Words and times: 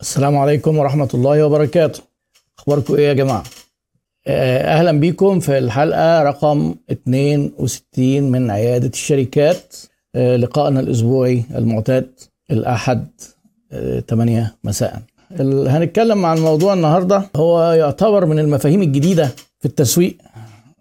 السلام 0.00 0.36
عليكم 0.36 0.78
ورحمة 0.78 1.08
الله 1.14 1.44
وبركاته. 1.46 2.02
أخباركم 2.58 2.94
إيه 2.94 3.08
يا 3.08 3.12
جماعة؟ 3.12 3.42
آه، 4.26 4.78
أهلا 4.78 4.92
بيكم 4.92 5.40
في 5.40 5.58
الحلقة 5.58 6.22
رقم 6.22 6.74
62 6.90 8.22
من 8.30 8.50
عيادة 8.50 8.86
الشركات. 8.88 9.76
آه، 10.14 10.36
لقائنا 10.36 10.80
الأسبوعي 10.80 11.44
المعتاد 11.54 12.10
الأحد 12.50 13.06
آه، 13.72 14.00
8 14.00 14.54
مساء. 14.64 15.02
ال- 15.40 15.68
هنتكلم 15.68 16.24
عن 16.26 16.38
موضوع 16.38 16.72
النهاردة. 16.74 17.22
هو 17.36 17.72
يعتبر 17.72 18.26
من 18.26 18.38
المفاهيم 18.38 18.82
الجديدة 18.82 19.26
في 19.60 19.66
التسويق. 19.66 20.16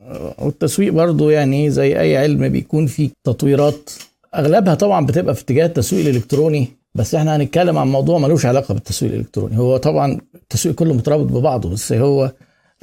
آه، 0.02 0.36
والتسويق 0.40 0.94
برضو 0.94 1.30
يعني 1.30 1.70
زي 1.70 2.00
أي 2.00 2.18
علم 2.18 2.50
بيكون 2.50 2.86
فيه 2.88 3.10
تطويرات. 3.24 3.90
أغلبها 4.36 4.76
طبعا 4.76 5.06
بتبقى 5.06 5.36
في 5.36 5.42
اتجاه 5.42 5.66
التسويق 5.66 6.06
الإلكتروني. 6.08 6.68
بس 6.96 7.16
إحنا 7.16 7.36
هنتكلم 7.36 7.78
عن 7.78 7.88
موضوع 7.88 8.18
ملوش 8.18 8.46
علاقة 8.46 8.74
بالتسويق 8.74 9.12
الإلكتروني. 9.12 9.58
هو 9.58 9.78
طبعا 9.78 10.22
التسويق 10.36 10.76
كله 10.76 10.94
مترابط 10.94 11.26
ببعضه 11.32 11.70
بس 11.70 11.94
هو 11.94 12.32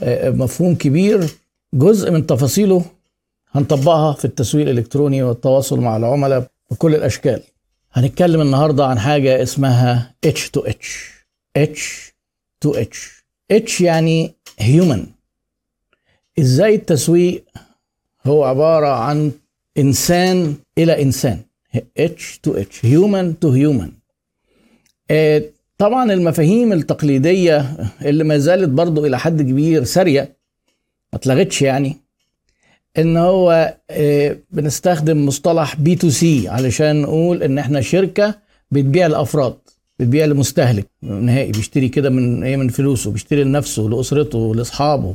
آه، 0.01 0.31
مفهوم 0.31 0.75
كبير 0.75 1.29
جزء 1.75 2.11
من 2.11 2.27
تفاصيله 2.27 2.85
هنطبقها 3.53 4.13
في 4.13 4.25
التسويق 4.25 4.69
الإلكتروني 4.69 5.23
والتواصل 5.23 5.81
مع 5.81 5.97
العملاء 5.97 6.47
بكل 6.71 6.95
الأشكال. 6.95 7.43
هنتكلم 7.93 8.41
النهاردة 8.41 8.87
عن 8.87 8.99
حاجة 8.99 9.43
اسمها 9.43 10.15
H 10.27 10.51
to 10.59 10.63
H. 10.63 10.87
H 11.59 11.81
to 12.67 12.71
H. 12.79 12.97
H 13.53 13.81
يعني 13.81 14.35
human. 14.61 15.01
إزاي 16.39 16.75
التسويق؟ 16.75 17.45
هو 18.27 18.45
عبارة 18.45 18.89
عن 18.89 19.33
إلى 20.79 21.03
إنسان. 21.03 21.43
H 21.99 22.39
to 22.49 22.53
H. 22.53 22.83
Human 22.83 23.35
to 23.45 23.49
human. 23.51 23.91
آه، 23.91 24.06
طبعا 25.79 26.13
المفاهيم 26.13 26.73
التقليدية 26.73 27.77
اللي 28.03 28.25
ما 28.25 28.39
زالت 28.39 28.69
برضو 28.69 29.07
إلى 29.07 29.19
حد 29.19 29.43
كبير 29.43 29.85
سارية 29.85 30.21
ما 31.13 31.19
اتلغتش 31.19 31.63
يعني 31.63 31.97
إن 32.99 33.17
هو 33.17 33.77
آه، 33.91 34.37
بنستخدم 34.51 35.27
مصطلح 35.27 35.77
B 35.77 35.95
to 35.95 36.11
C 36.11 36.49
علشان 36.49 37.03
نقول 37.03 37.43
إن 37.43 37.59
إحنا 37.59 37.81
شركة 37.81 38.35
بتبيع 38.71 39.07
لأفراد 39.07 39.57
بتبيع 39.99 40.25
لمستهلك 40.25 40.87
نهائي 41.03 41.53
بيشتري 41.53 41.89
كده 41.89 42.11
من 42.11 42.43
إيه 42.43 42.57
من 42.57 42.69
فلوسه 42.69 43.11
بيشتري 43.11 43.45
لنفسه 43.45 43.83
لأسرته 43.83 44.55
لأصحابه. 44.55 45.15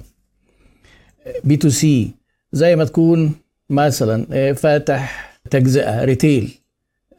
B 1.44 1.58
to 1.58 1.70
C 1.70 2.12
زي 2.52 2.76
ما 2.76 2.86
تكون 2.86 3.31
مثلا 3.70 4.26
آه، 4.31 4.52
فاتح 4.52 5.31
تجزئة 5.50 6.03
retail. 6.06 6.44
آه، 6.44 6.61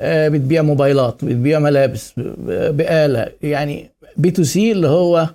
بتبيع 0.05 0.63
موبايلات 0.63 1.25
بتبيع 1.25 1.59
ملابس 1.59 2.13
ب- 2.17 2.77
بآلة. 2.77 3.27
يعني 3.43 3.91
B 4.17 4.31
to 4.31 4.43
C 4.43 4.73
اللي 4.73 4.89
هو 4.89 5.29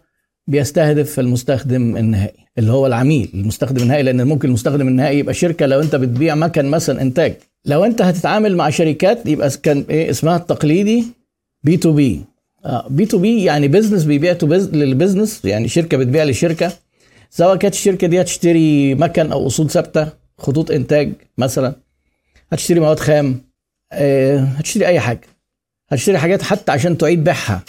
بيستهدف 0.47 1.19
المستخدم 1.19 1.97
النهائي 1.97 2.47
اللي 2.57 2.71
هو 2.71 2.87
العميل 2.87 3.29
المستخدم 3.33 3.81
النهائي 3.83 4.03
لأن 4.03 4.27
ممكن 4.27 4.47
المستخدم 4.47 4.87
النهائي 4.87 5.19
يبقى 5.19 5.33
شركة 5.33 5.65
لو 5.65 5.79
أنت 5.81 5.95
بتبيع 5.95 6.35
مكن 6.35 6.65
مثلا 6.65 7.01
إنتاج. 7.01 7.33
لو 7.65 7.85
أنت 7.85 8.01
هتتعامل 8.01 8.55
مع 8.55 8.69
شركات 8.69 9.25
يبقى 9.25 9.49
كان 9.63 9.85
إيه 9.89 10.09
اسمها 10.09 10.35
التقليدي 10.37 11.03
B 11.63 11.77
to 11.77 11.91
B. 11.91 12.21
B 12.89 13.05
to 13.05 13.17
B 13.17 13.43
يعني 13.43 13.67
business 13.67 14.03
بيبيع 14.03 14.33
to 14.33 14.47
bus... 14.47 14.69
لل 14.69 14.85
business 14.85 15.45
يعني 15.45 15.67
شركة 15.67 15.97
بتبيع 15.97 16.23
لشركة. 16.23 16.71
سواء 17.29 17.55
كانت 17.55 17.73
الشركة 17.73 18.07
دي 18.07 18.21
هتشتري 18.21 18.95
مكن 18.95 19.31
أو 19.31 19.47
أصول 19.47 19.69
ثابتة 19.69 20.07
خطوط 20.37 20.71
إنتاج 20.71 21.13
مثلا 21.37 21.75
هتشتري 22.51 22.79
مواد 22.79 22.99
خام 22.99 23.29
آه، 23.31 23.46
هتشتري 23.91 24.87
أي 24.87 24.99
حاجة. 24.99 25.21
هتشتري 25.89 26.17
حاجات 26.17 26.41
حتى 26.41 26.71
عشان 26.71 26.97
تعيد 26.97 27.23
بيعها. 27.23 27.63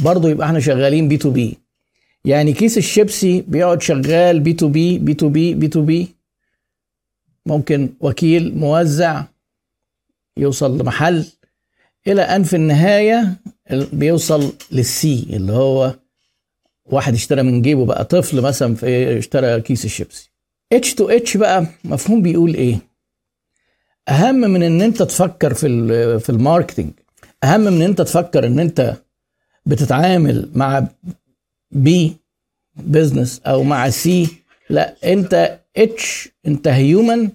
برضه 0.00 0.28
يبقى 0.30 0.46
إحنا 0.46 0.60
شغالين 0.60 1.08
B 1.08 1.16
to 1.16 1.30
B. 1.30 1.58
يعني 2.24 2.52
كيس 2.52 2.78
الشيبسي 2.78 3.40
بيقعد 3.48 3.82
شغال 3.82 4.40
B 4.40 4.52
to 4.52 4.68
B 4.68 4.98
B 4.98 5.14
to 5.14 5.28
B 5.28 5.54
B 5.54 5.68
to 5.68 5.82
B. 5.82 6.08
ممكن 7.46 7.88
وكيل 8.00 8.58
موزع 8.58 9.24
يوصل 10.36 10.78
لمحل. 10.78 11.26
إلى 12.06 12.22
أن 12.22 12.42
في 12.42 12.56
النهاية 12.56 13.34
ال- 13.70 13.88
بيوصل 13.92 14.52
لل 14.72 15.08
C 15.08 15.26
اللي 15.30 15.52
هو 15.52 15.94
واحد 16.84 17.14
اشترى 17.14 17.42
من 17.42 17.62
جيبه 17.62 17.86
بقى 17.86 18.04
طفل 18.04 18.40
مثلا 18.40 18.74
في 18.74 19.18
اشترى 19.18 19.60
كيس 19.60 19.84
الشيبسي. 19.84 20.30
اتش 20.72 20.94
تو 20.94 21.08
اتش 21.08 21.36
بقى 21.36 21.66
مفهوم 21.84 22.22
بيقول 22.22 22.54
إيه؟ 22.54 22.78
أهم 24.08 24.34
من 24.34 24.62
إن 24.62 24.80
أنت 24.82 25.02
تفكر 25.02 25.54
في 25.54 26.18
في 26.18 26.30
ال 26.30 26.36
marketing 26.36 26.90
أهم 27.44 27.60
من 27.60 27.66
إن 27.68 27.82
أنت 27.82 28.02
تفكر 28.02 28.46
إن 28.46 28.58
أنت 28.58 28.94
بتتعامل 29.66 30.50
مع 30.54 30.86
B 31.70 32.16
business 32.76 33.40
أو 33.46 33.62
مع 33.62 33.90
C 33.90 34.28
لا 34.70 34.94
أنت 35.04 35.58
H 35.76 36.28
أنت 36.46 36.68
human 36.68 37.28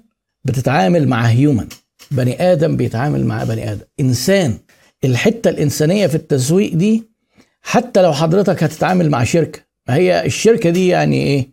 بتتعامل 0.45 1.07
مع 1.07 1.21
human 1.22 1.67
بني 2.11 2.51
آدم 2.51 2.77
بيتعامل 2.77 3.25
مع 3.25 3.43
بني 3.43 3.71
آدم. 3.71 3.81
إنسان 3.99 4.57
الحتة 5.03 5.49
الإنسانية 5.49 6.07
في 6.07 6.15
التسويق 6.15 6.73
دي 6.73 7.03
حتى 7.61 8.01
لو 8.01 8.13
حضرتك 8.13 8.63
هتتعامل 8.63 9.09
مع 9.09 9.23
شركة 9.23 9.59
ما 9.88 9.95
هي 9.95 10.25
الشركة 10.25 10.69
دي 10.69 10.88
يعني 10.88 11.23
إيه؟ 11.23 11.49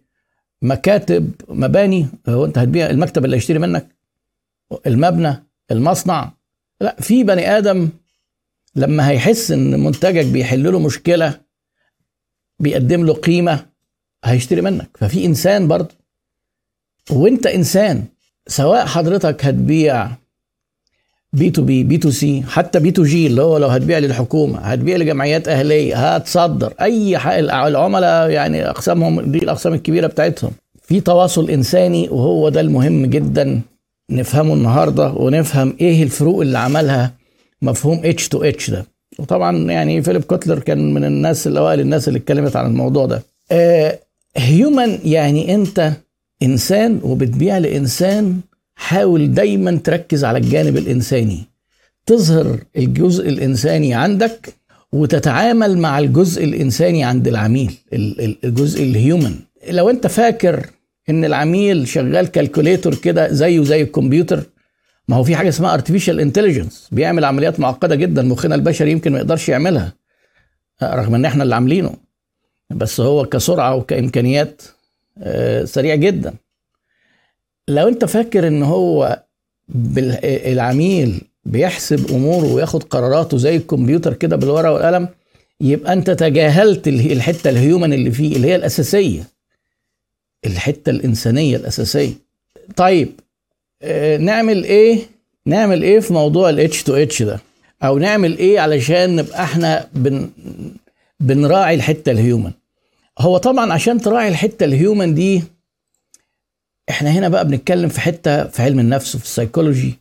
مكاتب 0.63 1.31
مباني 1.49 2.07
هو 2.29 2.45
أنت 2.45 2.59
هتبيع 2.59 2.91
المكتب 2.91 3.25
اللي 3.25 3.37
هيشتري 3.37 3.59
منك؟ 3.59 3.98
المبنى 4.87 5.45
المصنع. 5.71 6.33
لا 6.81 6.97
في 7.01 7.25
بني 7.25 7.59
آدم 7.59 7.89
لما 8.77 9.09
هيحس 9.11 9.51
إن 9.51 9.81
منتجك 9.81 10.27
بيحل 10.27 10.73
له 10.73 10.79
مشكلة 10.79 11.41
بيقدم 12.61 13.07
له 13.07 13.15
قيمة 13.15 13.67
هيشتري 14.25 14.61
منك. 14.61 14.89
ففي 14.95 15.25
إنسان 15.25 15.69
برضه. 15.69 15.95
وإنت 17.11 17.47
إنسان 17.47 18.05
سواء 18.47 18.87
حضرتك 18.87 19.45
هتبيع 19.45 20.09
B 21.33 21.51
to 21.51 21.63
B 21.63 21.85
B 21.85 21.99
to 21.99 22.11
C 22.11 22.43
حتى 22.43 22.81
B 22.81 22.91
to 22.91 23.03
G 23.03 23.27
اللي 23.27 23.43
هو 23.43 23.59
لو 23.59 23.69
هتبيع 23.69 23.99
للحكومة 23.99 24.59
هتبيع 24.59 24.97
لجمعيات 24.97 25.49
أهلية 25.49 26.15
هتصدر. 26.15 26.75
أي 26.81 27.19
حق 27.19 27.35
العملاء 27.35 28.31
يعني 28.31 28.71
أقسامهم 28.71 29.21
دي 29.33 29.39
الأقسام 29.39 29.75
الكبيرة 29.75 30.07
بتاعتهم. 30.07 30.53
في 30.83 31.01
تواصل 31.01 31.51
إنساني 31.51 32.09
وهو 32.09 32.49
ده 32.49 32.61
المهم 32.61 33.07
جدا. 33.07 33.61
نفهمه 34.11 34.55
النهارده 34.55 35.13
ونفهم 35.13 35.77
إيه 35.81 36.03
الفروق 36.03 36.41
اللي 36.41 36.59
عملها 36.59 37.15
مفهوم 37.63 38.01
اتش 38.05 38.29
تو 38.29 38.43
اتش 38.43 38.71
ده. 38.71 38.87
وطبعا 39.19 39.57
يعني 39.71 40.03
فيليب 40.03 40.25
كوتلر 40.25 40.59
كان 40.59 40.95
من 40.95 41.05
الناس 41.05 41.47
الأوائل 41.47 41.81
الناس 41.81 42.09
اللي 42.09 42.19
اتكلمت 42.19 42.57
عن 42.57 42.67
الموضوع 42.67 43.07
ده. 43.07 43.23
human 44.37 44.99
يعني 45.05 45.55
انت 45.55 45.93
انسان 46.43 47.01
وبتبيع 47.03 47.59
لإنسان 47.59 48.41
حاول 48.75 49.35
دايما 49.35 49.77
تركز 49.85 50.25
على 50.25 50.39
الجانب 50.39 50.77
الإنساني. 50.77 51.39
تظهر 52.07 52.59
الجزء 52.77 53.29
الإنساني 53.29 53.95
عندك 53.95 54.55
وتتعامل 54.93 55.79
مع 55.79 55.99
الجزء 55.99 56.45
الإنساني 56.45 57.05
عند 57.05 57.29
العميل 57.29 57.73
ال- 57.93 58.21
ال- 58.21 58.37
الجزء 58.45 58.83
ال 58.83 58.91
human 58.91 59.35
لو 59.71 59.91
انت 59.91 60.07
فاكر 60.07 60.67
إن 61.11 61.25
العميل 61.25 61.89
شغال 61.89 62.27
calculator 62.27 62.95
كده 62.95 63.33
زيه 63.33 63.63
زي 63.63 63.83
الكمبيوتر 63.83 64.43
ما 65.09 65.17
هو 65.17 65.23
في 65.25 65.37
حاجة 65.37 65.49
اسمها 65.49 65.75
artificial 65.75 66.21
intelligence 66.21 66.89
بيعمل 66.93 67.25
عمليات 67.25 67.61
معقدة 67.61 67.95
جدا 67.95 68.23
مخنا 68.23 68.55
البشري 68.55 68.91
يمكن 68.93 69.13
ما 69.13 69.19
يقدرش 69.19 69.49
يعملها. 69.49 69.93
رغم 70.83 71.15
إن 71.15 71.25
إحنا 71.25 71.43
اللي 71.45 71.55
عاملينه. 71.55 71.95
بس 72.71 73.01
هو 73.01 73.25
كسرعة 73.25 73.75
وكإمكانيات 73.77 74.63
آه، 75.19 75.65
سريع 75.65 75.95
جدا. 75.95 76.35
لو 77.69 77.89
أنت 77.89 78.05
فاكر 78.05 78.47
إن 78.49 78.63
هو 78.63 79.23
العميل 80.25 81.21
بيحسب 81.45 82.11
أموره 82.11 82.53
وياخد 82.53 82.83
قراراته 82.83 83.39
زي 83.39 83.57
الكمبيوتر 83.57 84.15
كده 84.15 84.37
بالورقة 84.37 84.73
والقلم 84.73 85.09
يبقى 85.61 85.93
أنت 85.93 86.11
تجاهلت 86.11 86.89
ال- 86.89 87.13
الحتة 87.13 87.51
ال 87.51 87.58
human 87.58 87.93
اللي 87.93 88.11
فيه 88.11 88.37
اللي 88.37 88.49
هي 88.49 88.57
الأساسية. 88.57 89.23
الحتة 90.47 90.91
الإنسانية 90.91 91.57
الأساسية. 91.57 92.13
طيب 92.77 93.21
آه، 93.83 94.17
نعمل 94.17 94.65
إيه؟ 94.65 94.99
نعمل 95.47 95.83
إيه 95.83 96.01
في 96.01 96.13
موضوع 96.13 96.51
الاتش 96.51 96.83
تو 96.83 96.95
اتش 96.95 97.23
ده؟ 97.23 97.41
أو 97.83 97.99
نعمل 97.99 98.39
إيه 98.39 98.61
علشان 98.61 99.17
نبقى 99.17 99.43
إحنا 99.45 99.89
بن 99.95 100.31
بنراعي 101.21 101.75
الحتة 101.75 102.13
ال 102.13 102.19
human 102.19 102.51
هو 103.19 103.39
طبعا 103.39 103.73
عشان 103.73 104.01
تراعي 104.01 104.29
الحتة 104.29 104.65
ال 104.65 104.73
human 104.73 105.15
دي 105.15 105.43
إحنا 106.91 107.11
هنا 107.11 107.29
بقى 107.29 107.49
بنتكلم 107.49 107.89
في 107.89 108.01
حتة 108.01 108.45
في 108.45 108.63
علم 108.63 108.79
النفس 108.81 109.15
وفي 109.15 109.25
السيكولوجي 109.25 109.95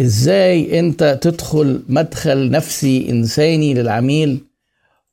إزاي 0.00 0.78
أنت 0.78 1.18
تدخل 1.22 1.82
مدخل 1.88 2.50
نفسي 2.50 3.10
إنساني 3.10 3.74
للعميل 3.74 4.40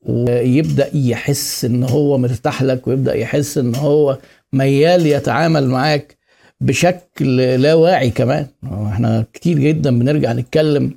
ويبدأ 0.01 0.89
يحس 0.93 1.65
إن 1.65 1.83
هو 1.83 2.17
مرتاح 2.17 2.63
لك 2.63 2.87
ويبدأ 2.87 3.15
يحس 3.15 3.57
إن 3.57 3.75
هو 3.75 4.17
ميال 4.53 5.05
يتعامل 5.05 5.67
معاك 5.67 6.17
بشكل 6.61 7.37
لا 7.37 7.73
واعي 7.73 8.09
كمان. 8.09 8.47
إحنا 8.63 9.25
كتير 9.33 9.59
جدا 9.59 9.99
بنرجع 9.99 10.33
نتكلم 10.33 10.91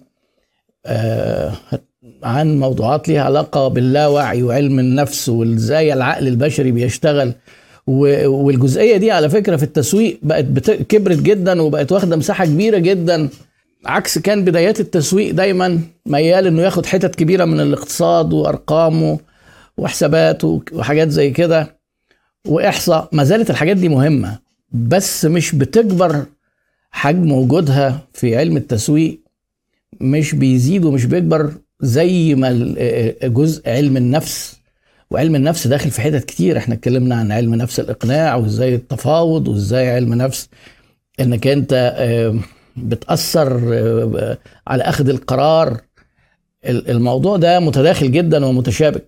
آه 0.86 1.52
عن 2.22 2.58
موضوعات 2.60 3.08
ليها 3.08 3.22
علاقة 3.22 3.68
باللاوعي 3.68 4.42
وعلم 4.42 4.78
النفس 4.78 5.28
وازاي 5.28 5.92
العقل 5.92 6.28
البشري 6.28 6.72
بيشتغل. 6.72 7.32
والجزئية 7.86 8.96
دي 8.96 9.10
على 9.10 9.28
فكرة 9.28 9.56
في 9.56 9.62
التسويق 9.62 10.18
بقت. 10.22 10.70
كبرت 10.70 11.18
جدا 11.18 11.62
وبقت 11.62 11.92
واخدة 11.92 12.16
مساحة 12.16 12.44
كبيرة 12.44 12.78
جدا. 12.78 13.28
عكس 13.86 14.18
كان 14.18 14.44
بدايات 14.44 14.80
التسويق 14.80 15.34
دايما 15.34 15.80
ميال 16.06 16.46
إنه 16.46 16.62
ياخد 16.62 16.86
حتت 16.86 17.14
كبيرة 17.14 17.44
من 17.44 17.60
الاقتصاد 17.60 18.32
وأرقامه 18.32 19.18
وحسابات 19.76 20.44
وحاجات 20.44 21.08
زي 21.08 21.30
كده. 21.30 21.81
وإحصاء. 22.46 23.08
ما 23.12 23.24
زالت 23.24 23.50
الحاجات 23.50 23.76
دي 23.76 23.88
مهمة 23.88 24.38
بس 24.72 25.24
مش 25.24 25.54
بتكبر 25.54 26.24
حجم 26.90 27.32
وجودها 27.32 28.00
في 28.12 28.36
علم 28.36 28.56
التسويق 28.56 29.20
مش 30.00 30.34
بيزيد 30.34 30.84
ومش 30.84 31.04
بيكبر 31.04 31.52
زي 31.80 32.34
ما 32.34 32.74
جزء 33.24 33.68
علم 33.70 33.96
النفس. 33.96 34.56
وعلم 35.10 35.34
النفس 35.36 35.66
داخل 35.66 35.90
في 35.90 36.00
حتت 36.00 36.24
كتير. 36.24 36.58
إحنا 36.58 36.74
اتكلمنا 36.74 37.14
عن 37.14 37.32
علم 37.32 37.54
نفس 37.54 37.80
الإقناع 37.80 38.34
وإزاي 38.34 38.74
التفاوض 38.74 39.48
وإزاي 39.48 39.90
علم 39.90 40.14
نفس. 40.14 40.48
إنك 41.20 41.46
أنت 41.46 41.94
بتأثر 42.76 43.52
على 44.66 44.82
أخذ 44.82 45.08
القرار. 45.08 45.80
الموضوع 46.64 47.36
ده 47.36 47.60
متداخل 47.60 48.12
جدا 48.12 48.46
ومتشابك. 48.46 49.04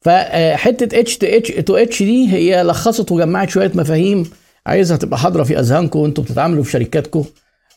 فحتة 0.00 1.00
اتش 1.00 1.18
تو 1.18 1.26
اتش 1.26 1.48
تو 1.50 1.76
اتش 1.76 2.02
دي 2.02 2.32
هي 2.32 2.62
لخصت 2.62 3.12
وجمعت 3.12 3.50
شوية 3.50 3.72
مفاهيم. 3.74 4.30
عايزها 4.66 4.96
تبقى 4.96 5.18
حاضرة 5.18 5.42
في 5.42 5.58
أذهانكم 5.58 5.98
وأنتم 5.98 6.22
بتتعاملوا 6.22 6.64
في 6.64 6.70
شركاتكم. 6.70 7.24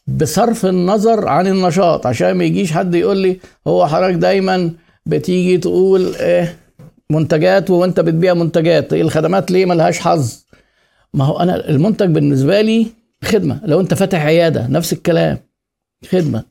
بصرف 0.08 0.66
النظر 0.66 1.28
عن 1.28 1.48
النشاط 1.48 2.08
عشان 2.08 2.32
ما 2.32 2.44
يجيش 2.44 2.72
حد 2.72 2.96
يقول 2.96 3.18
لي 3.18 3.40
هو 3.68 3.88
حضرتك 3.88 4.16
دايما 4.16 4.72
بتيجي 5.06 5.58
تقول 5.58 6.16
إيه 6.16 6.58
منتجات 7.10 7.70
وانت 7.70 8.00
بتبيع 8.00 8.34
منتجات 8.34 8.94
الخدمات 8.94 9.52
ليه 9.52 9.66
ملهاش 9.66 10.00
حظ؟ 10.00 10.44
ما 11.14 11.26
هو 11.26 11.40
أنا 11.40 11.70
المنتج 11.70 12.06
بالنسبة 12.10 12.62
لي 12.62 12.88
خدمة. 13.24 13.62
لو 13.64 13.80
انت 13.80 13.94
فاتح 13.94 14.26
عيادة 14.26 14.68
نفس 14.68 14.94
الكلام 14.94 15.38
خدمة. 16.10 16.44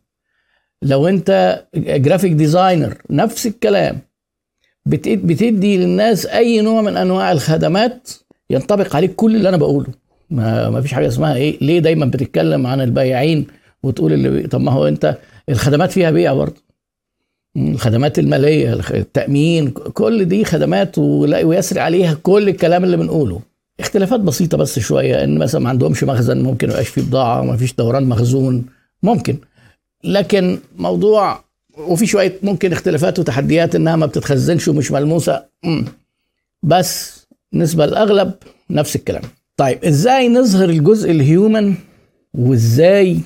لو 0.82 1.08
انت 1.08 1.60
graphic 1.76 2.32
designer 2.32 2.98
نفس 3.10 3.46
الكلام. 3.46 3.98
بتدي 5.16 5.76
للناس 5.76 6.26
أي 6.26 6.60
نوع 6.60 6.82
من 6.82 6.96
أنواع 6.96 7.32
الخدمات 7.32 8.10
ينطبق 8.50 8.96
عليك 8.96 9.14
كل 9.14 9.36
اللي 9.36 9.48
أنا 9.48 9.56
بقوله. 9.56 9.86
ما, 10.30 10.70
ما 10.70 10.80
فيش 10.80 10.94
حاجة 10.94 11.08
اسمها 11.08 11.34
إيه 11.34 11.58
ليه 11.60 11.78
دايما 11.78 12.06
بتتكلم 12.06 12.66
عن 12.66 12.80
البياعين 12.80 13.46
وتقول 13.82 14.12
اللي 14.12 14.48
طب 14.48 14.60
ما 14.60 14.72
هو 14.72 14.88
أنت 14.88 15.16
الخدمات 15.48 15.90
فيها 15.92 16.10
بيع 16.10 16.32
برضه. 16.34 16.62
الخدمات 17.56 18.18
المالية 18.18 18.80
التأمين 18.90 19.70
كل 19.70 20.24
دي 20.24 20.44
خدمات 20.44 20.98
ويسري 20.98 21.80
عليها 21.80 22.14
كل 22.22 22.48
الكلام 22.48 22.84
اللي 22.84 22.96
بنقوله. 22.96 23.40
اختلافات 23.80 24.20
بسيطة 24.20 24.56
بس 24.58 24.78
شوية 24.78 25.24
إن 25.24 25.38
مثلا 25.38 25.60
ما 25.60 25.68
عندهمش 25.68 26.04
مخزن 26.04 26.42
ممكن 26.42 26.66
ما 26.66 26.72
يبقاش 26.72 26.88
فيه 26.88 27.02
بضاعة 27.02 27.42
ما 27.42 27.56
فيش 27.56 27.72
دوران 27.74 28.04
مخزون 28.04 28.64
ممكن. 29.02 29.36
لكن 30.04 30.58
موضوع 30.78 31.44
وفي 31.88 32.06
شوية 32.06 32.38
ممكن 32.42 32.72
اختلافات 32.72 33.18
وتحديات 33.18 33.74
إنها 33.74 33.96
ما 33.96 34.06
بتتخزنش 34.06 34.68
ومش 34.68 34.90
ملموسة. 34.90 35.44
بس 36.62 37.20
بالنسبة 37.52 37.86
للاغلب 37.86 38.32
نفس 38.70 38.96
الكلام. 38.96 39.22
طيب 39.56 39.84
إزاي 39.84 40.28
نظهر 40.28 40.68
الجزء 40.68 41.10
ال 41.10 41.21
human 41.21 41.74
وإزاي 42.34 43.20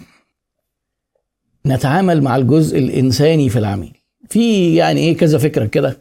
نتعامل 1.67 2.23
مع 2.23 2.37
الجزء 2.37 2.79
الإنساني 2.79 3.49
في 3.49 3.59
العميل؟ 3.59 3.93
في 4.31 4.75
يعني 4.75 5.01
إيه 5.01 5.17
كذا 5.17 5.39
فكرة 5.39 5.65
كده 5.67 5.99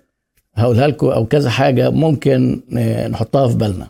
هقولها 0.55 0.88
لكم 0.88 1.07
أو 1.07 1.25
كذا 1.25 1.50
حاجة 1.50 1.89
ممكن 1.89 2.61
نحطها 3.11 3.47
في 3.47 3.55
بالنا. 3.55 3.88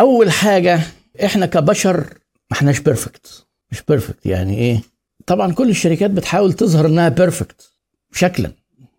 أول 0.00 0.30
حاجة 0.30 0.80
إحنا 1.24 1.46
كبشر 1.46 1.96
ما 2.50 2.56
إحناش 2.56 2.80
perfect 2.80 3.46
مش 3.70 3.82
perfect 3.88 4.26
يعني 4.26 4.58
إيه؟ 4.58 4.80
طبعا 5.26 5.52
كل 5.52 5.70
الشركات 5.70 6.10
بتحاول 6.10 6.52
تظهر 6.52 6.86
إنها 6.86 7.08
perfect 7.08 7.70
شكلا. 8.12 8.50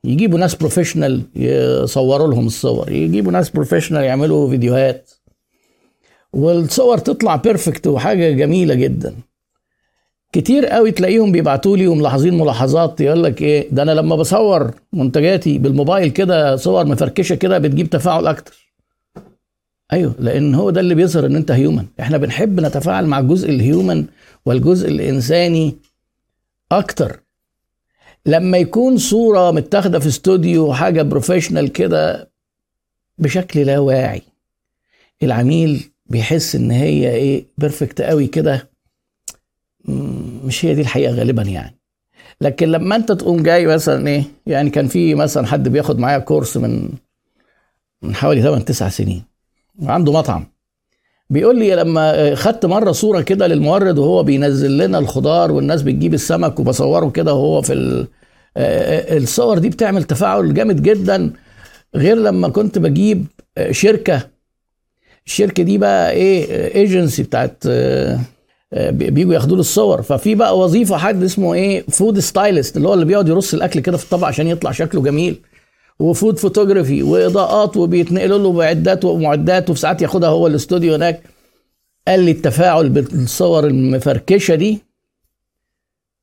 يجيبوا 0.04 0.40
ناس 0.40 0.56
professional 0.56 1.22
يصوروا 1.36 2.28
لهم 2.28 2.48
الصور. 2.48 2.92
يجيبوا 2.92 3.32
ناس 3.32 3.50
professional 3.50 4.04
يعملوا 4.04 4.50
فيديوهات. 4.50 5.12
والصور 6.34 6.98
تطلع 6.98 7.36
perfect 7.36 7.88
وحاجة 7.88 8.32
جميلة 8.32 8.74
جدا. 8.74 9.16
كتير 10.34 10.66
قوي 10.66 10.92
تلاقيهم 10.92 11.32
بيبعتوا 11.32 11.78
لي 11.78 11.88
وملاحظين 11.88 12.38
ملاحظات. 12.38 13.02
يقول 13.02 13.24
لك 13.24 13.42
إيه؟ 13.42 13.68
ده 13.72 13.84
أنا 13.84 13.92
لما 13.92 14.16
بصور 14.16 14.72
منتجاتي 14.94 15.58
بالموبايل 15.58 16.10
كده 16.10 16.56
صور 16.56 16.86
مفركشة 16.86 17.36
كده 17.36 17.58
بتجيب 17.58 17.90
تفاعل 17.90 18.28
أكتر. 18.28 18.72
أيوه 19.94 20.16
لأن 20.20 20.56
هو 20.56 20.70
ده 20.70 20.82
اللي 20.82 20.96
بيظهر 20.96 21.26
إن 21.26 21.36
أنت 21.36 21.52
human 21.52 21.86
إحنا 22.00 22.18
بنحب 22.18 22.60
نتفاعل 22.60 23.06
مع 23.06 23.20
الجزء 23.20 23.50
ال 23.50 23.59
human 23.59 24.06
والجزء 24.46 24.90
الإنساني 24.90 25.76
أكتر. 26.72 27.20
لما 28.26 28.58
يكون 28.58 28.98
صورة 28.98 29.52
متاخدة 29.52 30.00
في 30.00 30.08
استوديو 30.08 30.74
حاجة 30.74 31.02
professional 31.02 31.72
كده 31.72 32.32
بشكل 33.18 33.60
لا 33.60 33.80
واعي. 33.80 34.22
العميل 35.24 35.92
بيحس 36.06 36.56
إن 36.56 36.72
هي 36.72 37.12
إيه 37.12 37.46
perfect 37.58 38.02
قوي 38.02 38.28
كده. 38.28 38.70
مش 40.46 40.66
هي 40.66 40.76
دي 40.76 40.82
الحقيقة 40.82 41.14
غالبا 41.14 41.42
يعني. 41.44 41.78
لكن 42.42 42.68
لما 42.68 42.96
أنت 42.96 43.12
تقوم 43.12 43.44
جاي 43.44 43.68
مثلا 43.68 44.08
إيه 44.08 44.24
يعني 44.48 44.70
كان 44.70 44.88
في 44.88 45.16
مثلا 45.16 45.48
حد 45.48 45.70
بياخد 45.70 46.00
معايا 46.00 46.18
course 46.20 46.58
من 46.58 46.90
من 48.02 48.16
حوالي 48.16 48.42
8 48.42 48.66
9 48.66 48.90
سنين 48.90 49.24
وعنده 49.82 50.12
مطعم. 50.12 50.46
بيقول 51.32 51.60
لي 51.60 51.76
لما 51.76 52.36
خدت 52.36 52.66
مرة 52.66 52.92
صورة 52.92 53.22
كده 53.22 53.48
للمورد 53.48 53.98
وهو 53.98 54.24
بينزل 54.24 54.78
لنا 54.78 55.00
الخضار 55.00 55.52
والناس 55.52 55.82
بتجيب 55.82 56.14
السمك 56.14 56.60
وبصوره 56.60 57.10
كده 57.10 57.34
وهو 57.34 57.62
في 57.62 58.06
الصور 58.58 59.58
دي 59.58 59.70
بتعمل 59.70 60.04
تفاعل 60.04 60.54
جامد 60.54 60.82
جدا 60.82 61.32
غير 61.96 62.18
لما 62.18 62.50
كنت 62.50 62.78
بجيب 62.78 63.26
شركة. 63.72 64.22
الشركة 65.26 65.64
دي 65.64 65.78
بقى 65.78 66.12
إيه 66.12 66.46
ايجنسي 66.76 67.24
بتاعت 67.24 67.64
بيجوا 68.92 69.34
ياخدوا 69.34 69.56
له 69.56 69.62
الصور. 69.62 70.02
ففي 70.02 70.36
بقى 70.36 70.60
وظيفة 70.60 70.98
حد 70.98 71.24
اسمه 71.24 71.54
إيه 71.54 71.84
food 71.90 72.20
stylist 72.20 72.78
اللي 72.78 72.88
هو 72.88 72.94
اللي 72.94 73.06
بيقعد 73.06 73.28
يرص 73.28 73.54
الأكل 73.54 73.80
كده 73.80 73.98
في 73.98 74.04
الطبق 74.04 74.28
عشان 74.28 74.48
يطلع 74.48 74.72
شكله 74.72 75.02
جميل. 75.02 75.40
و 76.02 76.09
food 76.09 76.40
photography 76.40 77.04
وإضاءات 77.04 77.78
وبيتنقلوا 77.78 78.38
له 78.40 78.52
معدات 78.52 79.06
ومعدات 79.06 79.70
وفي 79.70 79.80
ساعات 79.80 80.02
ياخدها 80.02 80.30
هو 80.30 80.48
الاستوديو 80.48 80.94
هناك. 80.96 81.24
قال 82.08 82.20
لي 82.20 82.32
التفاعل 82.32 82.90
بالصور 82.90 83.68
المفركشة 83.68 84.56
دي 84.56 84.80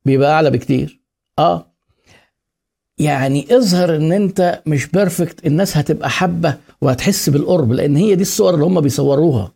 بيبقى 0.04 0.30
أعلى 0.32 0.50
بكتير. 0.50 1.00
آه. 1.38 1.72
يعني 2.98 3.56
اظهر 3.56 3.96
إن 3.96 4.12
أنت 4.12 4.62
مش 4.66 4.86
perfect 4.86 5.46
الناس 5.46 5.76
هتبقى 5.76 6.10
حابة 6.10 6.56
وهتحس 6.80 7.28
بالقرب 7.28 7.72
لأن 7.72 7.96
هي 7.96 8.14
دي 8.14 8.22
الصور 8.22 8.54
اللي 8.54 8.64
هم 8.64 8.80
بيصوروها. 8.80 9.52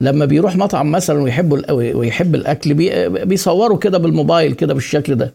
لما 0.00 0.24
بيروح 0.24 0.56
مطعم 0.56 0.90
مثلا 0.92 1.22
ويحبوا 1.22 1.70
ويحب 1.72 2.34
الأكل 2.34 2.74
بي 2.74 3.08
بيصوروا 3.08 3.78
كده 3.78 3.98
بالموبايل 3.98 4.52
كده 4.52 4.74
بالشكل 4.74 5.14
ده. 5.14 5.34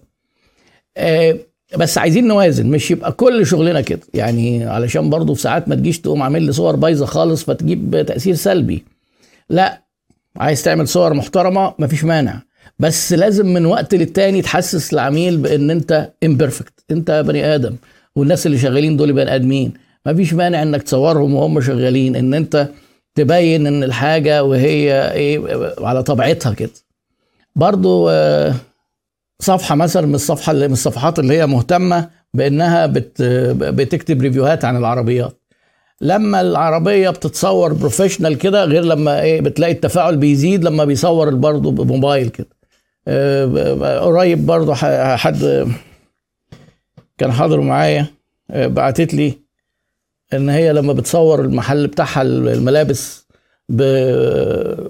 آه 0.98 1.38
بس 1.78 1.98
عايزين 1.98 2.28
نوازن 2.28 2.66
مش 2.68 2.92
يبقى 2.92 3.12
كل 3.12 3.46
شغلنا 3.46 3.82
كده. 3.82 4.02
يعني 4.14 4.66
علشان 4.66 5.10
برضه 5.10 5.34
في 5.34 5.42
ساعات 5.42 5.70
ما 5.70 5.76
تجيش 5.76 6.00
تقوم 6.00 6.22
عامل 6.24 6.42
لي 6.44 6.52
صور 6.52 6.76
بايظة 6.76 7.06
خالص 7.06 7.44
فتجيب 7.44 8.06
تأثير 8.08 8.36
سلبي. 8.36 8.84
لا 9.50 9.82
عايز 10.38 10.64
تعمل 10.64 10.88
صور 10.88 11.14
محترمة 11.14 11.74
مفيش 11.80 12.04
مانع. 12.04 12.42
بس 12.80 13.14
لازم 13.14 13.46
من 13.54 13.66
وقت 13.66 13.96
للتاني 13.96 14.42
تحسس 14.42 14.94
العميل 14.94 15.38
بإن 15.38 15.72
أنت 15.72 16.10
امبرفكت 16.24 16.74
أنت 16.92 17.24
بني 17.28 17.56
آدم. 17.56 17.76
والناس 18.16 18.46
اللي 18.46 18.58
شغالين 18.58 18.98
دول 18.98 19.14
بني 19.14 19.36
آدمين. 19.36 19.74
مفيش 20.06 20.34
مانع 20.34 20.62
إنك 20.64 20.84
تصورهم 20.84 21.34
وهم 21.34 21.62
شغالين 21.62 22.16
إن 22.16 22.34
أنت 22.34 22.68
تبين 23.16 23.68
إن 23.68 23.84
الحاجة 23.84 24.44
وهي 24.44 25.12
إيه 25.12 25.42
على 25.80 26.04
طبيعتها 26.04 26.54
كده. 26.54 26.72
برضو 27.56 28.10
صفحة 29.42 29.76
مثلا 29.76 30.06
من 30.08 30.16
الصفحة 30.16 30.52
اللي 30.52 30.68
من 30.68 30.74
الصفحات 30.74 31.20
اللي 31.20 31.38
هي 31.38 31.48
مهتمة 31.48 32.10
بإنها 32.34 32.86
بت 32.86 33.22
بتكتب 33.62 34.22
review 34.22 34.55
هات 34.55 34.66
عن 34.66 34.78
العربيات. 34.78 35.38
لما 36.02 36.42
العربية 36.42 37.10
بتتصور 37.10 37.74
professional 37.74 38.38
كده 38.38 38.66
غير 38.66 38.84
لما 38.84 39.22
إيه 39.22 39.42
بتلاقي 39.42 39.74
التفاعل 39.74 40.18
بيزيد 40.18 40.64
لما 40.64 40.86
بيصور 40.86 41.36
برضه 41.36 41.72
بموبايل 41.72 42.30
كده. 42.30 42.48
قريب 44.00 44.46
برضه 44.46 44.74
حد 45.16 45.68
كان 47.18 47.32
حاضر 47.32 47.62
معايا 47.62 48.06
بعتت 48.50 49.14
لي 49.14 49.34
إن 50.34 50.50
هي 50.50 50.74
لما 50.74 50.94
بتصور 50.94 51.42
المحل 51.42 51.88
بتاعها 51.88 52.22
الملابس 52.22 53.21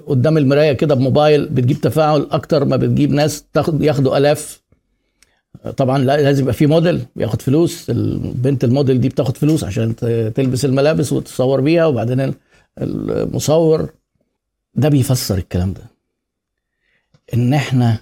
قدام 0.06 0.38
المراية 0.38 0.72
كده 0.72 0.94
بموبايل 0.94 1.48
بتجيب 1.48 1.80
تفاعل 1.80 2.26
أكتر 2.30 2.64
ما 2.64 2.76
بتجيب 2.76 3.10
ناس 3.12 3.44
تاخد 3.52 3.82
ياخدوا 3.82 4.18
آلاف. 4.18 4.62
طبعا 5.76 5.98
لازم 5.98 6.42
يبقى 6.42 6.54
في 6.54 6.66
موديل 6.66 7.02
بياخد 7.16 7.42
فلوس. 7.42 7.90
البنت 7.90 8.64
الموديل 8.64 9.00
دي 9.00 9.08
بتاخد 9.08 9.36
فلوس 9.36 9.64
عشان 9.64 9.96
تلبس 10.34 10.64
الملابس 10.64 11.12
وتتصور 11.12 11.60
بيها 11.60 11.86
وبعدين 11.86 12.34
المصور. 12.78 13.88
ده 14.74 14.88
بيفسر 14.88 15.38
الكلام 15.38 15.72
ده. 15.72 15.82
إن 17.34 17.54
إحنا 17.54 17.98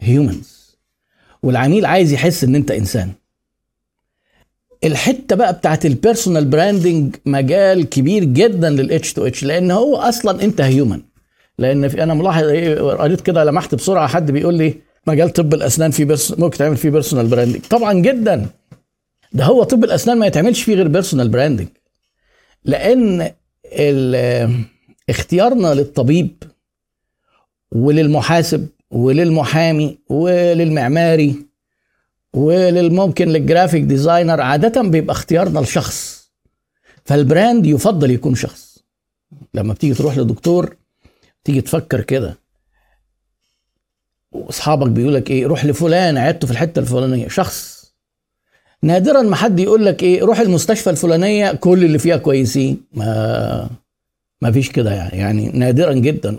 humans 0.00 0.76
والعميل 1.42 1.86
عايز 1.86 2.12
يحس 2.12 2.44
إن 2.44 2.54
أنت 2.54 2.70
إنسان. 2.70 3.12
الحتة 4.84 5.36
بقى 5.36 5.52
بتاعت 5.52 5.86
ال 5.86 5.92
personal 5.92 6.44
branding 6.44 7.16
مجال 7.26 7.88
كبير 7.88 8.24
جدا 8.24 8.70
للاتش 8.70 9.12
تو 9.12 9.26
اتش 9.26 9.44
لأن 9.44 9.70
هو 9.70 9.96
أصلا 9.96 10.42
أنت 10.44 10.60
human 10.60 11.00
لأن 11.58 11.88
في 11.88 12.02
أنا 12.02 12.14
ملاحظ 12.14 12.44
إيه 12.44 12.80
قريت 12.80 13.20
كده 13.20 13.44
لمحت 13.44 13.74
بسرعة 13.74 14.06
حد 14.08 14.30
بيقول 14.30 14.54
لي 14.54 14.74
مجال 15.06 15.32
طب 15.32 15.54
الأسنان 15.54 15.90
في 15.90 16.04
برس 16.04 16.38
ممكن 16.38 16.58
تعمل 16.58 16.76
فيه 16.76 16.90
personal 16.90 17.26
branding 17.26 17.60
طبعا 17.70 17.92
جدا. 17.92 18.46
ده 19.32 19.44
هو 19.44 19.62
طب 19.62 19.84
الأسنان 19.84 20.18
ما 20.18 20.26
يتعملش 20.26 20.62
فيه 20.62 20.74
غير 20.74 20.88
personal 20.88 21.28
branding 21.28 21.68
لأن 22.64 23.30
اختيارنا 25.10 25.74
للطبيب 25.74 26.42
وللمحاسب 27.72 28.68
وللمحامي 28.90 29.98
وللمعماري 30.10 31.34
وللممكن 32.34 33.28
لل 33.28 33.40
graphic 33.40 33.82
designer 33.82 34.40
عادة 34.40 34.82
بيبقى 34.82 35.12
اختيارنا 35.12 35.58
لشخص. 35.60 36.28
فالبراند 37.04 37.66
يفضل 37.66 38.10
يكون 38.10 38.34
شخص. 38.34 38.78
لما 39.54 39.72
بتيجي 39.74 39.94
تروح 39.94 40.18
لدكتور 40.18 40.76
تيجي 41.44 41.60
تفكر 41.60 42.00
كده. 42.00 42.38
وأصحابك 44.32 44.90
بيقول 44.90 45.14
لك 45.14 45.30
إيه 45.30 45.46
روح 45.46 45.64
لفلان 45.64 46.18
عيادته 46.18 46.46
في 46.46 46.52
الحتة 46.52 46.78
الفلانية. 46.78 47.28
شخص. 47.28 47.78
نادرا 48.82 49.22
ما 49.22 49.36
حد 49.36 49.60
يقول 49.60 49.86
لك 49.86 50.02
إيه 50.02 50.22
روح 50.22 50.40
المستشفى 50.40 50.90
الفلانية 50.90 51.52
كل 51.52 51.84
اللي 51.84 51.98
فيها 51.98 52.16
كويسين. 52.16 52.80
ما 52.92 53.70
ما 54.42 54.52
فيش 54.52 54.70
كده 54.70 54.92
يعني. 54.92 55.18
يعني 55.18 55.48
نادرا 55.48 55.92
جدا. 55.92 56.36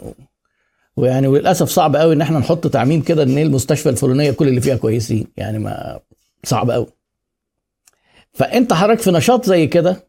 ويعني 0.99 1.27
وللأسف 1.27 1.69
صعب 1.69 1.95
قوي 1.95 2.13
إن 2.13 2.21
إحنا 2.21 2.39
نحط 2.39 2.67
تعميم 2.67 3.01
كده 3.01 3.23
إن 3.23 3.37
المستشفى 3.37 3.89
الفلانية 3.89 4.31
كل 4.31 4.47
اللي 4.47 4.61
فيها 4.61 4.75
كويسين. 4.75 5.27
يعني 5.37 5.59
ما 5.59 5.99
صعب 6.43 6.71
قوي. 6.71 6.87
فأنت 8.33 8.73
حضرتك 8.73 9.01
في 9.01 9.11
نشاط 9.11 9.45
زي 9.45 9.67
كده 9.67 10.07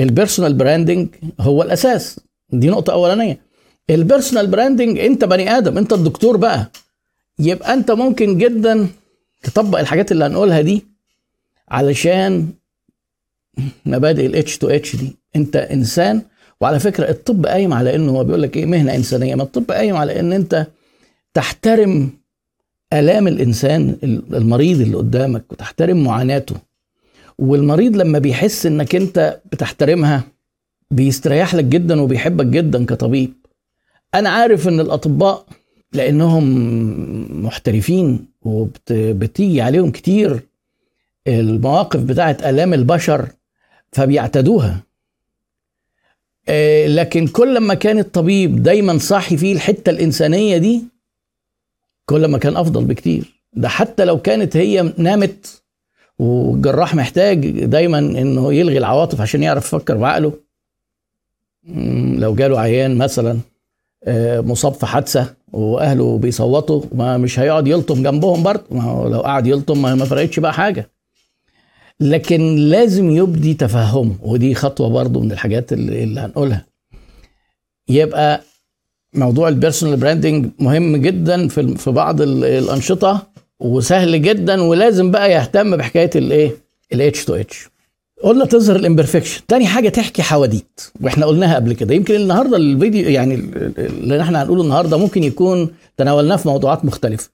ال 0.00 0.06
personal 0.06 0.54
branding 0.54 1.08
هو 1.40 1.62
الأساس. 1.62 2.20
دي 2.50 2.68
نقطة 2.70 2.92
أولانية. 2.92 3.40
ال 3.90 3.96
personal 3.96 4.46
branding 4.46 4.98
أنت 4.98 5.24
بني 5.24 5.50
آدم 5.58 5.78
أنت 5.78 5.92
الدكتور 5.92 6.36
بقى. 6.36 6.70
يبقى 7.38 7.74
أنت 7.74 7.90
ممكن 7.90 8.38
جدا 8.38 8.88
تطبق 9.42 9.78
الحاجات 9.78 10.12
اللي 10.12 10.24
هنقولها 10.24 10.60
دي 10.60 10.84
علشان 11.68 12.48
مبادئ 13.86 14.26
الاتش 14.26 14.58
تو 14.58 14.68
اتش 14.68 14.96
دي. 14.96 15.16
أنت 15.36 15.56
إنسان 15.56 16.22
وعلى 16.60 16.80
فكرة 16.80 17.10
الطب 17.10 17.46
قايم 17.46 17.72
على 17.72 17.94
إنه 17.94 18.12
هو 18.12 18.24
بيقول 18.24 18.42
لك 18.42 18.56
إيه؟ 18.56 18.66
مهنة 18.66 18.94
إنسانية. 18.94 19.34
ما 19.34 19.42
الطب 19.42 19.70
قايم 19.70 19.96
على 19.96 20.20
إن 20.20 20.32
أنت 20.32 20.66
تحترم 21.34 22.10
آلام 22.92 23.28
الإنسان 23.28 23.96
المريض 24.32 24.80
اللي 24.80 24.96
قدامك 24.96 25.52
وتحترم 25.52 26.04
معاناته. 26.04 26.56
والمريض 27.38 27.96
لما 27.96 28.18
بيحس 28.18 28.66
إنك 28.66 28.94
أنت 28.94 29.40
بتحترمها 29.52 30.22
بيستريح 30.90 31.54
لك 31.54 31.64
جدا 31.64 32.00
وبيحبك 32.00 32.46
جدا 32.46 32.84
كطبيب. 32.84 33.32
أنا 34.14 34.28
عارف 34.30 34.68
إن 34.68 34.80
الأطباء 34.80 35.46
لأنهم 35.92 36.44
محترفين 37.44 38.26
وبتيجي 38.42 39.60
عليهم 39.62 39.90
كتير 39.90 40.40
المواقف 41.26 42.00
بتاعت 42.00 42.42
آلام 42.44 42.74
البشر 42.74 43.28
فبيعتدوها 43.92 44.70
آه، 44.70 44.82
لكن 46.86 47.26
كل 47.26 47.58
ما 47.58 47.74
كان 47.74 47.98
الطبيب 47.98 48.62
دايما 48.62 48.98
صاحي 48.98 49.36
فيه 49.36 49.52
الحتة 49.52 49.90
الإنسانية 49.90 50.56
دي 50.56 50.82
كل 52.06 52.24
ما 52.24 52.38
كان 52.38 52.56
أفضل 52.56 52.84
بكتير. 52.84 53.40
ده 53.52 53.68
حتى 53.68 54.04
لو 54.04 54.18
كانت 54.18 54.56
هي 54.56 54.92
نامت 54.96 55.62
والجراح 56.18 56.94
محتاج 56.94 57.64
دايما 57.64 57.98
إنه 57.98 58.52
يلغي 58.54 58.78
العواطف 58.78 59.20
عشان 59.20 59.42
يعرف 59.42 59.66
يفكر 59.66 59.96
بعقله. 59.96 60.32
لو 62.18 62.34
جاله 62.34 62.60
عيان 62.60 62.98
مثلا 62.98 63.38
آه، 64.04 64.40
مصاب 64.40 64.74
في 64.74 64.86
حادثة 64.86 65.34
وأهله 65.52 66.18
بيصوتوا 66.18 66.82
ما 66.92 67.16
مش 67.16 67.38
هيقعد 67.38 67.66
يلطم 67.68 68.02
جنبهم 68.02 68.42
برضه. 68.42 68.62
ما 68.70 68.82
هو 68.82 69.08
لو 69.08 69.20
قعد 69.20 69.46
يلطم 69.46 69.82
ما 69.82 70.04
فرقتش 70.04 70.40
بقى 70.40 70.52
حاجة. 70.54 70.90
لكن 72.00 72.56
لازم 72.56 73.10
يبدي 73.10 73.54
تفهمه. 73.54 74.14
ودي 74.22 74.54
خطوة 74.54 74.88
برضه 74.88 75.20
من 75.20 75.32
الحاجات 75.32 75.72
اللي, 75.72 76.02
اللي 76.04 76.20
هنقولها. 76.20 76.66
يبقى 77.88 78.40
موضوع 79.14 79.48
ال 79.48 79.53
personal 79.53 79.96
branding 79.96 80.46
مهم 80.58 80.96
جدا 80.96 81.48
في 81.48 81.74
في 81.76 81.90
بعض 81.90 82.20
الأنشطة 82.22 83.26
وسهل 83.60 84.22
جدا 84.22 84.62
ولازم 84.62 85.10
بقى 85.10 85.32
يهتم 85.32 85.76
بحكاية 85.76 86.10
الايه 86.16 86.56
الاتش 86.92 87.24
تو 87.24 87.34
اتش 87.34 87.68
قلنا 88.22 88.44
تظهر 88.44 88.76
ال 88.76 88.81
imperfection 88.81 89.46
تاني 89.48 89.66
حاجة 89.66 89.88
تحكي 89.88 90.22
حواديت 90.22 90.80
وإحنا 91.00 91.26
قلناها 91.26 91.54
قبل 91.54 91.72
كده. 91.72 91.94
يمكن 91.94 92.14
النهارده 92.14 92.56
الفيديو 92.56 93.08
يعني 93.08 93.34
اللي 93.78 94.22
إحنا 94.22 94.42
هنقوله 94.42 94.62
النهارده 94.62 94.96
ممكن 94.98 95.24
يكون 95.24 95.70
تناولناه 95.96 96.36
في 96.36 96.48
موضوعات 96.48 96.84
مختلفة. 96.84 97.30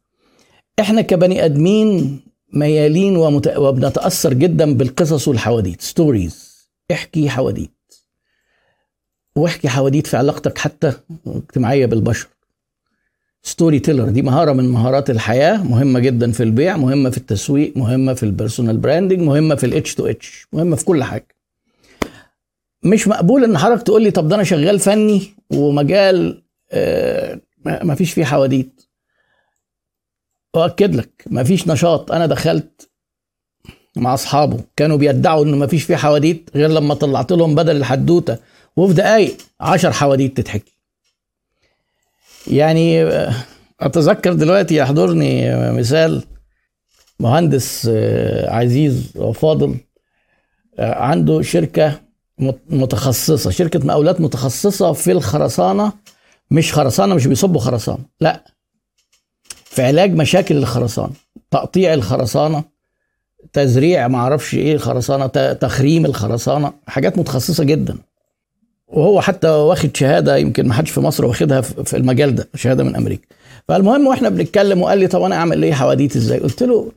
إحنا 0.80 1.00
كبني 1.00 1.44
آدمين 1.44 2.20
ميالين 2.56 3.16
ومت... 3.16 3.56
وبنتأثر 3.56 4.34
جدا 4.34 4.75
بالقصص 4.75 5.28
والحواديت. 5.28 5.80
stories 5.80 6.56
احكي 6.92 7.28
حواديت. 7.28 7.70
واحكي 9.36 9.68
حواديت 9.68 10.06
في 10.06 10.16
علاقتك 10.16 10.58
حتى 10.58 10.92
اجتماعية 11.26 11.86
بالبشر. 11.86 12.28
story 13.42 13.78
teller 13.78 14.08
دي 14.08 14.22
مهارة 14.22 14.52
من 14.52 14.68
مهارات 14.68 15.10
الحياة. 15.10 15.62
مهمة 15.62 16.00
جدا 16.00 16.32
في 16.32 16.42
البيع 16.42 16.76
مهمة 16.76 17.10
في 17.10 17.18
التسويق 17.18 17.76
مهمة 17.76 18.14
في 18.14 18.22
ال 18.23 18.28
personal 18.28 18.76
branding 18.76 19.20
مهمة 19.20 19.54
في 19.54 19.66
الاتش 19.66 19.94
تو 19.94 20.06
اتش 20.06 20.46
مهمة 20.52 20.76
في 20.76 20.84
كل 20.84 21.04
حاجة. 21.04 21.36
مش 22.82 23.08
مقبول 23.08 23.44
إن 23.44 23.58
حضرتك 23.58 23.82
تقول 23.82 24.02
لي 24.02 24.10
طب 24.10 24.28
ده 24.28 24.34
أنا 24.34 24.44
شغال 24.44 24.78
فني 24.78 25.22
ومجال 25.50 26.42
آه 26.70 27.40
ما 27.64 27.94
فيش 27.94 28.12
فيه 28.12 28.25
حواديت. 28.25 28.82
أؤكد 30.58 30.94
لك 30.94 31.25
ما 31.26 31.44
فيش 31.44 31.68
نشاط. 31.68 32.12
أنا 32.12 32.26
دخلت 32.26 32.90
مع 33.96 34.14
أصحابه 34.14 34.64
كانوا 34.76 34.96
بيدعوا 34.96 35.44
إنه 35.44 35.56
ما 35.56 35.66
فيش 35.66 35.84
فيه 35.84 35.96
حواديت 35.96 36.50
غير 36.54 36.68
لما 36.70 36.94
طلعت 36.94 37.32
لهم 37.32 37.54
بدل 37.54 37.76
الحدوتة. 37.76 38.38
وفي 38.76 38.94
دقايق 38.94 39.36
عشر 39.60 39.92
حواديت 39.92 40.36
تتحكي. 40.36 40.72
يعني 42.46 43.04
أتذكر 43.80 44.32
دلوقتي 44.32 44.76
يحضرني 44.76 45.56
مثال 45.72 46.25
مهندس 47.20 47.88
آه، 47.92 48.50
عزيز 48.50 49.12
وفاضل 49.16 49.76
آه، 50.78 50.94
عنده 50.94 51.42
شركة 51.42 52.00
متخصصة 52.70 53.50
شركة 53.50 53.86
مقاولات 53.86 54.20
متخصصة 54.20 54.92
في 54.92 55.12
الخرسانة. 55.12 55.92
مش 56.50 56.72
خرسانة 56.72 57.14
مش 57.14 57.26
بيصبوا 57.26 57.60
خرسانة 57.60 58.04
لأ. 58.20 58.55
في 59.76 59.83
علاج 59.83 60.14
مشاكل 60.14 60.56
الخرسانة 60.56 61.11
تقطيع 61.50 61.95
الخرسانة 61.95 62.64
تزريع 63.52 64.09
معرفش 64.09 64.54
إيه 64.54 64.75
الخرسانة 64.75 65.26
تخريم 65.52 66.06
الخرسانة 66.06 66.73
حاجات 66.87 67.18
متخصصة 67.18 67.64
جدا. 67.64 67.97
وهو 68.88 69.21
حتى 69.21 69.49
واخد 69.49 69.97
شهادة 69.97 70.37
يمكن 70.37 70.68
ما 70.68 70.75
حدش 70.75 70.90
في 70.90 71.00
مصر 71.00 71.25
واخدها 71.25 71.61
في 71.61 71.97
المجال 71.97 72.35
ده 72.35 72.49
شهادة 72.54 72.85
من 72.85 72.97
أمريكا. 72.97 73.26
فالمهم 73.68 74.06
وإحنا 74.06 74.28
بنتكلم 74.28 74.83
وقال 74.83 74.99
لي 74.99 75.06
طب 75.06 75.23
أنا 75.23 75.37
أعمل 75.37 75.62
إيه 75.62 75.73
حواديت 75.73 76.16
إزاي؟ 76.16 76.38
قلت 76.38 76.62
له 76.62 76.92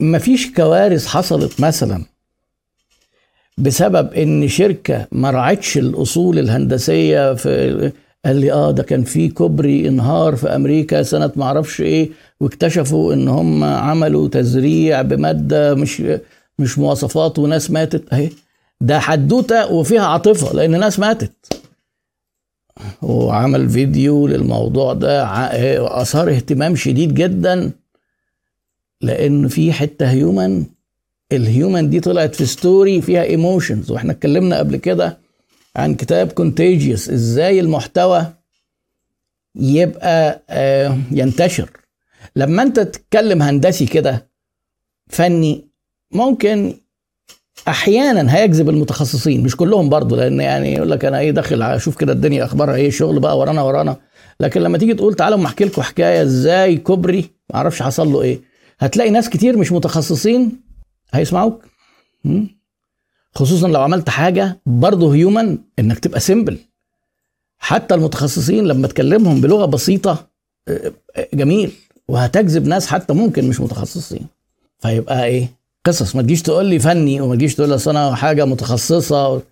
ما 0.00 0.18
فيش 0.18 0.52
كوارث 0.52 1.06
حصلت 1.06 1.60
مثلا 1.60 2.04
بسبب 3.58 4.12
إن 4.14 4.48
شركة 4.48 5.06
ما 5.12 5.30
راعتش 5.30 5.78
الأصول 5.78 6.38
الهندسية 6.38 7.34
في 7.34 7.92
قال 8.24 8.36
لي 8.36 8.52
آه 8.52 8.70
ده 8.70 8.82
كان 8.82 9.04
في 9.04 9.28
كوبري 9.28 9.88
انهار 9.88 10.36
في 10.36 10.48
أمريكا 10.48 11.02
سنة 11.02 11.32
ما 11.36 11.44
أعرفش 11.44 11.80
إيه 11.80 12.10
واكتشفوا 12.40 13.14
إن 13.14 13.28
هم 13.28 13.64
عملوا 13.64 14.28
تزريع 14.28 15.02
بمادة 15.02 15.74
مش 15.74 16.02
مش 16.58 16.78
مواصفات 16.78 17.38
وناس 17.38 17.70
ماتت. 17.70 18.12
أهي 18.12 18.30
ده 18.80 18.98
حدوتة 18.98 19.72
وفيها 19.72 20.02
عاطفة 20.06 20.54
لأن 20.56 20.80
ناس 20.80 20.98
ماتت. 20.98 21.32
وعمل 23.02 23.68
فيديو 23.70 24.26
للموضوع 24.26 24.92
ده 24.92 25.24
اثار 26.02 26.30
اهتمام 26.30 26.76
شديد 26.76 27.14
جدا 27.14 27.70
لأن 29.00 29.48
في 29.48 29.72
حتة 29.72 30.10
human 30.10 30.64
ال 31.32 31.42
human 31.42 31.90
دي 31.90 32.00
طلعت 32.00 32.34
في 32.34 32.46
story 32.46 33.00
فيها 33.02 33.22
emotions 33.22 33.90
وإحنا 33.90 34.12
اتكلمنا 34.12 34.58
قبل 34.58 34.76
كده 34.76 35.18
عن 35.78 35.94
كتاب 35.94 36.32
Contagious 36.32 37.10
إزاي 37.10 37.60
المحتوى 37.60 38.26
يبقى 39.54 40.42
آه، 40.50 40.98
ينتشر. 41.10 41.70
لما 42.36 42.62
أنت 42.62 42.80
تتكلم 42.80 43.42
هندسي 43.42 43.86
كده 43.86 44.28
فني 45.10 45.68
ممكن 46.12 46.74
أحيانا 47.68 48.36
هيجذب 48.36 48.68
المتخصصين. 48.68 49.42
مش 49.42 49.56
كلهم 49.56 49.88
برضه 49.88 50.16
لأن 50.16 50.40
يعني 50.40 50.72
يقول 50.74 50.90
لك 50.90 51.04
أنا 51.04 51.18
إيه 51.18 51.30
داخل 51.30 51.62
أشوف 51.62 51.96
كده 51.96 52.12
الدنيا 52.12 52.44
أخبارها 52.44 52.74
إيه 52.74 52.90
شغل 52.90 53.20
بقى 53.20 53.38
ورانا 53.38 53.62
ورانا. 53.62 53.96
لكن 54.40 54.60
لما 54.60 54.78
تيجي 54.78 54.94
تقول 54.94 55.14
تعالوا 55.14 55.46
أحكي 55.46 55.64
لكم 55.64 55.82
حكاية 55.82 56.22
إزاي 56.22 56.76
كوبري 56.76 57.30
ما 57.50 57.56
أعرفش 57.56 57.82
حصل 57.82 58.12
له 58.12 58.22
إيه. 58.22 58.40
هتلاقي 58.78 59.10
ناس 59.10 59.28
كتير 59.30 59.56
مش 59.58 59.72
متخصصين 59.72 60.60
هيسمعوك. 61.12 61.64
خصوصا 63.38 63.68
لو 63.68 63.80
عملت 63.82 64.08
حاجة 64.08 64.58
برضه 64.66 65.14
human 65.14 65.58
إنك 65.78 65.98
تبقى 65.98 66.20
simple 66.20 66.58
حتى 67.58 67.94
المتخصصين 67.94 68.64
لما 68.64 68.88
تكلمهم 68.88 69.40
بلغة 69.40 69.66
بسيطة 69.66 70.26
آه، 70.68 70.92
آه، 71.16 71.28
جميل. 71.34 71.72
وهتجذب 72.08 72.66
ناس 72.66 72.86
حتى 72.86 73.12
ممكن 73.12 73.48
مش 73.48 73.60
متخصصين. 73.60 74.26
فيبقى 74.78 75.24
إيه؟ 75.24 75.48
قصص. 75.84 76.16
ما 76.16 76.22
تجيش 76.22 76.42
تقول 76.42 76.66
لي 76.66 76.78
فني 76.78 77.20
وما 77.20 77.34
تجيش 77.34 77.54
تقول 77.54 77.68
لي 77.70 77.78
أنا 77.86 78.14
حاجة 78.14 78.44
متخصصة. 78.44 79.42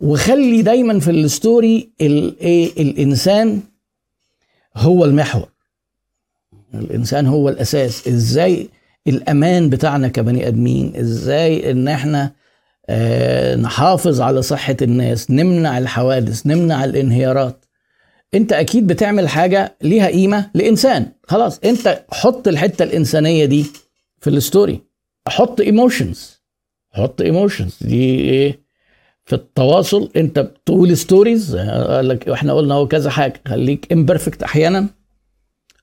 وخلي 0.00 0.62
دايما 0.62 1.00
في 1.00 1.10
ال 1.10 1.23
story 1.23 1.90
الايه 2.00 2.82
الإنسان 2.82 3.60
هو 4.76 5.04
المحور. 5.04 5.48
الإنسان 6.74 7.26
هو 7.26 7.48
الأساس. 7.48 8.08
إزاي 8.08 8.68
الأمان 9.06 9.70
بتاعنا 9.70 10.08
كبني 10.08 10.48
آدمين؟ 10.48 10.96
إزاي 10.96 11.70
إن 11.70 11.88
إحنا 11.88 12.41
نحافظ 13.62 14.20
على 14.20 14.42
صحة 14.42 14.76
الناس 14.82 15.30
نمنع 15.30 15.78
الحوادث 15.78 16.46
نمنع 16.46 16.84
الانهيارات. 16.84 17.64
انت 18.34 18.52
أكيد 18.52 18.86
بتعمل 18.86 19.28
حاجة 19.28 19.76
ليها 19.82 20.06
قيمة 20.06 20.50
لإنسان. 20.54 21.12
خلاص 21.28 21.58
انت 21.64 22.04
حط 22.10 22.48
الحتة 22.48 22.82
الإنسانية 22.82 23.44
دي 23.44 23.66
في 24.20 24.30
ال 24.30 24.37
story. 24.37 24.80
حط 25.28 25.60
emotions 25.60 26.42
حط 26.92 27.20
emotions 27.20 27.78
دي 27.80 28.20
إيه؟ 28.20 28.62
في 29.24 29.32
التواصل. 29.32 30.10
انت 30.16 30.38
بتقول 30.38 30.96
stories 30.96 31.56
قال 31.56 32.08
لك 32.08 32.28
إحنا 32.28 32.52
قلنا 32.52 32.74
هو 32.74 32.88
كذا 32.88 33.10
حاجة. 33.10 33.40
خليك 33.48 33.92
imperfect 33.92 34.42
أحيانا. 34.42 34.86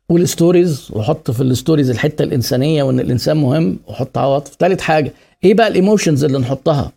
قول 0.10 0.28
stories 0.28 0.88
وحط 0.92 1.32
في 1.32 1.44
ال 1.44 1.49
stories 1.50 1.90
الحتة 1.90 2.24
الإنسانية 2.24 2.84
وإن 2.84 3.00
الإنسان 3.00 3.38
مهم 3.38 3.80
وحط 3.88 4.18
عواطف 4.18 4.56
ثالث 4.60 4.82
حاجة 4.82 5.14
إيه 5.44 5.54
بقى 5.54 5.68
ال 5.68 5.74
emotions 5.74 6.24
اللي 6.24 6.38
نحطها؟ 6.38 6.92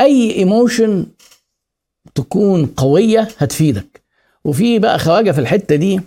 أي 0.00 0.34
emotion 0.36 1.06
تكون 2.14 2.66
قوية 2.66 3.28
هتفيدك. 3.38 4.02
وفي 4.44 4.78
بقى 4.78 4.98
خواجة 4.98 5.30
في 5.30 5.40
الحتة 5.40 5.76
دي 5.76 6.00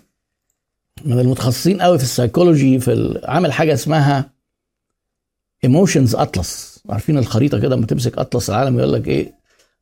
من 1.05 1.19
المتخصصين 1.19 1.81
قوي 1.81 1.97
في 1.97 2.03
السيكولوجي 2.03 2.79
في 2.79 3.21
عامل 3.23 3.53
حاجة 3.53 3.73
اسمها 3.73 4.29
emotions 5.63 6.15
atlas 6.15 6.79
عارفين 6.89 7.17
الخريطة 7.17 7.59
كده 7.59 7.75
لما 7.75 7.85
تمسك 7.85 8.17
اطلس 8.17 8.49
العالم 8.49 8.79
يقول 8.79 8.93
لك 8.93 9.07
إيه؟ 9.07 9.33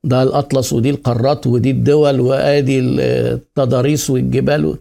ده 0.04 0.24
الأطلس 0.24 0.74
ودي 0.74 0.90
القارات 0.90 1.48
ودي 1.48 1.72
الدول 1.72 2.20
وأدي 2.20 2.80
التضاريس 2.80 4.10
والجبال 4.10 4.78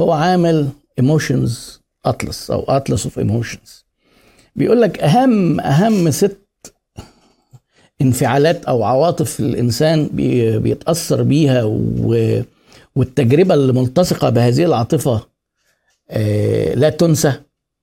هو 0.00 0.12
عامل 0.12 0.68
emotions 0.98 1.80
atlas 2.04 2.50
أو 2.50 2.60
atlas 2.62 3.04
of 3.04 3.18
emotions 3.18 3.84
بيقول 4.56 4.80
لك 4.80 4.98
أهم 4.98 5.60
أهم 5.60 6.10
ست 6.10 6.46
انفعالات 8.00 8.64
أو 8.64 8.84
عواطف 8.84 9.40
الإنسان 9.40 10.08
بيتأثر 10.62 11.22
بيها 11.22 11.62
والتجربة 12.96 13.54
اللي 13.54 13.72
ملتصقه 13.72 14.30
بهذه 14.30 14.64
العاطفة 14.64 15.26
آه، 16.10 16.74
لا 16.74 16.90
تنسى 16.90 17.32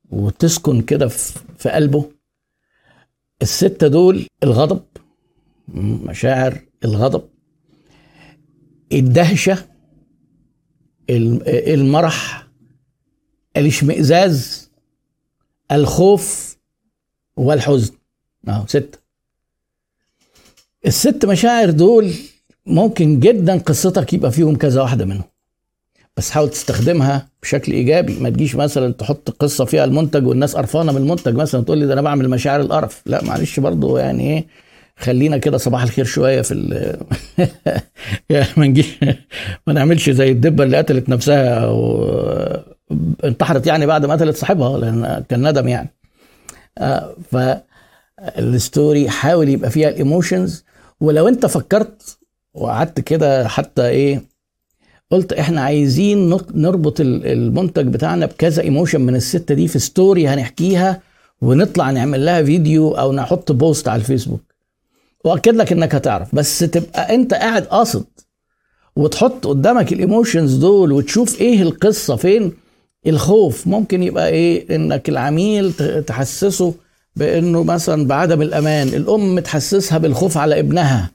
وتسكن 0.09 0.81
كده 0.81 1.07
في 1.57 1.69
قلبه. 1.69 2.05
الستة 3.41 3.87
دول 3.87 4.27
الغضب 4.43 4.81
مشاعر 5.73 6.59
الغضب 6.85 7.21
الدهشة 8.91 9.57
المرح 11.09 12.47
الاشمئزاز 13.57 14.69
الخوف 15.71 16.57
والحزن. 17.37 17.93
اهو 18.47 18.67
ستة 18.67 18.99
الست 20.85 21.25
مشاعر 21.25 21.69
دول 21.69 22.11
ممكن 22.65 23.19
جدا 23.19 23.57
قصتك 23.57 24.13
يبقى 24.13 24.31
فيهم 24.31 24.55
كذا 24.55 24.81
واحدة 24.81 25.05
منهم. 25.05 25.23
بس 26.17 26.29
حاول 26.29 26.49
تستخدمها 26.49 27.27
بشكل 27.41 27.71
إيجابي. 27.71 28.19
ما 28.19 28.29
تجيش 28.29 28.55
مثلا 28.55 28.93
تحط 28.93 29.29
قصة 29.29 29.65
فيها 29.65 29.83
المنتج 29.83 30.27
والناس 30.27 30.55
قرفانة 30.55 30.91
من 30.91 30.97
المنتج 30.97 31.35
مثلا 31.35 31.63
تقول 31.63 31.77
لي 31.77 31.85
ده 31.85 31.93
أنا 31.93 32.01
بعمل 32.01 32.29
مشاعر 32.29 32.61
القرف. 32.61 33.01
لا 33.05 33.23
معلش 33.23 33.59
برضه 33.59 33.99
يعني 33.99 34.37
إيه 34.37 34.45
خلينا 34.95 35.37
كده 35.37 35.57
صباح 35.57 35.83
الخير 35.83 36.05
شوية 36.05 36.41
في 36.41 36.53
ال 36.53 36.97
ما 38.57 38.67
نجيش 38.67 38.99
ما 39.67 39.73
نعملش 39.73 40.09
زي 40.09 40.31
الدبة 40.31 40.63
اللي 40.63 40.77
قتلت 40.77 41.09
نفسها 41.09 41.69
انتحرت 43.23 43.67
يعني 43.67 43.85
بعد 43.85 44.05
ما 44.05 44.13
قتلت 44.13 44.37
صاحبها 44.37 44.77
لأن 44.77 45.23
كان 45.29 45.49
ندم 45.49 45.67
يعني. 45.67 45.89
آه، 46.77 47.15
فال 47.31 47.82
story 47.82 49.09
حاول 49.09 49.49
يبقى 49.49 49.69
فيها 49.69 49.89
ال 49.89 49.98
emotions 49.98 50.65
ولو 50.99 51.27
انت 51.27 51.45
فكرت 51.45 52.17
وقعدت 52.53 52.99
كده 52.99 53.47
حتى 53.47 53.87
إيه 53.87 54.23
قلت 55.11 55.33
إحنا 55.33 55.61
عايزين 55.61 56.39
نربط 56.53 57.01
المنتج 57.01 57.87
بتاعنا 57.87 58.25
بكذا 58.25 58.61
emotion 58.63 59.01
من 59.01 59.15
الستة 59.15 59.55
دي 59.55 59.67
في 59.67 59.79
story 59.79 60.27
هنحكيها 60.27 61.01
ونطلع 61.41 61.91
نعمل 61.91 62.25
لها 62.25 62.43
فيديو 62.43 62.91
أو 62.91 63.13
نحط 63.13 63.51
post 63.51 63.87
على 63.87 63.99
الفيسبوك. 63.99 64.52
واكد 65.23 65.55
لك 65.55 65.71
إنك 65.71 65.95
هتعرف. 65.95 66.35
بس 66.35 66.59
تبقى 66.59 67.15
أنت 67.15 67.33
قاعد 67.33 67.63
قاصد 67.63 68.05
وتحط 68.95 69.47
قدامك 69.47 69.93
ال 69.93 70.00
emotions 70.00 70.55
دول 70.55 70.91
وتشوف 70.91 71.41
إيه 71.41 71.61
القصة 71.61 72.15
فين 72.15 72.53
الخوف. 73.07 73.67
ممكن 73.67 74.03
يبقى 74.03 74.29
إيه؟ 74.29 74.75
إنك 74.75 75.09
العميل 75.09 75.73
تحسسه 76.07 76.73
بإنه 77.15 77.63
مثلا 77.63 78.07
بعدم 78.07 78.41
الأمان. 78.41 78.87
الأم 78.87 79.39
تحسسها 79.39 79.97
بالخوف 79.97 80.37
على 80.37 80.59
ابنها. 80.59 81.11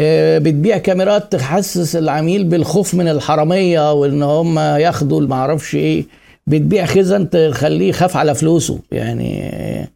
آه، 0.00 0.38
بتبيع 0.38 0.78
كاميرات 0.78 1.32
تحسس 1.32 1.96
العميل 1.96 2.44
بالخوف 2.44 2.94
من 2.94 3.08
الحرامية 3.08 3.92
وإن 3.92 4.22
هم 4.22 4.58
ياخدوا 4.58 5.20
المعرفش 5.20 5.74
إيه. 5.74 6.04
بتبيع 6.46 6.86
خزن 6.86 7.30
تخليه 7.30 7.88
يخاف 7.88 8.16
على 8.16 8.34
فلوسه. 8.34 8.78
يعني 8.92 9.90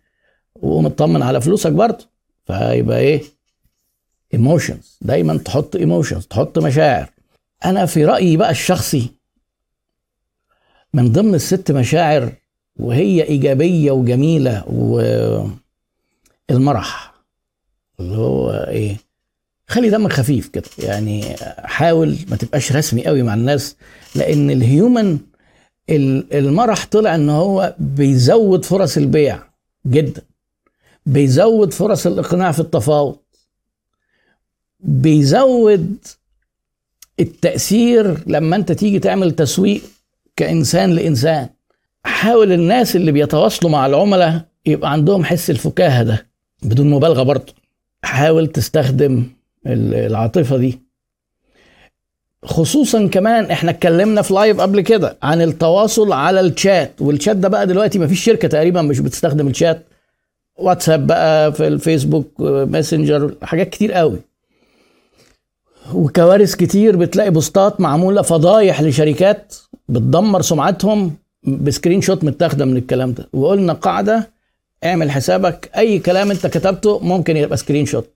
ومطمن 0.62 1.22
على 1.22 1.40
فلوسك 1.40 1.72
برضه. 1.72 2.17
فيبقى 2.48 2.98
إيه؟ 2.98 3.22
emotions 4.35 4.98
دايما 5.00 5.37
تحط 5.38 5.76
emotions 5.77 6.27
تحط 6.26 6.58
مشاعر. 6.58 7.11
أنا 7.64 7.87
في 7.87 8.04
رأيي 8.04 8.37
بقى 8.37 8.50
الشخصي 8.50 9.11
من 10.94 11.12
ضمن 11.12 11.34
الست 11.34 11.72
مشاعر 11.72 12.32
وهي 12.76 13.22
إيجابية 13.22 13.90
وجميلة 13.90 14.64
والمرح 16.50 17.14
اللي 18.00 18.16
هو 18.16 18.50
إيه؟ 18.68 18.96
خلي 19.68 19.90
دمك 19.90 20.12
خفيف 20.12 20.48
كده. 20.48 20.64
يعني 20.78 21.37
حاول 21.58 22.18
ما 22.28 22.37
تبقاش 22.37 22.72
رسمي 22.72 23.06
قوي 23.06 23.22
مع 23.22 23.34
الناس 23.34 23.76
لأن 24.14 24.50
الهيومن 24.50 25.18
المرح 25.90 26.87
طلع 26.87 27.14
إن 27.14 27.30
هو 27.30 27.74
بيزود 27.78 28.64
فرص 28.64 28.96
البيع 28.96 29.42
جدا. 29.87 30.22
بيزود 31.09 31.73
فرص 31.73 32.07
الإقناع 32.07 32.53
في 32.53 32.61
التفاوض. 32.61 33.16
بيزود 34.81 35.97
التأثير 37.21 38.18
لما 38.27 38.57
أنت 38.57 38.73
تيجي 38.73 38.99
تعمل 38.99 39.31
تسويق 39.33 39.83
كإنسان 40.37 40.90
لإنسان. 40.90 41.49
حاول 42.05 42.53
الناس 42.53 42.97
اللي 42.97 43.12
بيتواصلوا 43.12 43.71
مع 43.73 43.87
العملاء 43.87 44.44
يبقى 44.66 44.92
عندهم 44.92 45.25
حس 45.25 45.51
الفكاهة 45.51 46.03
ده 46.03 46.27
بدون 46.62 46.90
مبالغة 46.90 47.23
برضه. 47.23 47.53
حاول 48.03 48.47
تستخدم 48.47 49.25
العاطفة 49.66 50.57
دي. 50.57 50.79
خصوصا 52.44 53.07
كمان 53.07 53.44
إحنا 53.44 53.71
اتكلمنا 53.71 54.23
في 54.23 54.35
لايف 54.35 54.61
قبل 54.61 54.81
كده 54.81 55.16
عن 55.23 55.42
التواصل 55.42 56.12
على 56.12 56.40
الشات 56.40 56.92
والشات 57.03 57.37
ده 57.37 57.49
بقى 57.49 57.66
دلوقتي 57.66 57.99
ما 57.99 58.07
فيش 58.07 58.25
شركة 58.25 58.49
تقريبا 58.49 58.83
مش 58.83 59.01
بتستخدم 59.01 59.49
الشات 59.49 59.88
واتساب 60.59 61.07
بقى 61.07 61.53
في 61.53 61.66
الفيسبوك 61.68 62.40
ماسنجر 62.40 63.35
حاجات 63.42 63.71
كتير 63.71 63.92
قوي. 63.92 64.18
وكوارث 65.94 66.55
كتير 66.55 66.97
بتلاقي 66.97 67.31
بوستات 67.31 67.81
معمولة 67.81 68.23
فضايح 68.23 68.83
لشركات 68.83 69.55
بتدمر 69.88 70.42
سمعتهم 70.42 71.16
ب 71.44 72.01
screenshot 72.01 72.24
متاخدة 72.25 72.64
من 72.64 72.77
الكلام 72.77 73.12
ده. 73.12 73.29
وقلنا 73.33 73.73
قاعدة 73.73 74.31
اعمل 74.85 75.11
حسابك 75.11 75.71
أي 75.77 75.99
كلام 75.99 76.31
أنت 76.31 76.47
كتبته 76.47 76.99
ممكن 76.99 77.37
يبقى 77.37 77.57
screenshot. 77.57 78.11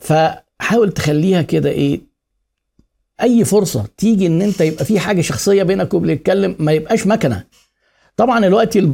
فحاول 0.00 0.92
تخليها 0.92 1.42
كده 1.42 1.70
إيه 1.70 2.00
أي 3.22 3.44
فرصة 3.44 3.84
تيجي 3.96 4.26
إن 4.26 4.42
أنت 4.42 4.60
يبقى 4.60 4.84
في 4.84 5.00
حاجة 5.00 5.20
شخصية 5.20 5.62
بينك 5.62 5.94
وبين 5.94 6.56
ما 6.58 6.72
يبقاش 6.72 7.06
مكنة. 7.06 7.44
طبعا 8.16 8.40
دلوقتي 8.40 8.92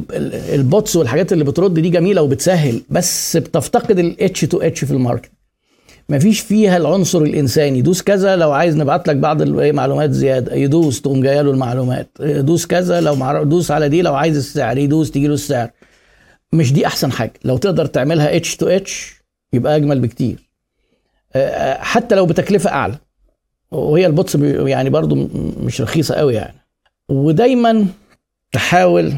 ال 0.53 0.61
bots 0.61 0.95
والحاجات 0.95 1.33
اللي 1.33 1.43
بترد 1.43 1.73
دي 1.73 1.89
جميلة 1.89 2.21
وبتسهل 2.21 2.81
بس 2.89 3.37
بتفتقد 3.37 3.99
ال 3.99 4.10
H 4.10 4.20
to 4.20 4.41
H 4.41 4.85
في 4.85 4.91
ال 4.91 4.96
market. 4.96 5.31
مفيش 6.09 6.39
فيها 6.39 6.77
العنصر 6.77 7.21
الإنساني. 7.21 7.81
دوس 7.81 8.01
كذا 8.01 8.35
لو 8.35 8.51
عايز 8.51 8.77
نبعت 8.77 9.07
لك 9.07 9.15
بعض 9.15 9.41
المعلومات 9.41 10.11
زيادة. 10.11 10.55
يدوس 10.55 11.01
تقوم 11.01 11.21
جاية 11.21 11.41
له 11.41 11.51
المعلومات. 11.51 12.09
دوس 12.21 12.65
كذا 12.65 13.01
لو 13.01 13.43
دوس 13.43 13.71
على 13.71 13.89
دي 13.89 14.01
لو 14.01 14.15
عايز 14.15 14.37
السعر. 14.37 14.77
يدوس 14.77 15.11
تيجي 15.11 15.27
له 15.27 15.33
السعر. 15.33 15.69
مش 16.53 16.73
دي 16.73 16.87
أحسن 16.87 17.11
حاجة. 17.11 17.33
لو 17.43 17.57
تقدر 17.57 17.85
تعملها 17.85 18.35
اتش 18.35 18.55
تو 18.55 18.67
اتش 18.67 19.15
يبقى 19.53 19.75
أجمل 19.75 19.99
بكتير. 19.99 20.49
حتى 21.77 22.15
لو 22.15 22.25
بتكلفة 22.25 22.69
أعلى. 22.69 22.95
وهي 23.71 24.05
ال 24.05 24.11
bots 24.11 24.35
يعني 24.35 24.89
برضو 24.89 25.29
مش 25.63 25.81
رخيصة 25.81 26.15
قوي 26.15 26.33
يعني. 26.33 26.57
ودايما 27.09 27.85
تحاول 28.51 29.13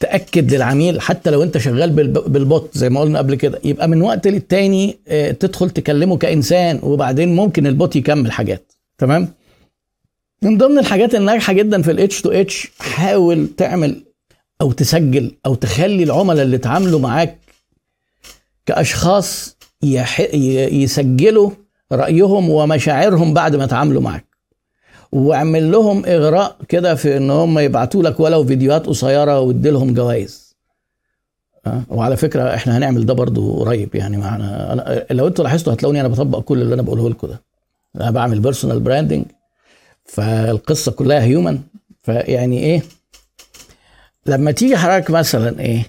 تأكد 0.00 0.54
للعميل 0.54 1.00
حتى 1.00 1.30
لو 1.30 1.42
انت 1.42 1.58
شغال 1.58 1.90
بال 2.28 2.45
bot 2.45 2.70
زي 2.78 2.90
ما 2.90 3.00
قلنا 3.00 3.18
قبل 3.18 3.34
كده 3.34 3.60
يبقى 3.64 3.88
من 3.88 4.02
وقت 4.02 4.26
للتاني 4.26 4.98
تدخل 5.40 5.70
تكلمه 5.70 6.16
كإنسان 6.16 6.80
وبعدين 6.82 7.36
ممكن 7.36 7.66
ال 7.66 7.74
bot 7.74 7.96
يكمل 7.96 8.32
حاجات. 8.32 8.72
تمام؟ 8.98 9.28
من 10.42 10.58
ضمن 10.58 10.78
الحاجات 10.78 11.14
الناجحة 11.14 11.52
جدا 11.52 11.82
في 11.82 11.90
الاتش 11.90 12.20
تو 12.22 12.30
اتش 12.30 12.68
حاول 12.78 13.48
تعمل 13.56 14.02
أو 14.60 14.72
تسجل 14.72 15.32
أو 15.46 15.54
تخلي 15.54 16.02
العملاء 16.02 16.44
اللي 16.44 16.56
اتعاملوا 16.56 17.00
معاك 17.00 17.38
كأشخاص 18.66 19.56
يسجلوا 19.82 21.50
رأيهم 21.92 22.50
ومشاعرهم 22.50 23.34
بعد 23.34 23.56
ما 23.56 23.64
اتعاملوا 23.64 24.02
معاك. 24.02 24.35
واعمل 25.12 25.72
لهم 25.72 26.04
اغراء 26.06 26.56
كده 26.68 26.94
في 26.94 27.16
ان 27.16 27.30
هم 27.30 27.58
يبعتوا 27.58 28.02
لك 28.02 28.20
ولو 28.20 28.44
فيديوهات 28.44 28.86
قصيرة 28.86 29.40
وادي 29.40 29.70
لهم 29.70 29.94
جوائز. 29.94 30.46
وعلى 31.88 32.16
فكرة 32.16 32.54
إحنا 32.54 32.78
هنعمل 32.78 33.06
ده 33.06 33.14
برضو 33.14 33.60
قريب 33.64 33.94
يعني 33.94 34.16
معنا 34.16 34.72
أنا 34.72 35.06
لو 35.10 35.26
أنتوا 35.26 35.44
لاحظتوا 35.44 35.72
هتلاقوني 35.72 36.00
أنا 36.00 36.08
بطبق 36.08 36.40
كل 36.40 36.62
اللي 36.62 36.74
أنا 36.74 36.82
بقوله 36.82 37.10
لكم 37.10 37.26
ده. 37.28 37.42
أنا 37.96 38.10
بعمل 38.10 38.40
personal 38.40 38.80
branding 38.80 39.24
فالقصة 40.04 40.92
كلها 40.92 41.22
human 41.22 41.58
فيعني 42.02 42.58
إيه؟ 42.58 42.82
لما 44.26 44.50
تيجي 44.50 44.76
حضرتك 44.76 45.10
مثلا 45.10 45.60
إيه؟ 45.60 45.86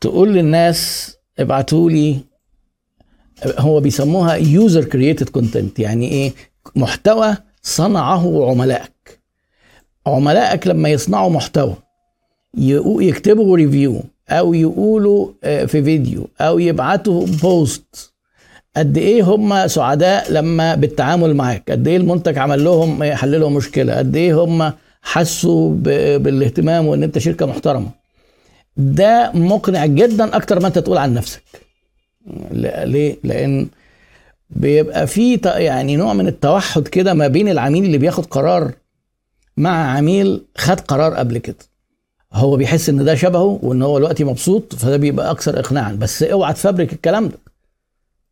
تقول 0.00 0.34
للناس 0.34 1.12
ابعتوا 1.38 1.90
لي 1.90 2.18
هو 3.58 3.80
بيسموها 3.80 4.34
user 4.34 4.84
created 4.84 5.28
content 5.28 5.78
يعني 5.78 6.08
إيه؟ 6.12 6.32
محتوى 6.76 7.36
صنعه 7.62 8.50
عملائك. 8.50 9.20
عملائك 10.06 10.66
لما 10.66 10.88
يصنعوا 10.88 11.30
محتوى 11.30 11.74
يكتبوا 13.00 13.56
review 13.56 14.00
أو 14.30 14.54
يقولوا 14.54 15.28
في 15.42 15.82
فيديو 15.82 16.28
أو 16.40 16.58
يبعتوا 16.58 17.26
post 17.26 18.12
قد 18.76 18.96
إيه 18.98 19.22
هم 19.22 19.66
سعداء 19.66 20.32
لما 20.32 20.74
بالتعامل 20.74 21.34
معاك؟ 21.36 21.70
قد 21.70 21.88
إيه 21.88 21.96
المنتج 21.96 22.38
عمل 22.38 22.64
لهم 22.64 23.04
حل 23.04 23.40
لهم 23.40 23.54
مشكلة؟ 23.54 23.94
قد 23.98 24.16
إيه 24.16 24.44
هم 24.44 24.72
حسوا 25.02 25.74
بالاهتمام 26.18 26.86
وإن 26.86 27.02
أنت 27.02 27.18
شركة 27.18 27.46
محترمة؟ 27.46 27.90
ده 28.76 29.30
مقنع 29.34 29.86
جدا 29.86 30.36
أكتر 30.36 30.60
ما 30.60 30.66
أنت 30.68 30.78
تقول 30.78 30.98
عن 30.98 31.14
نفسك. 31.14 31.42
ليه؟ 32.52 33.16
لأن 33.24 33.68
بيبقى 34.56 35.06
في 35.06 35.40
يعني 35.44 35.96
نوع 35.96 36.12
من 36.12 36.26
التوحد 36.26 36.88
كده 36.88 37.14
ما 37.14 37.28
بين 37.28 37.48
العميل 37.48 37.84
اللي 37.84 37.98
بياخد 37.98 38.26
قرار 38.26 38.72
مع 39.56 39.96
عميل 39.96 40.42
خد 40.56 40.80
قرار 40.80 41.14
قبل 41.14 41.38
كده. 41.38 41.56
هو 42.32 42.56
بيحس 42.56 42.88
إن 42.88 43.04
ده 43.04 43.14
شبهه 43.14 43.58
وإن 43.62 43.82
هو 43.82 43.98
دلوقتي 43.98 44.24
مبسوط 44.24 44.74
فده 44.74 44.96
بيبقى 44.96 45.30
أكثر 45.30 45.58
اقناعا. 45.58 45.92
بس 45.92 46.22
اوعى 46.22 46.52
تفبرك 46.52 46.92
الكلام 46.92 47.28
ده. 47.28 47.38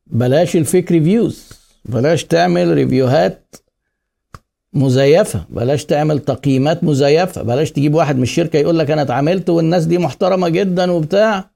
بلاش 0.07 0.57
الفيك 0.57 0.93
ريفيوز. 0.93 1.49
بلاش 1.85 2.25
تعمل 2.25 2.75
ريفيوهات 2.75 3.55
مزيفة. 4.73 5.45
بلاش 5.51 5.85
تعمل 5.85 6.19
تقييمات 6.19 6.85
مزيفة. 6.85 7.43
بلاش 7.43 7.73
تجيب 7.73 7.95
واحد 7.95 8.17
من 8.17 8.23
الشركة 8.23 8.57
يقول 8.57 8.79
لك 8.79 8.91
أنا 8.91 9.03
اتعاملت 9.03 9.51
والناس 9.51 9.85
دي 9.85 9.99
محترمة 9.99 10.49
جدا 10.49 10.91
وبتاع. 10.91 11.51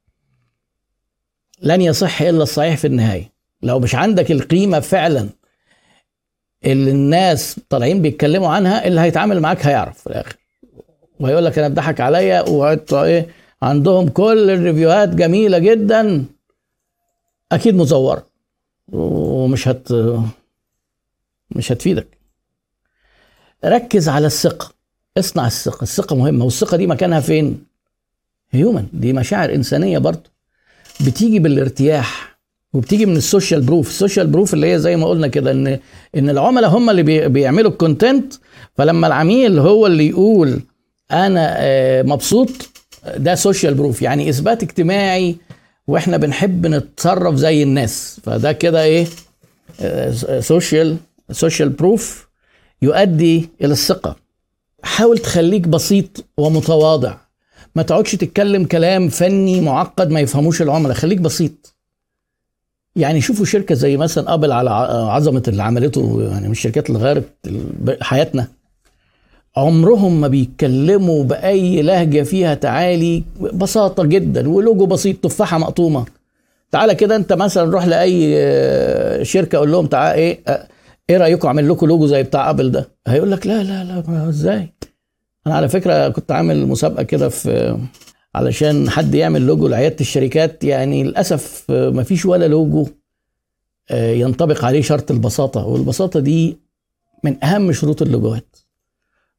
لن 1.63 1.81
يصح 1.81 2.23
إلا 2.23 2.43
الصحيح 2.43 2.77
في 2.77 2.87
النهاية. 2.87 3.34
لو 3.65 3.79
مش 3.79 3.95
عندك 3.95 4.31
القيمة 4.31 4.81
فعلا 4.81 5.29
اللي 6.65 6.91
الناس 6.91 7.61
طالعين 7.69 8.03
بيتكلموا 8.03 8.49
عنها 8.49 8.87
اللي 8.87 9.01
هيتعامل 9.01 9.41
معاك 9.41 9.67
هيعرف 9.67 9.99
في 10.01 10.07
الآخر. 10.07 10.37
وهيقول 11.21 11.45
لك 11.45 11.59
أنا 11.59 11.67
اتضحك 11.67 12.01
عليا 12.01 12.45
إيه 13.05 13.29
عندهم 13.63 14.09
كل 14.09 14.51
الريفيوهات 14.51 15.09
جميلة 15.09 15.59
جدا. 15.59 16.25
أكيد 17.53 17.75
مزورة. 17.75 18.27
ومش 18.93 19.69
هت 19.69 19.89
مش 21.51 21.73
هتفيدك. 21.73 22.19
ركز 23.65 24.09
على 24.09 24.27
الثقة. 24.27 24.73
اصنع 25.19 25.47
الثقة. 25.47 25.83
الثقة 25.83 26.17
مهمة. 26.17 26.45
والثقة 26.45 26.77
دي 26.77 26.87
مكانها 26.87 27.21
فين؟ 27.21 27.65
human 28.51 28.87
دي 28.93 29.13
مشاعر 29.13 29.55
إنسانية 29.55 29.99
برضه. 29.99 30.31
بتيجي 31.07 31.39
بالارتياح. 31.39 32.34
وبتيجي 32.75 33.07
من 33.07 33.17
ال 33.17 33.23
social 33.23 33.61
proof. 33.61 33.89
ال 33.89 33.94
social 33.94 34.27
proof 34.27 34.55
اللي 34.55 34.73
هي 34.73 34.79
زي 34.79 34.97
ما 34.97 35.07
قلنا 35.07 35.29
كده 35.29 35.51
ان 35.51 35.79
إن 36.17 36.31
العملاء 36.31 36.71
هم 36.71 36.91
اللي 36.91 37.03
بي 37.03 37.29
بيعملوا 37.29 37.71
ال 37.71 37.79
content 37.79 38.35
فلما 38.75 39.07
العميل 39.07 39.59
هو 39.59 39.87
اللي 39.87 40.09
يقول 40.09 40.61
أنا 41.13 41.57
مبسوط 42.03 42.51
ده 43.17 43.35
social 43.35 43.75
proof. 43.75 44.03
يعني 44.03 44.29
إثبات 44.29 44.63
اجتماعي 44.63 45.37
وإحنا 45.87 46.17
بنحب 46.17 46.67
نتصرف 46.67 47.35
زي 47.35 47.63
الناس. 47.63 48.21
فده 48.23 48.53
كده 48.53 48.83
إيه؟ 48.83 49.07
social 50.41 50.97
social 51.31 51.69
proof 51.69 52.29
يؤدي 52.83 53.49
إلى 53.63 53.73
الثقة. 53.73 54.17
حاول 54.83 55.19
تخليك 55.19 55.69
بسيط 55.69 56.25
ومتواضع. 56.39 57.17
ما 57.77 57.83
تقعدش 57.83 58.13
تتكلم 58.13 58.65
كلام 58.65 59.09
فني 59.09 59.61
معقد 59.61 60.11
ما 60.11 60.21
يفهموش 60.21 60.63
العملاء. 60.63 60.97
خليك 60.97 61.19
بسيط. 61.19 61.74
يعني 62.97 63.21
شوفوا 63.21 63.45
شركة 63.45 63.75
زي 63.75 63.97
مثلا 63.97 64.35
Apple 64.35 64.53
على 64.53 64.71
عظمة 65.11 65.43
اللي 65.49 65.63
عملته 65.63 66.29
يعني 66.33 66.47
من 66.47 66.53
الشركات 66.53 66.91
اللي 66.91 66.99
غيرت 67.01 67.25
حياتنا. 68.01 68.49
عمرهم 69.57 70.21
ما 70.21 70.29
بيتكلموا 70.29 71.25
بأي 71.25 71.83
لهجة 71.83 72.23
فيها 72.23 72.55
تعالي 72.55 73.25
بساطة 73.41 74.05
جدا 74.05 74.49
ولوجو 74.49 74.87
بسيط 74.87 75.17
تفاحة 75.25 75.59
مقطومة. 75.59 76.05
تعالى 76.71 76.95
كده 76.95 77.17
أنت 77.17 77.33
مثلا 77.33 77.71
روح 77.71 77.87
لأي 77.87 79.25
شركة 79.25 79.59
قول 79.59 79.73
لهم 79.73 79.87
تعالى 79.87 80.15
إيه 80.15 80.41
إيه 81.11 81.17
رأيكم 81.17 81.49
أعمل 81.49 81.69
لكم 81.69 81.87
لوجو 81.87 82.07
زي 82.07 82.23
بتاع 82.23 82.51
أبل 82.51 82.71
ده؟ 82.71 82.89
هيقول 83.07 83.31
لك 83.31 83.47
لا 83.47 83.63
لا 83.63 83.85
لا 83.85 84.29
إزاي؟ 84.29 84.73
أنا 85.47 85.55
على 85.55 85.69
فكرة 85.69 86.09
كنت 86.09 86.33
عامل 86.33 86.67
مسابقة 86.67 87.03
كده 87.03 87.29
في 87.29 87.79
علشان 88.35 88.91
حد 88.91 89.15
يعمل 89.15 89.47
لوجو 89.47 89.69
لعيادة 89.69 89.97
الشركات 90.01 90.65
يعني 90.65 91.03
للأسف 91.05 91.65
ما 91.71 92.03
فيش 92.03 92.27
ولا 92.27 92.49
لوجو 92.49 92.87
ينطبق 93.93 94.65
عليه 94.65 94.83
شرط 94.83 95.11
البساطة. 95.11 95.67
والبساطة 95.67 96.21
دي 96.21 96.59
من 97.25 97.45
أهم 97.45 97.73
شروط 97.73 98.03
اللوجوهات. 98.03 98.57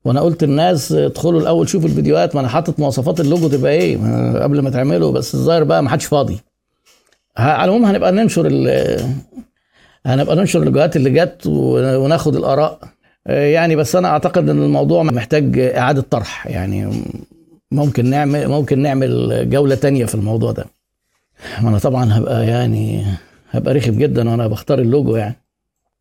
وأنا 0.06 0.22
قلت 0.22 0.44
للناس 0.44 0.92
ادخلوا 0.92 1.42
الأول 1.42 1.70
شوفوا 1.70 1.90
الفيديوهات. 1.90 2.36
ما 2.36 2.42
أنا 2.42 2.50
حاطط 2.50 2.80
مواصفات 2.80 3.20
اللوجو 3.20 3.48
تبقى 3.48 3.72
إيه؟ 3.72 3.98
قبل 4.44 4.60
ما 4.60 4.70
تعمله 4.70 5.12
بس 5.12 5.36
الظاهر 5.36 5.64
بقى 5.64 5.84
ما 5.84 5.90
حدش 5.90 6.06
فاضي. 6.06 6.40
على 7.38 7.64
العموم 7.64 7.86
هنبقى 7.86 8.12
ننشر 8.12 8.48
هنبقى 10.06 10.36
ننشر 10.36 10.60
اللوجوهات 10.60 10.96
اللي 10.96 11.10
جت 11.10 11.42
وناخد 11.48 12.36
الآراء. 12.36 12.80
يعني 13.26 13.76
بس 13.76 13.96
أنا 13.96 14.08
أعتقد 14.08 14.50
إن 14.50 14.64
الموضوع 14.64 15.04
محتاج 15.04 15.60
إعادة 15.60 16.02
طرح. 16.02 16.48
يعني 16.48 17.04
ممكن 17.72 18.06
نعمل 18.06 18.48
ممكن 18.48 18.80
نعمل 18.80 19.50
جولة 19.50 19.76
تانية 19.76 20.06
في 20.06 20.16
الموضوع 20.16 20.52
ده. 20.52 20.66
وأنا 21.64 21.80
طبعا 21.80 22.18
هبقى 22.18 22.48
يعني 22.48 23.06
هبقى 23.52 23.74
رخم 23.74 23.92
جدا 23.98 24.30
وأنا 24.30 24.48
بختار 24.48 24.80
اللوجو 24.80 25.16
يعني. 25.16 25.36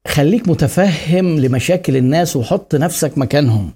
خليك 0.09 0.49
متفهم 0.49 1.39
لمشاكل 1.41 1.97
الناس 1.97 2.37
وحط 2.37 2.75
نفسك 2.75 3.19
مكانهم. 3.19 3.71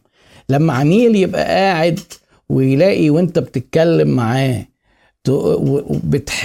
لما 0.49 0.73
عميل 0.73 1.17
يبقى 1.17 1.45
قاعد 1.45 2.01
ويلاقي 2.49 3.11
وأنت 3.11 3.39
بتتكلم 3.39 4.09
معاه 4.09 4.67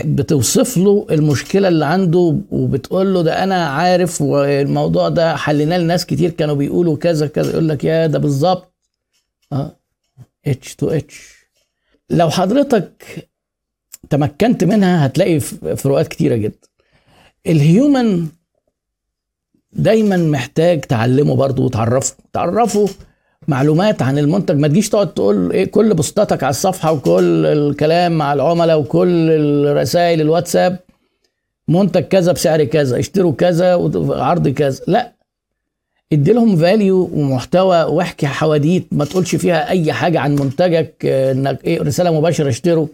بتوصف 0.06 0.78
له 0.78 1.08
المشكلة 1.12 1.68
اللي 1.68 1.86
عنده 1.86 2.38
وبتقول 2.52 3.14
له 3.14 3.22
ده 3.22 3.44
أنا 3.44 3.66
عارف 3.68 4.22
والموضوع 4.22 5.10
ده 5.10 5.36
حليناه 5.36 5.78
لناس 5.78 6.06
كتير 6.06 6.30
كانوا 6.30 6.56
بيقولوا 6.56 6.98
كذا 6.98 7.28
كذا 7.28 7.52
يقول 7.52 7.70
لك 7.70 7.84
يا 7.84 8.08
ده 8.08 8.20
بالظبط. 8.20 8.74
آه. 9.54 9.76
اتش 10.48 10.76
تو 10.76 10.90
اتش 10.90 11.33
لو 12.10 12.30
حضرتك 12.30 13.30
تمكنت 14.10 14.64
منها 14.64 15.06
هتلاقي 15.06 15.40
فروقات 15.76 16.08
كتيرة 16.08 16.36
جدا. 16.36 16.68
ال 17.48 17.61
human 17.61 18.28
دايما 19.72 20.18
محتاج 20.18 20.82
تعلمه 20.82 21.36
برضه 21.36 21.64
وتعرفه. 21.64 22.16
تعرفه 22.34 22.90
معلومات 23.48 24.02
عن 24.02 24.18
المنتج. 24.18 24.56
ما 24.58 24.68
تجيش 24.68 24.90
تقعد 24.90 25.14
تقول 25.14 25.52
إيه 25.52 25.66
كل 25.66 25.94
بوستاتك 25.94 26.44
على 26.44 26.50
الصفحة 26.50 26.92
وكل 26.92 27.46
الكلام 27.46 28.18
مع 28.18 28.34
العملاء 28.34 28.80
وكل 28.80 29.30
الرسائل 29.30 30.22
الواتساب. 30.22 30.80
منتج 31.68 32.02
كذا 32.02 32.32
بسعر 32.32 32.64
كذا 32.64 33.00
اشتروا 33.00 33.34
كذا 33.34 33.76
وعرض 33.76 34.48
كذا. 34.48 34.80
لا 34.88 35.14
ادي 36.14 36.34
لهم 36.34 36.56
value 36.58 37.10
ومحتوى 37.14 37.84
واحكي 37.84 38.28
حواديت 38.28 38.88
ما 38.92 39.06
تقولش 39.06 39.36
فيها 39.36 39.70
أي 39.70 39.94
حاجة 39.94 40.20
عن 40.20 40.36
منتجك 40.36 41.06
إنك 41.06 41.64
إيه 41.64 41.82
رسالة 41.82 42.14
مباشرة 42.20 42.50
اشتروا 42.50 42.88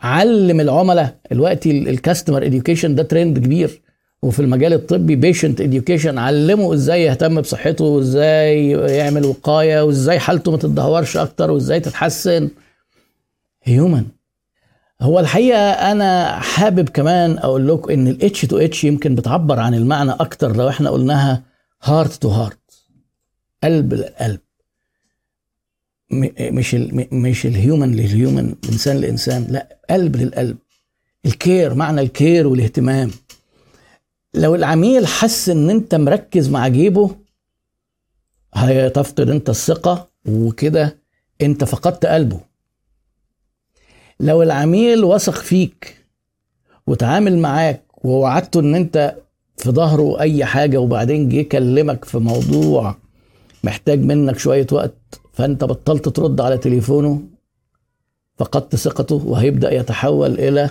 علم 0.00 0.60
العملاء 0.60 1.14
دلوقتي 1.30 1.70
ال 1.70 1.78
customer 1.78 2.44
education 2.46 2.94
ده 2.94 3.02
ترند 3.02 3.38
كبير. 3.38 3.80
وفي 4.22 4.40
المجال 4.40 4.72
الطبي 4.72 5.16
patient 5.16 5.60
education 5.60 6.18
علمه 6.18 6.74
إزاي 6.74 7.02
يهتم 7.04 7.40
بصحته 7.40 7.84
وإزاي 7.84 8.70
يعمل 8.70 9.24
وقاية 9.24 9.82
وإزاي 9.82 10.18
حالته 10.18 10.50
ما 10.50 10.56
تتدهورش 10.56 11.16
أكتر 11.16 11.50
وإزاي 11.50 11.80
تتحسن. 11.80 12.48
human 13.62 14.04
هو 15.02 15.20
الحقيقة 15.20 15.58
أنا 15.70 16.26
حابب 16.40 16.88
كمان 16.88 17.38
أقول 17.38 17.68
لكم 17.68 17.90
إن 17.92 18.08
الاتش 18.08 18.40
تو 18.44 18.58
اتش 18.58 18.84
يمكن 18.84 19.14
بتعبر 19.14 19.58
عن 19.60 19.74
المعنى 19.74 20.10
أكتر 20.10 20.56
لو 20.56 20.68
إحنا 20.68 20.90
قلناها 20.90 21.42
heart 21.82 22.12
to 22.12 22.28
heart 22.28 22.86
قلب 23.64 23.94
للقلب 23.94 24.40
مش 26.40 26.74
ال 26.74 27.08
مش 27.12 27.46
ال 27.46 27.54
human 27.54 27.92
لل 27.92 28.10
human 28.10 28.54
إنسان 28.72 28.96
لإنسان. 28.96 29.46
لا 29.48 29.78
قلب 29.90 30.16
للقلب. 30.16 30.58
ال 31.26 31.36
care 31.36 31.74
معنى 31.74 32.00
ال 32.00 32.09
care 32.09 32.46
والاهتمام. 32.46 33.10
لو 34.34 34.54
العميل 34.54 35.06
حس 35.06 35.48
إن 35.48 35.70
أنت 35.70 35.94
مركز 35.94 36.48
مع 36.48 36.68
جيبه 36.68 37.16
هتفقد 38.54 39.30
أنت 39.30 39.50
الثقة 39.50 40.10
وكده 40.28 40.98
أنت 41.42 41.64
فقدت 41.64 42.06
قلبه. 42.06 42.40
لو 44.20 44.42
العميل 44.42 45.04
وثق 45.04 45.38
فيك 45.38 46.06
وتعامل 46.86 47.38
معاك 47.38 48.04
ووعدته 48.04 48.60
إن 48.60 48.74
أنت 48.74 49.16
في 49.60 49.70
ظهره 49.70 50.20
أي 50.20 50.44
حاجة 50.44 50.78
وبعدين 50.78 51.28
جه 51.28 51.42
كلمك 51.42 52.04
في 52.04 52.18
موضوع 52.18 52.96
محتاج 53.64 54.00
منك 54.00 54.38
شوية 54.38 54.66
وقت 54.72 55.20
فأنت 55.32 55.64
بطلت 55.64 56.08
ترد 56.08 56.40
على 56.40 56.58
تليفونه 56.58 57.22
فقدت 58.38 58.76
ثقته 58.76 59.14
وهيبدأ 59.14 59.74
يتحول 59.74 60.32
إلى 60.38 60.70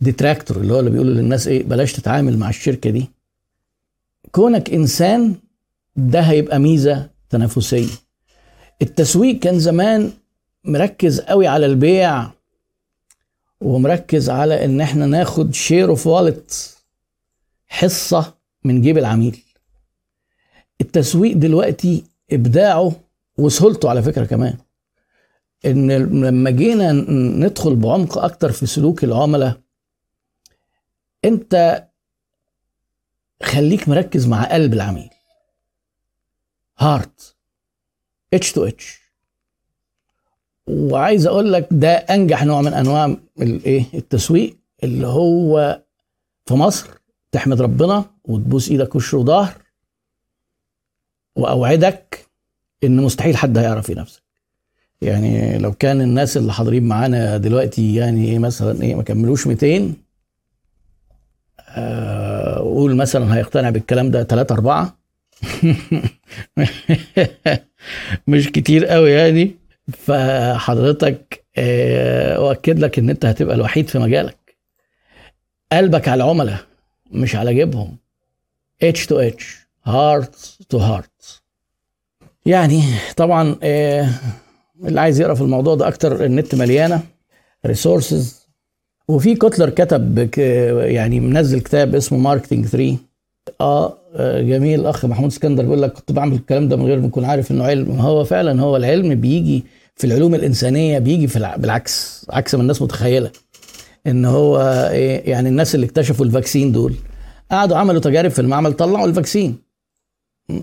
detractor 0.00 0.56
اللي 0.56 0.74
هو 0.74 0.80
اللي 0.80 0.90
بيقولوا 0.90 1.14
للناس 1.14 1.48
إيه 1.48 1.62
بلاش 1.64 1.92
تتعامل 1.92 2.38
مع 2.38 2.48
الشركة 2.48 2.90
دي. 2.90 3.06
كونك 4.32 4.70
إنسان 4.70 5.34
ده 5.96 6.20
هيبقى 6.20 6.58
ميزة 6.58 7.10
تنافسية. 7.30 7.88
التسويق 8.82 9.38
كان 9.38 9.58
زمان 9.58 10.10
مركز 10.64 11.20
قوي 11.20 11.46
على 11.46 11.66
البيع 11.66 12.26
ومركز 13.60 14.30
على 14.30 14.64
إن 14.64 14.80
إحنا 14.80 15.06
ناخد 15.06 15.54
share 15.54 15.88
of 15.88 16.06
wallet 16.06 16.75
حصة 17.68 18.34
من 18.64 18.80
جيب 18.80 18.98
العميل. 18.98 19.42
التسويق 20.80 21.36
دلوقتي 21.36 22.04
إبداعه 22.32 22.92
وسهولته 23.38 23.90
على 23.90 24.02
فكرة 24.02 24.24
كمان 24.24 24.58
إن 25.66 25.92
لما 26.26 26.50
جينا 26.50 26.92
ندخل 27.46 27.76
بعمق 27.76 28.18
أكتر 28.18 28.52
في 28.52 28.66
سلوك 28.66 29.04
العملاء 29.04 29.60
أنت 31.24 31.84
خليك 33.42 33.88
مركز 33.88 34.26
مع 34.26 34.44
قلب 34.44 34.72
العميل. 34.72 35.10
heart 36.78 37.36
H 38.34 38.52
to 38.52 38.64
H 38.64 39.00
وعايز 40.66 41.26
أقول 41.26 41.52
لك 41.52 41.68
ده 41.70 41.90
أنجح 41.92 42.44
نوع 42.44 42.60
من 42.60 42.74
أنواع 42.74 43.16
الايه 43.40 43.84
التسويق 43.94 44.56
اللي 44.84 45.06
هو 45.06 45.82
في 46.46 46.54
مصر. 46.54 46.88
تحمد 47.32 47.62
ربنا 47.62 48.04
وتبوس 48.24 48.70
إيدك 48.70 48.94
وش 48.94 49.14
وظهر 49.14 49.52
وأوعدك 51.36 52.26
إن 52.84 52.96
مستحيل 52.96 53.36
حد 53.36 53.58
هيعرف 53.58 53.88
ينافسك. 53.90 54.22
يعني 55.02 55.58
لو 55.58 55.72
كان 55.72 56.00
الناس 56.00 56.36
اللي 56.36 56.52
حاضرين 56.52 56.84
معانا 56.84 57.36
دلوقتي 57.36 57.94
يعني 57.94 58.24
إيه 58.28 58.38
مثلا 58.38 58.82
إيه 58.82 58.94
ما 58.94 59.02
كملوش 59.02 59.46
200 59.46 59.92
قول 62.58 62.96
مثلا 62.96 63.34
هيقتنع 63.36 63.70
بالكلام 63.70 64.10
ده 64.10 64.24
ثلاثة 64.24 64.54
أربعة. 64.54 64.96
مش 68.28 68.48
كتير 68.52 68.86
قوي 68.86 69.10
يعني. 69.10 69.56
فحضرتك 69.92 71.44
أؤكد 72.38 72.78
لك 72.78 72.98
إن 72.98 73.10
أنت 73.10 73.24
هتبقى 73.26 73.54
الوحيد 73.54 73.88
في 73.88 73.98
مجالك. 73.98 74.56
قلبك 75.72 76.08
على 76.08 76.24
العملاء. 76.24 76.65
مش 77.10 77.36
على 77.36 77.54
جيبهم. 77.54 77.96
H 78.82 79.06
to 79.06 79.18
H 79.18 79.66
heart 79.84 80.56
to 80.68 80.78
heart 80.78 81.40
يعني 82.46 82.82
طبعا 83.16 83.56
اللي 84.84 85.00
عايز 85.00 85.20
يقرأ 85.20 85.34
في 85.34 85.40
الموضوع 85.40 85.74
ده 85.74 85.88
أكتر 85.88 86.24
النت 86.24 86.54
مليانة 86.54 87.02
resources 87.66 88.46
وفي 89.08 89.34
كوتلر 89.34 89.70
كتب 89.70 90.30
يعني 90.78 91.20
منزل 91.20 91.60
كتاب 91.60 91.94
اسمه 91.94 92.18
marketing 92.18 92.66
3 92.66 92.96
آه 93.60 93.98
جميل. 94.40 94.80
الاخ 94.80 95.04
محمود 95.04 95.30
اسكندر 95.30 95.62
بيقول 95.62 95.82
لك 95.82 95.92
كنت 95.92 96.12
بعمل 96.12 96.32
الكلام 96.34 96.68
ده 96.68 96.76
من 96.76 96.86
غير 96.86 97.00
ما 97.00 97.06
اكون 97.06 97.24
عارف 97.24 97.50
إنه 97.50 97.64
علم. 97.64 97.90
هو 98.00 98.24
فعلا 98.24 98.60
هو 98.62 98.76
العلم 98.76 99.14
بيجي 99.14 99.64
في 99.96 100.06
العلوم 100.06 100.34
الإنسانية 100.34 100.98
بيجي 100.98 101.28
في 101.28 101.54
بالعكس 101.58 102.26
عكس 102.30 102.54
ما 102.54 102.62
الناس 102.62 102.82
متخيلة. 102.82 103.30
إن 104.06 104.24
هو 104.24 104.60
إيه 104.92 105.30
يعني 105.30 105.48
الناس 105.48 105.74
اللي 105.74 105.86
اكتشفوا 105.86 106.26
ال 106.26 106.32
vaccine 106.32 106.72
دول 106.72 106.94
قعدوا 107.50 107.76
عملوا 107.76 108.00
تجارب 108.00 108.30
في 108.30 108.38
المعمل 108.38 108.72
طلعوا 108.72 109.06
ال 109.06 109.12
vaccine. 109.12 109.58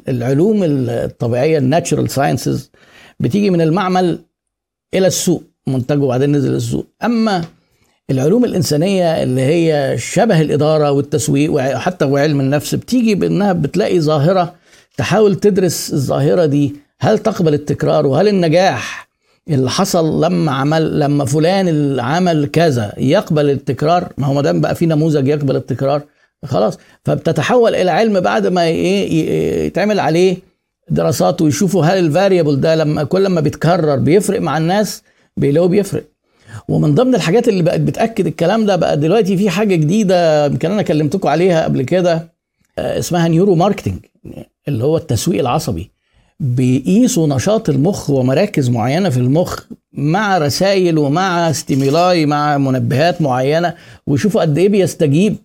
العلوم 0.08 0.60
الطبيعية 0.64 1.58
ال 1.58 1.64
natural 1.64 2.10
sciences 2.10 2.72
بتيجي 3.20 3.50
من 3.50 3.62
المعمل 3.62 4.20
إلى 4.94 5.08
السوق 5.08 5.44
منتجه 5.68 6.00
وبعدين 6.00 6.32
نزل 6.32 6.56
السوق 6.56 6.88
أما 7.04 7.46
العلوم 8.10 8.46
الإنسانية 8.46 9.24
اللي 9.24 9.42
هي 9.42 9.98
شبه 9.98 10.42
الإدارة 10.42 10.92
والتسويق 10.92 11.52
وحتى 11.54 12.06
وعلم 12.06 12.40
النفس 12.40 12.76
بتيجي 12.76 13.16
بأنها 13.16 13.54
بتلاقي 13.54 14.00
ظاهرة 14.00 14.56
تحاول 14.98 15.36
تدرس 15.36 15.94
الظاهرة 15.94 16.46
دي. 16.46 16.76
هل 17.00 17.20
تقبل 17.20 17.54
التكرار 17.54 18.08
وهل 18.08 18.28
النجاح 18.28 19.10
اللي 19.50 19.70
حصل 19.70 20.24
لما 20.24 20.52
عمل 20.52 21.00
لما 21.00 21.26
فلان 21.26 21.68
اللي 21.68 22.02
عمل 22.04 22.46
كذا 22.46 22.94
يقبل 22.98 23.50
التكرار 23.50 24.14
ما 24.18 24.28
هو 24.28 24.34
ما 24.34 24.42
دام 24.42 24.62
بقى 24.62 24.76
في 24.76 24.86
نموذج 24.86 25.28
يقبل 25.28 25.56
التكرار 25.56 26.02
خلاص. 26.46 26.78
فبتتحول 27.06 27.76
إلى 27.76 27.92
علم 27.92 28.20
بعد 28.20 28.48
ما 28.48 28.64
إيه 28.64 29.66
يتعمل 29.66 30.00
عليه 30.00 30.38
دراسات 30.90 31.42
ويشوفوا 31.42 31.86
هل 31.86 31.98
الفاريبل 32.06 32.62
ده 32.62 32.76
لما 32.76 33.04
كل 33.04 33.28
ما 33.28 33.42
بيتكرر 33.42 33.96
بيفرق 33.96 34.42
مع 34.42 34.58
الناس 34.58 35.04
بيلاقوا 35.38 35.70
بيفرق. 35.70 36.04
ومن 36.68 36.96
ضمن 36.96 37.16
الحاجات 37.16 37.48
اللي 37.48 37.64
بقت 37.64 37.80
بتأكد 37.80 38.28
الكلام 38.28 38.66
ده 38.66 38.76
بقى 38.76 38.98
دلوقتي 38.98 39.38
في 39.38 39.50
حاجة 39.50 39.76
جديدة 39.76 40.46
يمكن 40.46 40.72
أنا 40.72 40.82
كلمتكم 40.82 41.28
عليها 41.30 41.64
قبل 41.64 41.82
كده 41.82 42.28
اسمها 42.78 43.28
neuromarketing 43.28 43.98
اللي 44.68 44.84
هو 44.84 44.98
التسويق 44.98 45.40
العصبي. 45.40 45.92
بيقيسوا 46.40 47.28
نشاط 47.28 47.70
المخ 47.70 48.10
ومراكز 48.10 48.70
معينة 48.70 49.10
في 49.10 49.18
المخ 49.18 49.60
مع 49.94 50.38
رسائل 50.38 50.98
ومع 50.98 51.52
stimuli 51.52 52.26
مع 52.26 52.58
منبهات 52.58 53.22
معينة 53.22 53.74
ويشوفوا 54.08 54.42
قد 54.42 54.58
إيه 54.58 54.70
بيستجيب. 54.70 55.36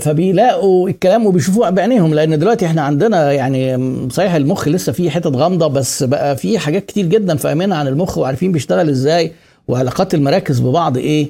فبيلاقوا 0.00 0.88
الكلام 0.88 1.26
وبيشوفوه 1.26 1.70
بعينيهم 1.70 2.14
لأن 2.14 2.38
دلوقتي 2.38 2.66
إحنا 2.66 2.82
عندنا 2.82 3.32
يعني 3.32 3.78
صحيح 4.10 4.34
المخ 4.34 4.68
لسه 4.68 4.92
فيه 4.92 5.10
حتت 5.10 5.26
غامضة 5.36 5.66
بس 5.66 6.02
بقى 6.02 6.36
فيه 6.36 6.58
حاجات 6.58 6.86
كتير 6.86 7.06
جدا 7.06 7.36
فاهمينها 7.36 7.76
عن 7.78 7.88
المخ 7.88 8.18
وعارفين 8.18 8.52
بيشتغل 8.52 8.88
إزاي 8.88 9.32
وعلاقات 9.68 10.14
المراكز 10.14 10.60
ببعض 10.60 10.96
إيه. 10.96 11.26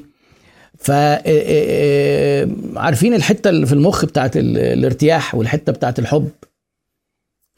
ف 0.78 0.90
عارفين 2.76 3.14
الحتة 3.14 3.50
اللي 3.50 3.66
في 3.66 3.72
المخ 3.72 4.04
بتاعت 4.04 4.30
الارتياح 4.36 5.34
والحتة 5.34 5.72
بتاعت 5.72 5.98
الحب. 5.98 6.28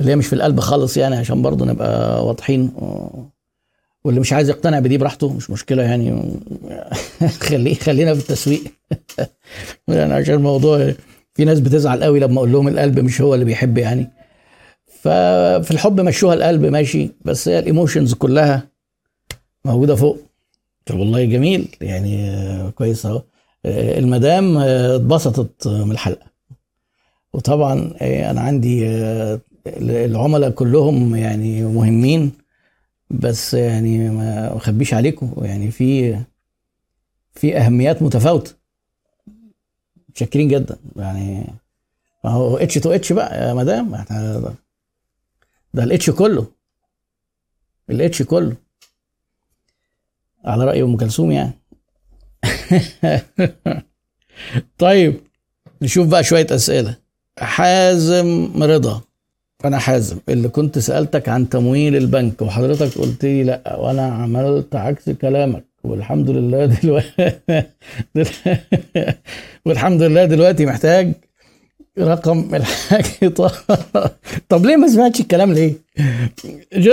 اللي 0.03 0.13
هي 0.13 0.17
مش 0.17 0.27
في 0.27 0.33
القلب 0.33 0.61
خالص 0.61 0.97
يعني 0.97 1.17
عشان 1.17 1.43
برضه 1.43 1.65
نبقى 1.67 2.27
واضحين. 2.27 2.73
واللي 4.05 4.21
مش 4.21 4.33
عايز 4.33 4.49
يقتنع 4.49 4.79
بدي 4.79 4.99
براحته 4.99 5.33
مش 5.33 5.51
مشكلة 5.51 5.83
يعني. 5.83 6.35
خليه 7.49 7.75
خلينا 7.75 8.15
في 8.15 8.21
التسويق. 8.21 8.63
يعني 9.89 10.15
عشان 10.15 10.35
الموضوع 10.35 10.93
في 11.35 11.45
ناس 11.45 11.61
بتزعل 11.61 12.05
قوي 12.05 12.21
لما 12.21 12.39
أقول 12.39 12.53
لهم 12.53 12.69
القلب 12.69 13.01
مش 13.01 13.21
هو 13.21 13.35
اللي 13.35 13.45
بيحب 13.45 13.79
يعني. 13.79 14.11
ففي 14.87 15.71
الحب 15.71 16.01
مشوها 16.01 16.35
القلب 16.35 16.65
ماشي. 16.65 17.11
بس 17.25 17.49
هي 17.49 17.59
الإيموشنز 17.59 18.15
كلها 18.15 18.69
موجودة 19.65 19.95
فوق. 19.95 20.19
طب 20.87 20.99
والله 20.99 21.25
جميل. 21.25 21.69
يعني 21.81 22.37
كويس 22.71 23.07
أهو. 23.07 23.23
المدام 23.67 24.59
اتبسطت 24.59 25.69
من 25.69 25.93
الحلقة. 25.93 26.27
وطبعا 27.33 27.95
آه، 28.01 28.31
أنا 28.31 28.41
عندي 28.41 28.87
العملاء 29.67 30.51
كلهم 30.51 31.17
يعني 31.17 31.63
مهمين 31.63 32.33
بس 33.11 33.55
يعني 33.55 34.11
ما 34.11 34.57
أخبيش 34.57 34.95
عليكم 34.95 35.35
يعني 35.43 35.71
في 35.71 36.19
في 37.35 37.57
أهميات 37.57 38.03
متفاوتة. 38.03 38.55
متشكرين 40.09 40.49
جدا. 40.49 40.77
يعني 40.97 41.45
ما 42.25 42.31
هو 42.31 42.57
اتش 42.57 42.75
تو 42.75 42.93
اتش 42.93 43.13
بقى 43.13 43.49
يا 43.49 43.55
مدام. 43.55 44.05
ده 45.75 45.85
الاتش 45.85 46.11
كله. 46.11 46.47
الاتش 47.91 48.23
كله. 48.23 48.57
على 50.45 50.65
رأي 50.65 50.83
أم 50.83 50.97
كلثوم 50.97 51.31
يعني. 51.31 51.53
طيب 54.79 55.21
نشوف 55.83 56.09
بقى 56.09 56.25
شوية 56.25 56.47
أسئلة. 56.51 56.97
حازم 57.39 58.63
رضا. 58.63 59.03
أنا 59.65 59.79
حازم. 59.79 60.17
اللي 60.29 60.49
كنت 60.49 60.79
سألتك 60.79 61.29
عن 61.29 61.49
تمويل 61.49 61.97
البنك 61.97 62.43
وحضرتك 62.43 62.99
قلت 62.99 63.25
لي 63.25 63.43
لأ 63.45 63.77
وأنا 63.77 64.07
عملت 64.07 64.77
عكس 64.77 65.11
كلامك. 65.11 65.65
والحمد 65.85 66.31
لله 66.31 66.67
دلوقتي 66.67 67.33
والحمد 69.67 70.03
لله 70.03 70.25
دلوقتي 70.25 70.67
محتاج 70.67 71.13
رقم 71.99 72.55
الحاج 72.55 73.05
طب 74.49 74.67
ليه 74.67 74.77
ما 74.77 74.89
سمعتش 74.89 75.21
الكلام 75.21 75.53
ليه؟ 75.53 75.75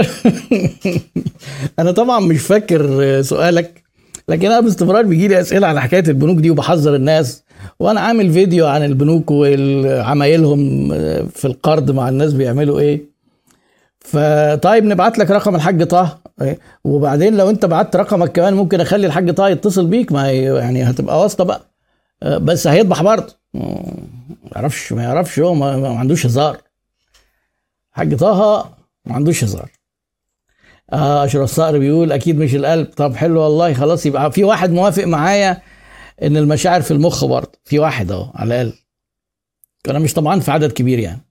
أنا 1.80 1.92
طبعا 1.92 2.20
مش 2.20 2.42
فاكر 2.42 3.22
سؤالك 3.22 3.84
لكن 4.30 4.46
أنا 4.46 4.60
باستمرار 4.60 5.06
بيجي 5.06 5.28
لي 5.28 5.42
أسئلة 5.42 5.68
على 5.68 5.82
حكاية 5.82 6.04
البنوك 6.08 6.38
دي 6.38 6.50
وبحذر 6.50 6.96
الناس. 6.96 7.44
وأنا 7.80 8.00
عامل 8.02 8.34
فيديو 8.34 8.68
عن 8.68 8.84
البنوك 8.84 9.32
وعمايلهم 9.32 10.90
في 11.30 11.46
القرض 11.46 11.92
مع 11.92 12.10
الناس 12.10 12.34
بيعملوا 12.34 12.80
إيه. 12.80 13.02
فطيب 14.00 14.84
نبعت 14.86 15.18
لك 15.18 15.32
رقم 15.32 15.56
الحاج 15.56 15.84
طه. 15.84 16.20
وبعدين 16.84 17.38
لو 17.38 17.50
انت 17.50 17.66
بعت 17.66 17.96
رقمك 17.96 18.32
كمان 18.32 18.54
ممكن 18.54 18.82
اخلي 18.82 19.08
الحاج 19.08 19.34
طه 19.34 19.50
يتصل 19.50 19.88
بيك 19.88 20.12
ما 20.12 20.32
يعني 20.32 20.84
هتبقى 20.84 21.20
واسطة 21.22 21.44
بقى. 21.44 21.62
بس 22.42 22.68
هيطبح 22.68 23.04
برضه. 23.04 23.34
ما 23.54 23.84
يعرفش 24.56 24.94
ما 24.94 25.04
يعرفش 25.04 25.40
هو 25.40 25.54
ما, 25.54 25.78
ما 25.78 26.00
عندوش 26.00 26.26
هزار. 26.26 26.58
حاج 27.92 28.16
طه 28.18 28.70
ما 29.06 29.16
عندوش 29.16 29.44
هزار. 29.44 29.70
آه 30.94 31.26
أشرف 31.26 31.44
الصقر 31.44 31.78
بيقول 31.78 32.12
أكيد 32.12 32.40
مش 32.40 32.56
القلب. 32.56 32.88
طب 32.98 33.16
حلو 33.16 33.42
والله 33.42 33.74
خلاص 33.74 34.06
يبقى 34.06 34.32
في 34.32 34.44
واحد 34.44 34.72
موافق 34.72 35.04
معايا. 35.04 35.62
إن 36.24 36.38
المشاعر 36.38 36.82
في 36.82 36.92
المخ 36.92 37.26
برضه 37.26 37.52
في 37.66 37.80
واحد 37.80 38.12
أهو 38.12 38.32
على 38.36 38.62
الأقل. 38.62 38.78
أنا 39.90 40.00
مش 40.00 40.14
طبعا 40.14 40.40
في 40.40 40.52
عدد 40.52 40.72
كبير 40.72 41.00
يعني. 41.00 41.22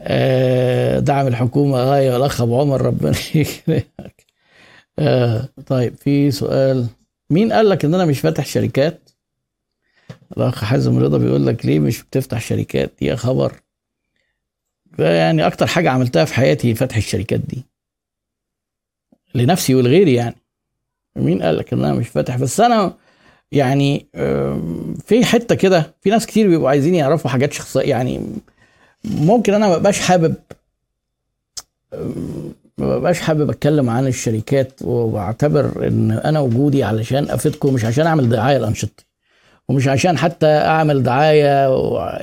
آه 0.00 0.98
دعم 0.98 1.26
الحكومة 1.26 1.78
غاية 1.78 2.16
الأخ 2.16 2.40
أبو 2.40 2.60
عمر 2.60 2.82
ربنا 2.82 3.14
يكرمك. 3.34 4.24
آه 4.98 5.48
طيب 5.66 5.94
في 5.96 6.30
سؤال. 6.30 6.86
مين 7.30 7.52
قال 7.52 7.68
لك 7.68 7.84
إن 7.84 7.94
أنا 7.94 8.04
مش 8.04 8.20
فاتح 8.20 8.46
شركات؟ 8.46 9.10
الأخ 10.36 10.64
حازم 10.64 10.98
رضا 10.98 11.18
بيقول 11.18 11.46
لك 11.46 11.66
ليه 11.66 11.78
مش 11.78 12.02
بتفتح 12.02 12.40
شركات؟ 12.40 13.02
يا 13.02 13.16
خبر. 13.16 13.60
يعني 14.98 15.46
أكتر 15.46 15.66
حاجة 15.66 15.90
عملتها 15.90 16.24
في 16.24 16.34
حياتي 16.34 16.74
فتح 16.74 16.96
الشركات 16.96 17.40
دي. 17.40 17.62
لنفسي 19.34 19.74
ولغيري 19.74 20.14
يعني. 20.14 20.36
مين 21.16 21.42
قال 21.42 21.56
لك 21.56 21.72
إن 21.72 21.84
أنا 21.84 21.94
مش 21.94 22.08
فاتح؟ 22.08 22.36
بس 22.36 22.60
أنا 22.60 22.94
يعني 23.52 24.06
في 25.06 25.24
حتة 25.24 25.54
كده 25.54 25.94
في 26.00 26.10
ناس 26.10 26.26
كتير 26.26 26.48
بيبقوا 26.48 26.68
عايزين 26.68 26.94
يعرفوا 26.94 27.30
حاجات 27.30 27.52
شخصية 27.52 27.80
يعني 27.90 28.20
ممكن 29.04 29.54
أنا 29.54 29.68
ما 29.68 29.78
بقاش 29.78 30.00
حابب 30.00 30.34
ما 32.78 32.98
بقاش 32.98 33.20
حابب 33.20 33.50
أتكلم 33.50 33.90
عن 33.90 34.06
الشركات 34.06 34.82
وأعتبر 34.82 35.86
إن 35.86 36.10
أنا 36.10 36.40
وجودي 36.40 36.84
علشان 36.84 37.30
أفيدكم 37.30 37.74
مش 37.74 37.84
عشان 37.84 38.06
أعمل 38.06 38.28
دعاية 38.28 38.58
لانشطتي 38.58 39.06
ومش 39.68 39.88
عشان 39.88 40.18
حتى 40.18 40.46
أعمل 40.46 41.02
دعاية 41.02 41.68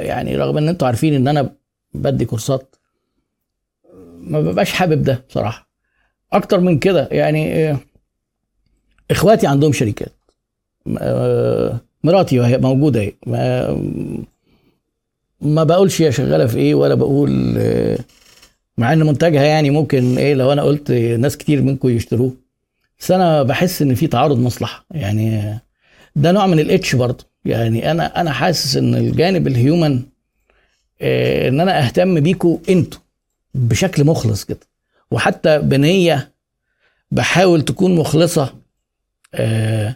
يعني 0.02 0.38
رغم 0.38 0.58
إن 0.58 0.70
أنتوا 0.70 0.88
عارفين 0.88 1.14
إن 1.14 1.28
أنا 1.28 1.50
بدي 1.94 2.26
كورسات 2.26 2.76
ما 4.20 4.42
ببقاش 4.42 4.72
حابب 4.74 5.04
ده 5.04 5.24
بصراحة. 5.30 5.70
أكتر 6.34 6.60
من 6.60 6.80
كده 6.80 7.10
يعني 7.12 7.76
إخواتي 9.12 9.48
عندهم 9.48 9.74
شركات. 9.74 10.14
مراتي 12.04 12.39
وهي 12.39 12.58
موجودة. 12.58 13.02
اهي 13.02 13.13
ما, 13.28 13.76
ما 15.41 15.63
بقولش 15.63 16.02
هي 16.02 16.12
شغالة 16.12 16.46
في 16.46 16.58
إيه 16.58 16.76
ولا 16.76 16.96
بقول 16.96 17.32
مع 18.78 18.93
إن 18.93 19.04
منتجها 19.04 19.43
يعني 19.43 19.69
ممكن 19.69 20.17
إيه 20.17 20.34
لو 20.34 20.52
أنا 20.54 20.62
قلت 20.62 20.91
ناس 20.91 21.38
كتير 21.38 21.62
منكم 21.62 21.89
يشتروه. 21.89 22.34
بس 23.00 23.12
أنا 23.12 23.43
بحس 23.43 23.82
إن 23.82 23.96
في 23.96 24.08
تعارض 24.08 24.39
مصلحة. 24.39 24.86
يعني 24.91 25.60
ده 26.15 26.32
نوع 26.32 26.48
من 26.48 26.60
الإتش 26.60 26.96
برضه. 26.96 27.26
يعني 27.46 27.91
أنا 27.91 28.22
أنا 28.22 28.32
حاسس 28.32 28.78
إن 28.78 28.96
الجانب 28.96 29.48
الهيومن 29.48 30.02
إن 31.02 31.60
أنا 31.60 31.86
أهتم 31.86 32.19
بيكم 32.19 32.60
أنتوا 32.69 33.00
بشكل 33.54 34.04
مخلص 34.04 34.43
كده. 34.43 34.60
وحتى 35.12 35.60
بنية 35.60 36.32
بحاول 37.12 37.62
تكون 37.62 37.96
مخلصة 37.96 38.54
آه 39.34 39.96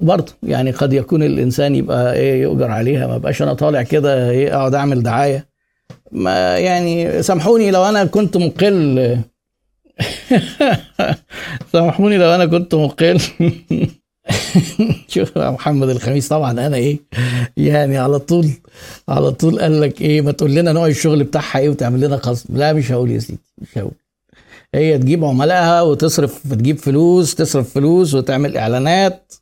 برضه 0.00 0.32
يعني 0.42 0.70
قد 0.70 0.92
يكون 0.92 1.22
الإنسان 1.22 1.74
يبقى 1.74 2.14
إيه 2.14 2.42
يؤجر 2.42 2.70
عليها 2.70 3.06
ما 3.06 3.18
بقاش 3.18 3.42
أنا 3.42 3.54
طالع 3.54 3.82
كده 3.82 4.30
إيه 4.30 4.56
أقعد 4.56 4.74
أعمل 4.74 5.02
دعاية. 5.02 5.46
ما 6.12 6.58
يعني 6.58 7.22
سامحوني 7.22 7.70
لو 7.70 7.84
أنا 7.84 8.04
كنت 8.04 8.36
مقل. 8.36 9.18
سامحوني 11.72 12.18
لو 12.18 12.34
أنا 12.34 12.46
كنت 12.46 12.74
مقل. 12.74 13.20
شوف 15.08 15.38
محمد 15.38 15.88
الخميس 15.88 16.28
طبعا 16.28 16.50
أنا 16.52 16.76
إيه 16.76 16.98
يعني 17.56 17.98
على 17.98 18.18
طول 18.18 18.48
على 19.08 19.30
طول 19.30 19.60
قال 19.60 19.80
لك 19.80 20.00
إيه 20.00 20.20
ما 20.20 20.32
تقول 20.32 20.54
لنا 20.54 20.72
نوع 20.72 20.86
الشغل 20.86 21.24
بتاعها 21.24 21.58
إيه 21.58 21.68
وتعمل 21.68 22.00
لنا 22.00 22.16
خصم. 22.16 22.56
لا 22.56 22.72
مش 22.72 22.92
هقول 22.92 23.10
يا 23.10 23.18
سيدي 23.18 23.38
مش 23.58 23.78
هقول. 23.78 23.92
هي 24.76 24.98
تجيب 24.98 25.24
عملائها 25.24 25.82
وتصرف 25.82 26.52
تجيب 26.52 26.78
فلوس 26.78 27.34
تصرف 27.34 27.74
فلوس 27.74 28.14
وتعمل 28.14 28.56
إعلانات. 28.56 29.32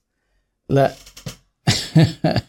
لا. 0.68 0.92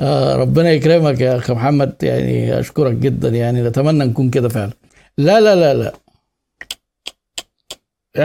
آه 0.00 0.36
ربنا 0.36 0.70
يكرمك 0.70 1.20
يا 1.20 1.36
أخي 1.36 1.52
محمد 1.52 1.94
يعني 2.02 2.60
أشكرك 2.60 2.92
جدا 2.92 3.28
يعني 3.28 3.62
نتمنى 3.62 4.04
نكون 4.04 4.30
كده 4.30 4.48
فعلا. 4.48 4.72
لا 5.18 5.40
لا 5.40 5.54
لا 5.54 5.74
لا. 5.74 5.92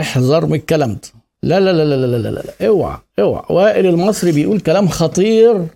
احذر 0.00 0.46
من 0.46 0.54
الكلام 0.54 0.92
ده. 0.92 1.00
لا 1.42 1.60
لا 1.60 1.72
لا 1.72 1.84
لا 1.84 2.06
لا 2.06 2.16
لا 2.16 2.28
لا 2.28 2.68
اوعى 2.68 2.98
اوعى. 3.18 3.44
وائل 3.50 3.86
المصري 3.86 4.32
بيقول 4.32 4.60
كلام 4.60 4.88
خطير 4.88 5.66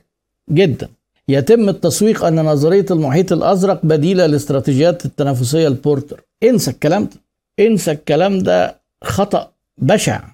جدا. 0.51 0.89
يتم 1.29 1.69
التسويق 1.69 2.25
أن 2.25 2.45
نظرية 2.45 2.87
المحيط 2.91 3.33
الأزرق 3.33 3.81
بديلة 3.87 4.27
لاستراتيجيات 4.27 5.05
التنافسية 5.05 5.69
البورتر. 5.69 6.21
انسى 6.43 6.71
الكلام 6.71 7.05
ده. 7.05 7.28
انسى 7.61 7.91
الكلام 7.91 8.39
ده 8.39 8.81
خطأ 9.05 9.53
بشع. 9.79 10.25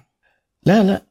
لا 0.65 0.83
لا. 0.83 1.01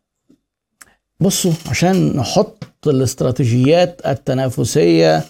بصوا 1.21 1.53
عشان 1.71 2.17
نحط 2.17 2.65
الاستراتيجيات 2.87 4.07
التنافسية 4.07 5.25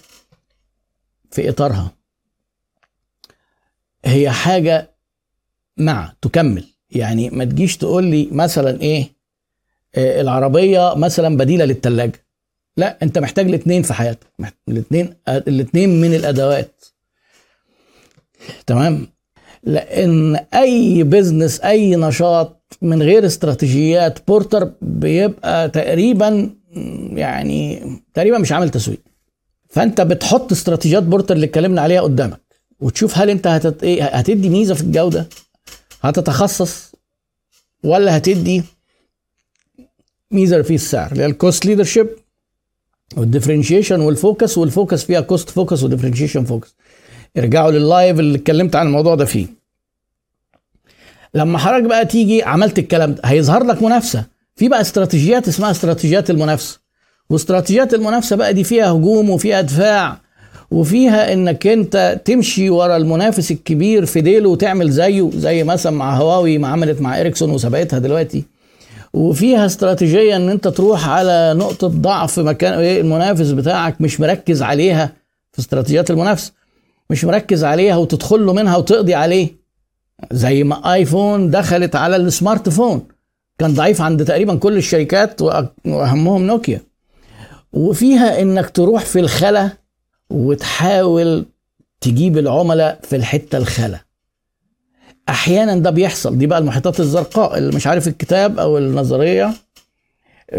في 1.31 1.49
إطارها 1.49 1.91
هي 4.05 4.31
حاجة 4.31 4.95
مع 5.77 6.13
تكمل. 6.21 6.65
يعني 6.89 7.29
ما 7.29 7.45
تجيش 7.45 7.77
تقول 7.77 8.03
لي 8.03 8.29
مثلا 8.31 8.81
إيه 8.81 9.15
آه 9.95 10.21
العربية 10.21 10.93
مثلا 10.95 11.37
بديلة 11.37 11.65
للثلاجه 11.65 12.25
لا 12.77 12.97
أنت 13.03 13.17
محتاج 13.17 13.45
الاثنين 13.47 13.83
في 13.83 13.93
حياتك. 13.93 14.27
الاثنين 14.69 15.15
الاثنين 15.27 16.01
من 16.01 16.13
الأدوات. 16.13 16.85
تمام؟ 18.67 19.07
لأن 19.65 20.35
أي 20.35 21.03
business 21.03 21.59
أي 21.59 21.95
نشاط 21.95 22.61
من 22.81 23.01
غير 23.03 23.25
استراتيجيات 23.25 24.19
بورتر 24.27 24.71
بيبقى 24.81 25.69
تقريبا 25.69 26.49
يعني 27.13 27.81
تقريبا 28.13 28.37
مش 28.37 28.51
عامل 28.51 28.69
تسويق. 28.69 28.99
فأنت 29.69 30.01
بتحط 30.01 30.51
استراتيجيات 30.51 31.03
بورتر 31.03 31.35
اللي 31.35 31.45
اتكلمنا 31.45 31.81
عليها 31.81 32.01
قدامك 32.01 32.41
وتشوف 32.79 33.17
هل 33.17 33.29
أنت 33.29 33.47
هتت... 33.47 33.83
إيه 33.83 34.03
هتدي 34.03 34.49
ميزة 34.49 34.73
في 34.73 34.81
الجودة 34.81 35.27
هتتخصص 36.01 36.91
ولا 37.83 38.17
هتدي 38.17 38.63
ميزة 40.31 40.61
في 40.61 40.75
السعر. 40.75 41.11
اللي 41.11 41.23
هي 41.23 41.27
الكوست 41.27 41.65
ليدرشيب 41.65 42.07
والديفرنشيشن 43.17 43.99
والفوكس 43.99 44.57
والفوكس 44.57 45.03
فيها 45.03 45.21
كوست 45.21 45.49
فوكس 45.49 45.83
وديفرنشيشن 45.83 46.45
فوكس 46.45 46.75
ارجعوا 47.37 47.71
لل 47.71 47.87
live 47.87 48.19
اللي 48.19 48.37
اتكلمت 48.37 48.75
عن 48.75 48.87
الموضوع 48.87 49.15
ده 49.15 49.25
فيه. 49.25 49.47
لما 51.33 51.57
حضرتك 51.57 51.83
بقى 51.85 52.05
تيجي 52.05 52.43
عملت 52.43 52.79
الكلام 52.79 53.13
ده 53.15 53.21
هيظهر 53.25 53.63
لك 53.63 53.83
منافسة. 53.83 54.23
في 54.55 54.69
بقى 54.69 54.81
استراتيجيات 54.81 55.47
اسمها 55.47 55.71
استراتيجيات 55.71 56.29
المنافسة. 56.29 56.79
واستراتيجيات 57.29 57.93
المنافسة 57.93 58.35
بقى 58.35 58.53
دي 58.53 58.63
فيها 58.63 58.91
هجوم 58.91 59.29
وفيها 59.29 59.61
دفاع 59.61 60.17
وفيها 60.71 61.33
إنك 61.33 61.67
أنت 61.67 62.21
تمشي 62.25 62.69
ورا 62.69 62.97
المنافس 62.97 63.51
الكبير 63.51 64.05
في 64.05 64.21
ديله 64.21 64.49
وتعمل 64.49 64.91
زيه 64.91 65.29
زي 65.33 65.63
مثلا 65.63 65.91
مع 65.91 66.15
هواوي 66.17 66.57
ما 66.57 66.67
عملت 66.67 67.01
مع 67.01 67.19
اريكسون 67.19 67.49
وسبقتها 67.49 67.99
دلوقتي. 67.99 68.43
وفيها 69.13 69.65
استراتيجية 69.65 70.35
إن 70.35 70.49
أنت 70.49 70.67
تروح 70.67 71.09
على 71.09 71.53
نقطة 71.57 71.87
ضعف 71.87 72.39
مكان 72.39 72.73
المنافس 72.73 73.51
بتاعك 73.51 74.01
مش 74.01 74.19
مركز 74.19 74.61
عليها 74.61 75.13
في 75.53 75.59
استراتيجيات 75.59 76.11
المنافسة. 76.11 76.51
مش 77.09 77.25
مركز 77.25 77.63
عليها 77.63 77.95
وتدخل 77.95 78.45
له 78.45 78.53
منها 78.53 78.77
وتقضي 78.77 79.13
عليه. 79.13 79.49
زي 80.31 80.63
ما 80.63 80.93
آيفون 80.93 81.49
دخلت 81.51 81.95
على 81.95 82.15
ال 82.15 82.24
smart 82.24 82.69
phone. 82.69 83.07
كان 83.59 83.73
ضعيف 83.73 84.01
عند 84.01 84.25
تقريبا 84.25 84.55
كل 84.55 84.77
الشركات 84.77 85.41
وأهمهم 85.85 86.47
نوكيا. 86.47 86.81
وفيها 87.73 88.41
إنك 88.41 88.69
تروح 88.69 89.05
في 89.05 89.19
الخلا 89.19 89.69
وتحاول 90.29 91.45
تجيب 92.01 92.37
العملاء 92.37 92.99
في 93.03 93.15
الحتة 93.15 93.57
الخلا. 93.57 93.99
أحيانا 95.29 95.77
ده 95.77 95.89
بيحصل. 95.89 96.37
دي 96.37 96.47
بقى 96.47 96.59
المحيطات 96.59 96.99
الزرقاء 96.99 97.57
اللي 97.57 97.75
مش 97.75 97.87
عارف 97.87 98.07
الكتاب 98.07 98.59
أو 98.59 98.77
النظرية. 98.77 99.53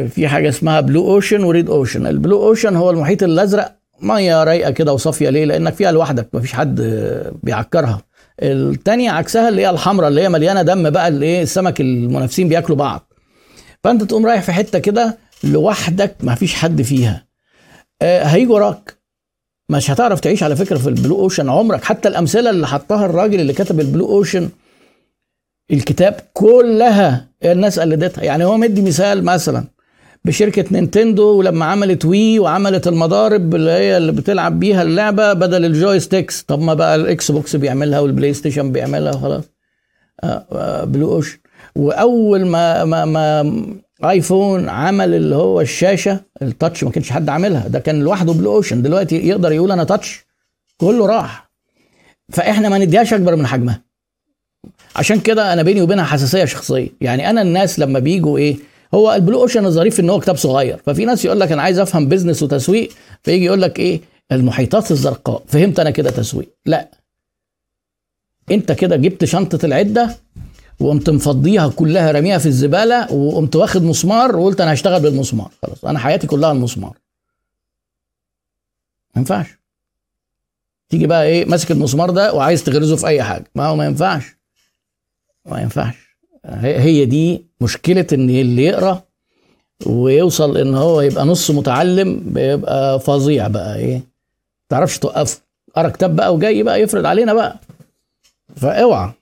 في 0.09 0.29
حاجة 0.29 0.49
اسمها 0.49 0.81
blue 0.81 1.11
ocean 1.15 1.45
و 1.45 1.51
red 1.51 1.71
ocean 1.71 2.07
ال 2.07 2.14
blue 2.14 2.43
ocean 2.43 2.77
هو 2.77 2.91
المحيط 2.91 3.23
الأزرق 3.23 3.77
ميه 4.01 4.45
رايقة 4.45 4.71
كده 4.71 4.93
وصافية 4.93 5.31
ليه؟ 5.31 5.45
لأنك 5.45 5.75
فيها 5.75 5.93
لوحدك 5.93 6.29
مفيش 6.33 6.53
حد 6.53 6.81
بيعكرها. 7.43 8.03
التانية 8.43 9.11
عكسها 9.11 9.49
اللي 9.49 9.63
هي 9.63 9.71
الحمراء 9.71 10.09
اللي 10.09 10.23
هي 10.23 10.29
مليانة 10.29 10.63
دم 10.63 10.91
بقى 10.91 11.09
اللي 11.09 11.27
إيه 11.27 11.43
السمك 11.43 11.81
المنافسين 11.81 12.49
بياكلوا 12.49 12.79
بعض. 12.79 13.13
فأنت 13.85 14.03
تقوم 14.05 14.27
رايح 14.27 14.43
في 14.43 14.53
حتة 14.53 14.79
كده 14.79 15.19
لوحدك 15.45 16.17
مفيش 16.21 16.55
حد 16.55 16.83
فيها. 16.83 17.27
آه 18.03 18.23
هيجي 18.23 18.47
وراك. 18.53 18.97
مش 19.69 19.91
هتعرف 19.91 20.21
تعيش 20.21 20.43
على 20.43 20.57
فكرة 20.57 20.79
في 20.79 20.89
ال 20.89 20.95
blue 20.95 21.19
ocean 21.21 21.49
عمرك. 21.51 21.85
حتى 21.85 22.09
الأمثلة 22.09 22.51
اللي 22.51 22.67
حطها 22.67 23.07
الراجل 23.07 23.41
اللي 23.41 23.53
كتب 23.53 23.81
ال 23.81 23.86
blue 23.86 24.09
ocean 24.09 24.49
الكتاب 25.71 26.21
كلها 26.33 27.29
الناس 27.45 27.79
قلدتها. 27.79 28.25
يعني 28.25 28.45
هو 28.45 28.57
مدي 28.57 28.83
مثال 28.83 29.25
مثلا. 29.25 29.65
بشركة 30.27 30.65
نينتندو 30.71 31.25
ولما 31.25 31.65
عملت 31.65 32.05
Wii 32.05 32.39
وعملت 32.39 32.89
المضارب 32.89 33.55
اللي 33.55 33.71
هي 33.71 33.97
اللي 33.97 34.13
بتلعب 34.13 34.61
بيها 34.61 34.83
اللعبة 34.83 35.33
بدل 35.33 35.65
ال 35.65 36.01
joysticks 36.01 36.43
طب 36.43 36.61
ما 36.61 36.75
بقى 36.75 36.97
ال 36.97 37.31
Xbox 37.31 37.57
بيعملها 37.57 38.01
وال 38.01 38.35
PlayStation 38.35 38.73
بيعملها 38.73 39.13
خلاص 39.13 39.45
آه 40.25 40.47
آه 40.53 40.85
blue 40.85 41.13
ocean 41.13 41.39
وأول 41.77 42.47
ما 42.47 42.85
ما 42.85 43.05
ما 43.05 43.53
iPhone 44.11 44.69
عمل 44.69 45.15
اللي 45.15 45.37
هو 45.37 45.61
الشاشة 45.61 46.21
ال 46.43 46.50
touch 46.50 46.85
ما 46.85 46.91
كانش 46.91 47.11
حد 47.11 47.29
عاملها. 47.29 47.69
ده 47.69 47.79
كان 47.79 48.01
لوحده 48.01 48.33
blue 48.33 48.55
ocean 48.55 48.83
دلوقتي 48.83 49.17
يقدر 49.29 49.53
يقول 49.53 49.73
أنا 49.73 49.85
touch 49.85 50.27
كله 50.77 51.07
راح. 51.07 51.51
فإحنا 52.33 52.69
ما 52.69 52.79
نديهاش 52.79 53.15
أكبر 53.15 53.37
من 53.37 53.47
حجمها. 53.47 53.83
عشان 54.97 55.21
كده 55.21 55.53
أنا 55.53 55.63
بيني 55.63 55.83
وبينها 55.83 56.05
حساسية 56.05 56.45
شخصية. 56.45 56.89
يعني 57.01 57.31
أنا 57.31 57.43
الناس 57.43 57.79
لما 57.79 57.99
بيجوا 57.99 58.39
إيه 58.39 58.57
هو 58.95 59.13
ال 59.15 59.20
blue 59.20 59.41
ocean 59.41 59.67
الظريف 59.67 60.01
ان 60.01 60.11
هو 60.11 60.21
كتاب 60.21 60.37
صغير. 60.37 60.77
ففي 60.87 61.05
ناس 61.05 61.25
يقول 61.25 61.41
لك 61.41 61.53
أنا 61.53 61.63
عايز 61.63 61.79
افهم 61.79 62.09
بيزنس 62.09 62.43
وتسويق 62.43 62.91
فيجي 63.23 63.45
يقول 63.45 63.63
لك 63.63 63.79
إيه؟ 63.79 64.01
المحيطات 64.33 64.91
الزرقاء. 64.91 65.43
فهمت 65.49 65.81
أنا 65.81 65.91
كده 65.91 66.11
تسويق؟ 66.11 66.49
لا. 66.67 66.91
انت 68.51 68.73
كده 68.73 68.97
جبت 68.97 69.25
شنطة 69.25 69.67
العدة 69.67 70.17
وقمت 70.81 71.11
مفضيها 71.11 71.69
كلها 71.69 72.13
رميها 72.13 72.39
في 72.39 72.47
الزبالة 72.47 73.13
وقمت 73.13 73.57
واخد 73.57 73.83
مسمار 73.83 74.37
وقلت 74.37 74.61
أنا 74.61 74.73
هشتغل 74.73 75.01
بالمسمار. 75.03 75.51
خلاص 75.63 75.85
أنا 75.85 75.99
حياتي 75.99 76.27
كلها 76.27 76.53
المسمار. 76.53 76.97
ما 79.15 79.21
ينفعش. 79.21 79.47
تيجي 80.89 81.07
بقى 81.07 81.25
إيه؟ 81.27 81.45
ماسك 81.45 81.71
المسمار 81.71 82.11
ده 82.11 82.33
وعايز 82.35 82.65
تغرزه 82.65 82.97
في 82.97 83.07
اي 83.07 83.23
حاجة. 83.23 83.45
ما 83.55 83.67
هو 83.67 83.77
ما 83.77 83.87
ينفعش. 83.87 84.25
ما 85.45 85.61
ينفعش. 85.61 86.06
هي 86.55 87.05
دي 87.05 87.45
مشكلة 87.61 88.07
إن 88.13 88.31
اللي 88.31 88.65
يقرأ 88.65 89.03
ويوصل 89.87 90.57
إن 90.57 90.75
هو 90.75 91.01
يبقى 91.01 91.25
نص 91.27 91.51
متعلم 91.51 92.23
بيبقى 92.27 93.01
فظيع 93.01 93.49
بقى 93.49 93.77
إيه؟ 93.77 94.03
ما 94.69 94.73
تعرفش 94.73 94.99
توقفه 94.99 95.41
قرأ 95.77 95.89
كتاب 95.89 96.17
بقى 96.17 96.35
وجاي 96.35 96.63
بقى 96.63 96.81
يفرض 96.83 97.07
علينا 97.07 97.35
بقى. 97.35 97.59
فأوعى. 98.57 99.13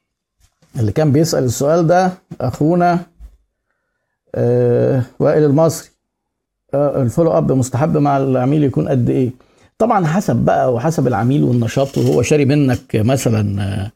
اللي 0.80 0.92
كان 0.92 1.12
بيسأل 1.12 1.44
السؤال 1.44 1.86
ده 1.86 2.12
أخونا 2.40 3.00
آه 4.34 5.02
وائل 5.18 5.44
المصري. 5.44 5.88
آه 6.74 7.02
ال 7.02 7.07
follow 7.07 7.38
up 7.38 7.52
مستحب 7.52 7.96
مع 7.96 8.16
العميل 8.16 8.64
يكون 8.64 8.88
قد 8.88 9.10
إيه؟ 9.10 9.30
طبعا 9.78 10.06
حسب 10.06 10.36
بقى 10.36 10.72
وحسب 10.74 11.06
العميل 11.06 11.42
والنشاط 11.44 11.98
وهو 11.98 12.22
شاري 12.22 12.44
منك 12.44 12.80
مثلا 12.94 13.62
آه 13.62 13.92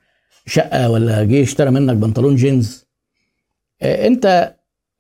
شقة 0.47 0.91
ولا 0.91 1.25
جه 1.25 1.43
اشترى 1.43 1.71
منك 1.71 1.97
بنطلون 1.97 2.37
جينز. 2.37 2.88
انت 3.83 4.55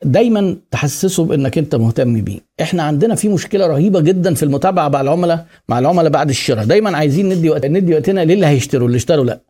دايما 0.04 0.56
تحسسه 0.70 1.24
بإنك 1.24 1.58
انت 1.58 1.74
مهتم 1.74 2.20
بيه. 2.20 2.38
إحنا 2.62 2.82
عندنا 2.82 3.14
في 3.14 3.28
مشكلة 3.28 3.66
رهيبة 3.66 4.00
جدا 4.00 4.34
في 4.34 4.42
المتابعة 4.42 4.88
مع 4.88 5.00
العملاء 5.00 5.46
مع 5.68 5.78
العملاء 5.78 6.10
بعد 6.10 6.28
الشراء. 6.28 6.64
دايما 6.64 6.96
عايزين 6.96 7.28
ندي 7.28 7.50
وقت 7.50 7.66
ندي 7.66 7.94
وقتنا 7.94 8.24
للي 8.24 8.46
هيشتروا 8.46 8.86
اللي 8.86 8.96
اشتروا 8.96 9.24
لا. 9.24 9.40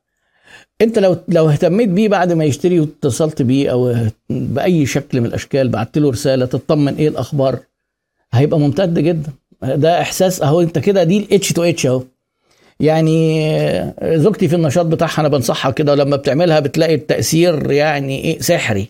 انت 0.80 0.98
لو 0.98 1.16
لو 1.28 1.50
اهتميت 1.50 1.88
بيه 1.88 2.08
بعد 2.08 2.32
ما 2.32 2.44
يشتري 2.44 2.80
واتصلت 2.80 3.42
بيه 3.42 3.70
أو 3.72 3.94
بأي 4.30 4.86
شكل 4.86 5.20
من 5.20 5.26
الأشكال 5.26 5.68
بعت 5.68 5.98
له 5.98 6.10
رسالة 6.10 6.46
تطمن 6.46 6.94
إيه 6.94 7.08
الأخبار 7.08 7.58
هيبقى 8.32 8.58
ممتد 8.60 8.98
جدا. 8.98 9.32
ده 9.62 10.00
إحساس 10.00 10.42
أهو 10.42 10.60
انت 10.60 10.78
كده 10.78 11.04
دي 11.04 11.18
الاتش 11.18 11.52
تو 11.52 11.62
اتش 11.62 11.86
أهو. 11.86 12.02
يعني 12.80 13.44
زوجتي 14.02 14.48
في 14.48 14.56
النشاط 14.56 14.86
بتاعها 14.86 15.20
أنا 15.20 15.28
بنصحها 15.28 15.70
كده 15.72 15.92
ولما 15.92 16.16
بتعملها 16.16 16.60
بتلاقي 16.60 16.94
التأثير 16.94 17.70
يعني 17.70 18.24
إيه 18.24 18.40
سحري. 18.40 18.88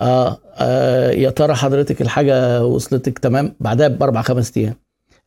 آه, 0.00 0.38
آه 0.54 1.10
يا 1.10 1.30
ترى 1.30 1.54
حضرتك 1.54 2.02
الحاجة 2.02 2.64
وصلتك 2.64 3.18
تمام؟ 3.18 3.54
بعدها 3.60 3.88
بأربع 3.88 4.22
خمس 4.22 4.56
أيام. 4.56 4.74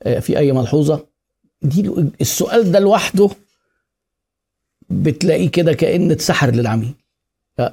آه 0.04 0.20
في 0.20 0.38
أي 0.38 0.52
ملحوظة؟ 0.52 1.06
دي 1.62 1.92
السؤال 2.22 2.72
ده 2.72 2.80
لوحده 2.80 3.30
بتلاقيه 4.90 5.50
كده 5.52 5.74
كأن 5.74 6.12
اتسحر 6.12 6.50
للعميل. 6.52 6.94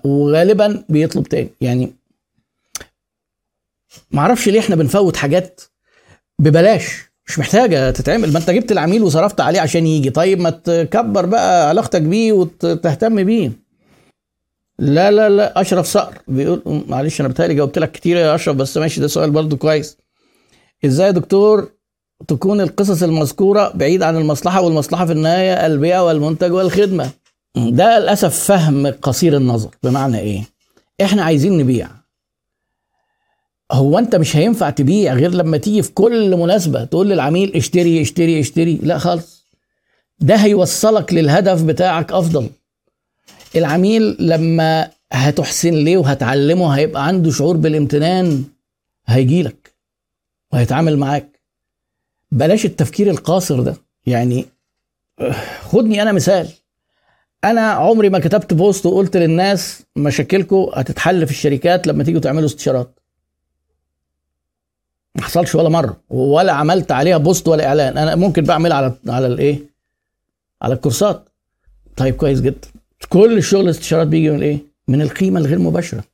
وغالبا 0.04 0.84
بيطلب 0.88 1.26
تاني. 1.28 1.48
يعني 1.60 1.92
معرفش 4.10 4.48
ليه 4.48 4.60
إحنا 4.60 4.76
بنفوت 4.76 5.16
حاجات 5.16 5.60
ببلاش. 6.38 7.02
مش 7.28 7.38
محتاجة 7.38 7.90
تتعمل. 7.90 8.32
ما 8.32 8.38
انت 8.38 8.50
جبت 8.50 8.72
العميل 8.72 9.02
وصرفت 9.02 9.40
عليه 9.40 9.60
عشان 9.60 9.86
يجي. 9.86 10.10
طيب 10.10 10.40
ما 10.40 10.50
تكبر 10.50 11.26
بقى 11.26 11.68
علاقتك 11.68 12.02
بيه 12.02 12.32
وتهتم 12.32 13.24
بيه. 13.24 13.52
لا 14.78 15.10
لا 15.10 15.28
لا 15.28 15.60
أشرف 15.60 15.86
صقر 15.86 16.18
بيقول 16.28 16.84
معلش 16.88 17.20
أنا 17.20 17.28
بتهيألي 17.28 17.54
جاوبت 17.54 17.78
لك 17.78 17.92
كتير 17.92 18.16
يا 18.16 18.34
أشرف 18.34 18.56
بس 18.56 18.76
ماشي 18.76 19.00
ده 19.00 19.06
سؤال 19.06 19.30
برضو 19.30 19.56
كويس. 19.56 19.96
إزاي 20.84 21.06
يا 21.06 21.12
دكتور 21.12 21.68
تكون 22.28 22.60
القصص 22.60 23.02
المذكورة 23.02 23.72
بعيد 23.74 24.02
عن 24.02 24.16
المصلحة 24.16 24.60
والمصلحة 24.60 25.06
في 25.06 25.12
النهاية 25.12 25.66
البيع 25.66 26.00
والمنتج 26.00 26.52
والخدمة؟ 26.52 27.10
ده 27.56 27.98
للأسف 27.98 28.44
فهم 28.44 28.86
قصير 28.86 29.36
النظر. 29.36 29.70
بمعنى 29.82 30.18
إيه؟ 30.18 30.42
إحنا 31.02 31.22
عايزين 31.24 31.58
نبيع. 31.58 31.88
هو 33.72 33.98
أنت 33.98 34.16
مش 34.16 34.36
هينفع 34.36 34.70
تبيع 34.70 35.14
غير 35.14 35.30
لما 35.30 35.56
تيجي 35.56 35.82
في 35.82 35.92
كل 35.92 36.36
مناسبة 36.36 36.84
تقول 36.84 37.08
للعميل 37.08 37.56
اشتري 37.56 38.02
اشتري 38.02 38.40
اشتري. 38.40 38.78
لا 38.82 38.98
خالص. 38.98 39.46
ده 40.20 40.34
هيوصلك 40.34 41.14
للهدف 41.14 41.62
بتاعك 41.62 42.12
أفضل. 42.12 42.48
العميل 43.56 44.16
لما 44.20 44.90
هتحسن 45.12 45.74
ليه 45.74 45.96
وهتعلمه 45.96 46.70
هيبقى 46.76 47.06
عنده 47.06 47.30
شعور 47.30 47.56
بالامتنان 47.56 48.44
هيجيلك 49.06 49.74
وهيتعامل 50.52 50.98
معاك. 50.98 51.40
بلاش 52.32 52.64
التفكير 52.64 53.10
القاصر 53.10 53.60
ده. 53.60 53.76
يعني 54.06 54.46
خدني 55.60 56.02
أنا 56.02 56.12
مثال. 56.12 56.48
أنا 57.44 57.60
عمري 57.60 58.08
ما 58.08 58.18
كتبت 58.18 58.54
post 58.54 58.86
وقلت 58.86 59.16
للناس 59.16 59.82
مشاكلكم 59.96 60.70
هتتحل 60.74 61.26
في 61.26 61.32
الشركات 61.32 61.86
لما 61.86 62.04
تيجوا 62.04 62.20
تعملوا 62.20 62.46
استشارات. 62.46 63.00
ما 65.14 65.22
حصلش 65.22 65.54
ولا 65.54 65.68
مرة 65.68 66.00
ولا 66.10 66.52
عملت 66.52 66.92
عليها 66.92 67.16
post 67.18 67.48
ولا 67.48 67.66
إعلان. 67.66 67.98
أنا 67.98 68.14
ممكن 68.14 68.44
بعملها 68.44 68.76
على 68.76 68.94
على 69.08 69.26
الإيه؟ 69.26 69.58
على 70.62 70.74
الكورسات. 70.74 71.28
طيب 71.96 72.14
كويس 72.16 72.40
جدا. 72.40 72.68
كل 73.08 73.36
الشغل 73.38 73.64
الاستشارات 73.64 74.06
بيجي 74.06 74.30
من 74.30 74.42
إيه؟ 74.42 74.58
من 74.88 75.02
القيمة 75.02 75.40
الغير 75.40 75.58
مباشرة. 75.58 76.04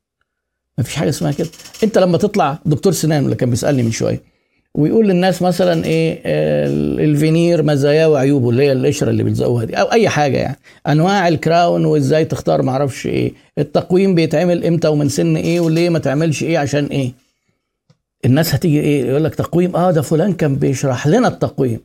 ما 0.78 0.84
فيش 0.84 0.95
حاجة 0.95 1.09
اسمها 1.09 1.32
كده. 1.32 1.49
أنت 1.84 1.99
لما 1.99 2.18
تطلع 2.18 2.59
دكتور 2.66 2.93
سنان 2.93 3.24
اللي 3.24 3.36
كان 3.36 3.51
بيسألني 3.51 3.82
من 3.82 3.90
شوية 3.90 4.22
ويقول 4.74 5.09
للناس 5.09 5.43
مثلا 5.43 5.84
إيه 5.84 6.20
الفينير 7.05 7.62
مزاياه 7.62 8.09
وعيوبه 8.09 8.51
اللي 8.51 8.62
هي 8.62 8.72
القشرة 8.72 9.11
اللي 9.11 9.22
بيلزقوها 9.22 9.64
دي 9.64 9.74
أو 9.74 9.93
أي 9.93 10.09
حاجة 10.09 10.36
يعني. 10.38 10.57
أنواع 10.86 11.28
ال 11.29 11.38
crown 11.38 11.85
وإزاي 11.84 12.24
تختار 12.24 12.62
معرفش 12.62 13.07
إيه. 13.07 13.32
التقويم 13.59 14.14
بيتعمل 14.14 14.64
إمتى 14.66 14.88
ومن 14.88 15.09
سن 15.09 15.36
إيه 15.36 15.61
وليه 15.61 15.88
ما 15.88 15.99
تعملش 15.99 16.43
إيه 16.43 16.59
عشان 16.59 16.84
إيه. 16.86 17.12
الناس 18.24 18.55
هتيجي 18.55 18.80
إيه 18.80 19.05
يقول 19.05 19.24
لك 19.24 19.34
تقويم 19.34 19.76
آه 19.76 19.90
ده 19.90 20.03
فلان 20.03 20.32
كان 20.32 20.57
بيشرح 20.57 21.07
لنا 21.07 21.28
التقويم. 21.28 21.80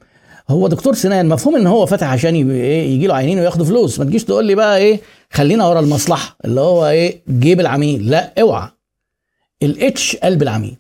هو 0.50 0.68
دكتور 0.68 0.94
سنان 0.94 1.30
مفهوم 1.30 1.56
إن 1.56 1.68
هو 1.68 1.86
فاتح 1.86 2.08
عشان 2.08 2.52
إيه 2.52 2.90
يجي 2.96 3.08
له 3.08 3.16
عينين 3.16 3.40
وياخدوا 3.40 3.66
فلوس. 3.66 4.00
ما 4.00 4.06
تجيش 4.06 4.24
تقول 4.24 4.46
لي 4.46 4.56
بقى 4.56 4.78
إيه 4.78 5.00
خلينا 5.32 5.68
ورا 5.68 5.80
المصلحة 5.80 6.38
اللي 6.46 6.62
هو 6.62 6.88
إيه 6.88 7.22
جيب 7.30 7.60
العميل. 7.60 8.10
لا 8.10 8.34
اوعى. 8.42 8.70
الاتش 9.64 10.16
قلب 10.16 10.42
العميل. 10.42 10.76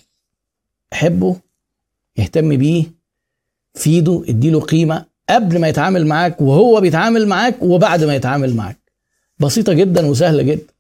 حبه 0.94 1.36
اهتم 2.20 2.58
بيه 2.58 2.84
فيده 3.76 4.24
اديله 4.30 4.60
قيمة 4.60 5.06
قبل 5.30 5.60
ما 5.62 5.68
يتعامل 5.68 6.08
معاك 6.08 6.42
وهو 6.42 6.82
بيتعامل 6.82 7.28
معاك 7.28 7.56
وبعد 7.62 8.04
ما 8.04 8.16
يتعامل 8.16 8.56
معاك. 8.56 8.78
بسيطة 9.40 9.74
جدا 9.74 10.06
وسهلة 10.06 10.44
جدا. 10.44 10.74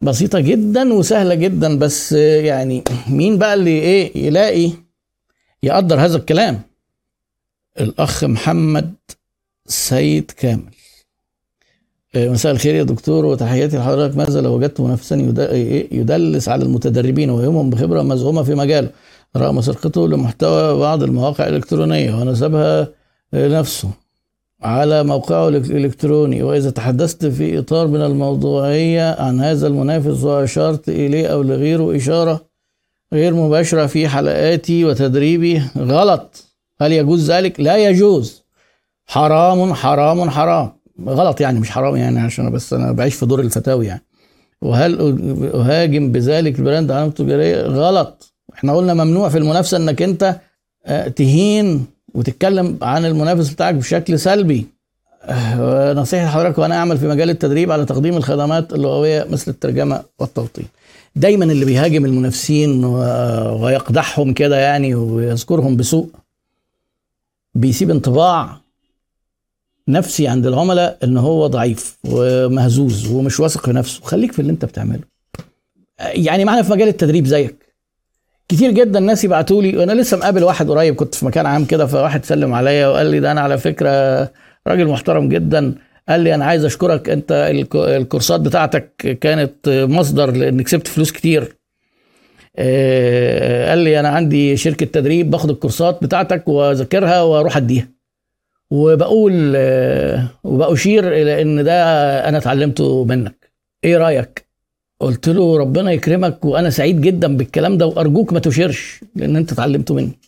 بسيطة 0.00 0.40
جدا 0.40 0.92
وسهلة 0.92 1.34
جدا 1.34 1.78
بس 1.78 2.12
يعني 2.12 2.84
مين 3.08 3.38
بقى 3.38 3.54
اللي 3.54 3.70
إيه 3.70 4.26
يلاقي 4.26 4.70
يقدر 5.62 6.00
هذا 6.00 6.16
الكلام؟ 6.16 6.60
الأخ 7.80 8.24
محمد 8.24 8.94
سيد 9.66 10.30
كامل. 10.30 10.74
آه، 12.14 12.28
مساء 12.28 12.52
الخير 12.52 12.74
يا 12.74 12.82
دكتور 12.82 13.24
وتحياتي 13.24 13.78
لحضرتك. 13.78 14.16
ماذا 14.16 14.40
لو 14.40 14.54
وجدت 14.54 14.80
منافسا 14.80 15.16
يدلس 15.92 16.48
على 16.48 16.64
المتدربين 16.64 17.30
ويهمهم 17.30 17.70
بخبرة 17.70 18.02
مزعومة 18.02 18.42
في 18.42 18.54
مجاله. 18.54 18.90
رغم 19.36 19.60
سرقته 19.60 20.08
لمحتوى 20.08 20.78
بعض 20.78 21.02
المواقع 21.02 21.48
الإلكترونية 21.48 22.14
ونسبها 22.14 22.88
لنفسه 23.32 23.90
على 24.62 25.04
موقعه 25.04 25.48
الإلكتروني. 25.48 26.42
وإذا 26.42 26.70
تحدثت 26.70 27.26
في 27.26 27.58
إطار 27.58 27.86
من 27.86 28.00
الموضوعية 28.00 29.20
عن 29.20 29.40
هذا 29.40 29.66
المنافس 29.66 30.22
وأشرت 30.22 30.88
إليه 30.88 31.26
أو 31.26 31.42
لغيره 31.42 31.96
إشارة 31.96 32.44
غير 33.12 33.34
مباشرة 33.34 33.86
في 33.86 34.08
حلقاتي 34.08 34.84
وتدريبي 34.84 35.62
غلط. 35.78 36.53
هل 36.80 36.92
يجوز 36.92 37.30
ذلك؟ 37.30 37.60
لا 37.60 37.76
يجوز. 37.76 38.44
حرام 39.06 39.74
حرام 39.74 40.30
حرام. 40.30 40.72
غلط 41.06 41.40
يعني 41.40 41.60
مش 41.60 41.70
حرام 41.70 41.96
يعني 41.96 42.20
عشان 42.20 42.50
بس 42.50 42.72
أنا 42.72 42.92
بعيش 42.92 43.14
في 43.14 43.26
دور 43.26 43.40
الفتاوي 43.40 43.86
يعني. 43.86 44.02
وهل 44.62 45.00
أهاجم 45.54 46.12
بذلك 46.12 46.58
البراند 46.58 46.90
علامه 46.90 47.10
تجارية؟ 47.10 47.62
غلط. 47.62 48.34
إحنا 48.54 48.76
قلنا 48.76 48.94
ممنوع 48.94 49.28
في 49.28 49.38
المنافسة 49.38 49.76
إنك 49.76 50.02
أنت 50.02 50.36
آه، 50.86 51.08
تهين 51.08 51.86
وتتكلم 52.14 52.78
عن 52.82 53.04
المنافس 53.04 53.48
بتاعك 53.48 53.74
بشكل 53.74 54.18
سلبي. 54.18 54.66
آه، 55.24 55.92
نصيحة 55.92 56.26
حضرتك 56.26 56.58
وأنا 56.58 56.74
أعمل 56.74 56.98
في 56.98 57.08
مجال 57.08 57.30
التدريب 57.30 57.72
على 57.72 57.84
تقديم 57.84 58.16
الخدمات 58.16 58.72
اللغوية 58.72 59.26
مثل 59.30 59.50
الترجمة 59.50 60.02
والتوطين. 60.18 60.66
دايما 61.16 61.44
اللي 61.44 61.64
بيهاجم 61.64 62.04
المنافسين 62.04 62.84
ويقدحهم 62.84 64.32
كده 64.32 64.56
يعني 64.58 64.94
ويذكرهم 64.94 65.76
بسوء 65.76 66.08
بيسيب 67.54 67.90
انطباع 67.90 68.60
نفسي 69.88 70.28
عند 70.28 70.46
العملاء 70.46 70.98
إن 71.04 71.16
هو 71.16 71.46
ضعيف 71.46 71.98
ومهزوز 72.04 73.10
ومش 73.10 73.40
واثق 73.40 73.64
في 73.64 73.72
نفسه. 73.72 74.00
خليك 74.04 74.32
في 74.32 74.38
اللي 74.38 74.52
أنت 74.52 74.64
بتعمله. 74.64 75.02
يعني 76.00 76.44
معنا 76.44 76.62
في 76.62 76.70
مجال 76.72 76.88
التدريب 76.88 77.26
زيك. 77.26 77.74
كتير 78.48 78.70
جدا 78.70 79.00
ناس 79.00 79.24
يبعتوا 79.24 79.62
لي 79.62 79.76
وأنا 79.76 79.92
لسه 79.92 80.16
مقابل 80.16 80.44
واحد 80.44 80.70
قريب 80.70 80.94
كنت 80.94 81.14
في 81.14 81.26
مكان 81.26 81.46
عام 81.46 81.64
كده 81.64 81.86
فواحد 81.86 82.24
سلم 82.24 82.52
عليا 82.54 82.88
وقال 82.88 83.06
لي 83.06 83.20
ده 83.20 83.32
أنا 83.32 83.40
على 83.40 83.58
فكرة 83.58 84.30
راجل 84.66 84.88
محترم 84.88 85.28
جدا. 85.28 85.74
قال 86.08 86.20
لي 86.20 86.34
أنا 86.34 86.44
عايز 86.44 86.64
أشكرك 86.64 87.08
أنت 87.08 87.32
الكورسات 87.74 88.40
بتاعتك 88.40 89.18
كانت 89.20 89.68
مصدر 89.68 90.30
لأن 90.30 90.62
كسبت 90.62 90.88
فلوس 90.88 91.12
كتير. 91.12 91.56
قال 92.58 93.78
لي 93.78 94.00
أنا 94.00 94.08
عندي 94.08 94.56
شركة 94.56 94.86
تدريب 94.86 95.30
باخد 95.30 95.50
الكورسات 95.50 96.02
بتاعتك 96.04 96.48
وأذاكرها 96.48 97.22
وأروح 97.22 97.56
أديها. 97.56 97.88
وبقول 98.70 99.52
آه، 99.56 100.28
وبأشير 100.44 101.08
إلى 101.12 101.42
إن 101.42 101.64
ده 101.64 101.74
أنا 102.28 102.38
اتعلمته 102.38 103.04
منك. 103.04 103.50
إيه 103.84 103.96
رأيك؟ 103.96 104.44
قلت 105.00 105.28
له 105.28 105.58
ربنا 105.58 105.92
يكرمك 105.92 106.44
وأنا 106.44 106.70
سعيد 106.70 107.00
جدا 107.00 107.36
بالكلام 107.36 107.78
ده 107.78 107.86
وأرجوك 107.86 108.32
ما 108.32 108.38
تشيرش 108.38 109.00
لأن 109.16 109.36
أنت 109.36 109.52
اتعلمته 109.52 109.94
مني. 109.94 110.18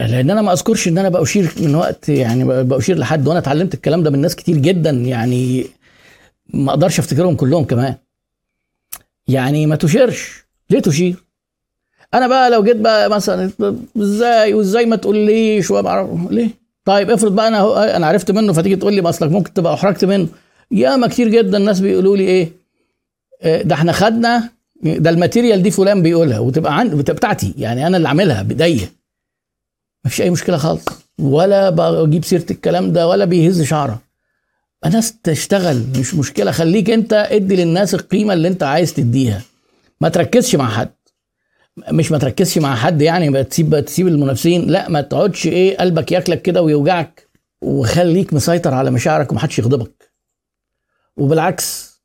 لأن 0.00 0.30
أنا 0.30 0.42
ما 0.42 0.52
أذكرش 0.52 0.88
إن 0.88 0.98
أنا 0.98 1.08
بأشير 1.08 1.52
من 1.60 1.74
وقت 1.74 2.08
يعني 2.08 2.44
بأشير 2.64 2.98
لحد 2.98 3.28
وأنا 3.28 3.38
اتعلمت 3.38 3.74
الكلام 3.74 4.02
ده 4.02 4.10
من 4.10 4.18
ناس 4.18 4.36
كتير 4.36 4.56
جدا 4.56 4.90
يعني 4.90 5.64
ما 6.54 6.70
أقدرش 6.70 6.98
أفتكرهم 6.98 7.36
كلهم 7.36 7.64
كمان. 7.64 7.94
يعني 9.28 9.66
ما 9.66 9.76
تـ 9.76 9.84
share 9.84 10.21
ش. 10.21 10.44
ليه 10.70 10.80
ت 10.80 10.86
share؟ 10.86 11.24
أنا 12.14 12.28
بقى 12.28 12.50
لو 12.50 12.62
جيت 12.64 12.76
بقى 12.76 13.10
مثلا 13.10 13.50
إزاي 13.98 14.54
وإزاي 14.54 14.86
ما 14.86 14.96
تقوليش 14.96 15.70
وابعرف 15.70 16.08
ليه؟ 16.30 16.50
طيب 16.84 17.10
افرض 17.10 17.34
بقى 17.34 17.48
أنا 17.48 17.96
أنا 17.96 18.06
عرفت 18.06 18.30
منه 18.30 18.52
فتيجي 18.52 18.76
تقول 18.76 18.92
لي 18.94 19.00
أصلك 19.08 19.30
ممكن 19.30 19.52
تبقى 19.52 19.74
أحرجت 19.74 20.04
منه. 20.04 20.28
ياما 20.70 21.06
كتير 21.08 21.28
جدا 21.28 21.56
الناس 21.58 21.80
بيقولوا 21.80 22.16
لي 22.16 22.24
إيه؟ 22.24 22.52
آه، 23.42 23.62
ده 23.62 23.74
إحنا 23.74 23.92
خدنا 23.92 24.48
ده 24.82 25.10
ال 25.10 25.16
material 25.16 25.62
دي 25.62 25.70
فلان 25.70 26.02
بيقولها 26.02 26.38
وتبقى 26.38 26.78
عند 26.78 26.94
بتاعتي. 27.10 27.54
يعني 27.58 27.86
أنا 27.86 27.96
اللي 27.96 28.08
عاملها 28.08 28.42
بإيديا. 28.42 28.88
مفيش 30.04 30.20
أي 30.20 30.30
مشكلة 30.30 30.56
خالص. 30.56 30.84
ولا 31.18 31.70
بجيب 31.70 32.24
سيرة 32.24 32.46
الكلام 32.50 32.92
ده 32.92 33.08
ولا 33.08 33.24
بيهز 33.24 33.62
شعرة. 33.62 34.00
الناس 34.86 35.14
تشتغل. 35.22 35.82
مش 35.98 36.14
مشكلة. 36.14 36.50
خليك 36.50 36.90
أنت 36.90 37.12
ادي 37.12 37.56
للناس 37.56 37.94
القيمة 37.94 38.32
اللي 38.34 38.48
أنت 38.48 38.62
عايز 38.62 38.94
تديها. 38.94 39.42
ما 40.00 40.08
تركزش 40.08 40.54
مع 40.54 40.68
حد. 40.68 40.90
مش 41.92 42.12
ما 42.12 42.18
تركزش 42.18 42.58
مع 42.58 42.76
حد 42.76 43.02
يعني 43.02 43.44
تسيب 43.44 43.84
تسيب 43.84 44.08
المنافسين. 44.08 44.70
لا 44.70 44.88
ما 44.88 45.00
تقعدش 45.00 45.46
إيه 45.46 45.76
قلبك 45.78 46.12
ياكلك 46.12 46.42
كده 46.42 46.62
ويوجعك 46.62 47.28
وخليك 47.62 48.34
مسيطر 48.34 48.74
على 48.74 48.90
مشاعرك 48.90 49.32
ومحدش 49.32 49.58
يغضبك. 49.58 50.10
وبالعكس 51.16 52.00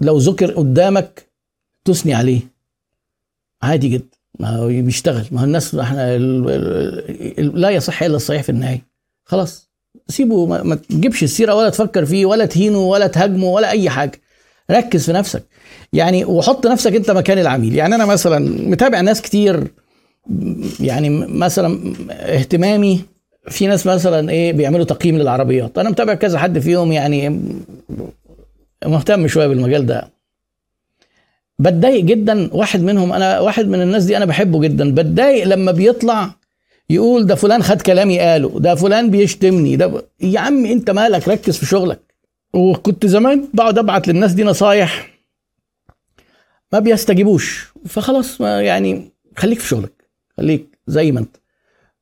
لو 0.00 0.18
ذكر 0.18 0.50
قدامك 0.50 1.28
تثني 1.84 2.14
عليه. 2.14 2.40
عادي 3.62 3.88
جدا. 3.88 4.16
ما 4.40 4.48
هو 4.56 4.66
بيشتغل. 4.66 5.24
ما 5.30 5.40
هو 5.40 5.44
الناس 5.44 5.74
إحنا 5.74 6.18
لا 7.38 7.70
يصح 7.70 8.02
إلا 8.02 8.16
الصحيح 8.16 8.42
في 8.42 8.48
النهاية. 8.48 8.86
خلاص. 9.24 9.70
سيبه 10.08 10.46
ما 10.46 10.74
تجيبش 10.74 11.22
السيرة 11.22 11.54
ولا 11.54 11.70
تفكر 11.70 12.06
فيه 12.06 12.26
ولا 12.26 12.46
تهينه 12.46 12.78
ولا 12.78 13.06
تهاجمه 13.06 13.46
ولا 13.46 13.70
أي 13.70 13.90
حاجة. 13.90 14.20
ركز 14.70 15.06
في 15.06 15.12
نفسك. 15.12 15.42
يعني 15.92 16.24
وحط 16.24 16.66
نفسك 16.66 16.94
انت 16.94 17.10
مكان 17.10 17.38
العميل. 17.38 17.74
يعني 17.74 17.94
أنا 17.94 18.06
مثلا 18.06 18.68
متابع 18.68 19.00
ناس 19.00 19.22
كتير 19.22 19.66
يعني 20.80 21.10
مثلا 21.28 21.94
اهتمامي 22.10 23.00
في 23.48 23.66
ناس 23.66 23.86
مثلا 23.86 24.30
إيه 24.30 24.52
بيعملوا 24.52 24.84
تقييم 24.84 25.18
للعربيات. 25.18 25.78
أنا 25.78 25.90
متابع 25.90 26.14
كذا 26.14 26.38
حد 26.38 26.58
فيهم 26.58 26.92
يعني 26.92 27.40
مهتم 28.86 29.26
شوية 29.28 29.46
بالمجال 29.46 29.86
ده. 29.86 30.08
بتضايق 31.58 32.04
جدا 32.04 32.54
واحد 32.54 32.82
منهم. 32.82 33.12
أنا 33.12 33.40
واحد 33.40 33.68
من 33.68 33.82
الناس 33.82 34.04
دي 34.04 34.16
أنا 34.16 34.24
بحبه 34.24 34.60
جدا. 34.60 34.94
بتضايق 34.94 35.46
لما 35.46 35.72
بيطلع 35.72 36.30
يقول 36.90 37.26
ده 37.26 37.34
فلان 37.34 37.62
خد 37.62 37.82
كلامي 37.82 38.18
قاله 38.18 38.60
ده 38.60 38.74
فلان 38.74 39.10
بيشتمني 39.10 39.76
ده 39.76 39.86
ب... 39.86 40.02
يا 40.20 40.40
عم 40.40 40.66
أنت 40.66 40.90
مالك؟ 40.90 41.28
ركز 41.28 41.56
في 41.56 41.66
شغلك. 41.66 42.00
وكنت 42.54 43.06
زمان 43.06 43.48
بقعد 43.54 43.78
أبعت 43.78 44.08
للناس 44.08 44.32
دي 44.32 44.44
نصايح 44.44 45.10
ما 46.72 46.78
بيستجيبوش. 46.78 47.72
فخلاص 47.86 48.40
ما 48.40 48.62
يعني 48.62 49.12
خليك 49.36 49.58
في 49.58 49.68
شغلك 49.68 49.92
خليك 50.36 50.78
زي 50.86 51.12
ما 51.12 51.20
أنت. 51.20 51.36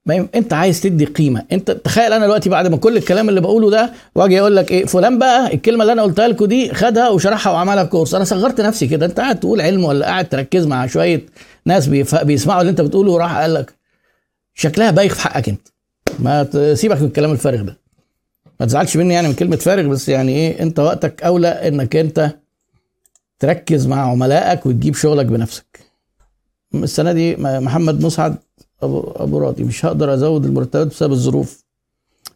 ما 0.07 0.28
أنت 0.34 0.53
عايز 0.53 0.80
تدي 0.80 1.05
قيمة. 1.05 1.44
أنت 1.53 1.70
تخيل 1.70 2.12
أنا 2.12 2.24
دلوقتي 2.24 2.48
بعد 2.50 2.66
ما 2.66 2.76
كل 2.76 2.96
الكلام 2.96 3.28
اللي 3.28 3.40
بقوله 3.40 3.70
ده 3.70 3.92
واجي 4.14 4.40
أقول 4.40 4.57
لك 4.57 4.70
إيه 4.70 4.84
فلان 4.84 5.18
بقى 5.18 5.55
الكلمة 5.55 5.82
اللي 5.82 5.92
أنا 5.92 6.03
قلتها 6.03 6.28
لكم 6.28 6.44
دي 6.44 6.74
خدها 6.74 7.09
وشرحها 7.09 7.53
وعملها 7.53 7.84
كورس. 7.84 8.14
أنا 8.14 8.24
صغرت 8.24 8.61
نفسي 8.61 8.86
كده. 8.86 9.07
أنت 9.07 9.20
قاعد 9.20 9.40
تقول 9.40 9.61
علم 9.61 9.84
ولا 9.84 10.07
قاعد 10.07 10.28
تركز 10.28 10.66
مع 10.66 10.86
شوية 10.86 11.26
ناس 11.66 11.86
بيسمعوا 12.24 12.61
اللي 12.61 12.70
أنت 12.70 12.80
بتقوله 12.80 13.12
وراح 13.12 13.38
قال 13.38 13.55
لك 13.55 13.74
شكلها 14.55 14.90
بايخ 14.90 15.14
في 15.14 15.20
حقك 15.20 15.48
أنت. 15.48 15.68
ما 16.18 16.42
تسيبك 16.42 17.00
من 17.00 17.07
الكلام 17.07 17.32
الفارغ 17.32 17.62
ده. 17.62 17.81
ما 18.62 18.66
تزعلش 18.66 18.96
مني 18.96 19.14
يعني 19.14 19.28
من 19.28 19.34
كلمة 19.34 19.56
فارغ 19.56 19.88
بس 19.88 20.08
يعني 20.08 20.32
إيه 20.32 20.62
أنت 20.62 20.78
وقتك 20.78 21.22
أولى 21.22 21.48
إنك 21.48 21.96
أنت 21.96 22.36
تركز 23.38 23.86
مع 23.86 24.10
عملائك 24.10 24.66
وتجيب 24.66 24.94
شغلك 24.94 25.26
بنفسك. 25.26 25.80
السنة 26.74 27.12
دي 27.12 27.36
محمد 27.36 28.04
مسعد 28.04 28.36
ابو 28.82 29.00
أبو 29.16 29.38
راضي 29.38 29.64
مش 29.64 29.84
هقدر 29.84 30.14
أزود 30.14 30.44
المرتبات 30.44 30.86
بسبب 30.86 31.12
الظروف. 31.12 31.64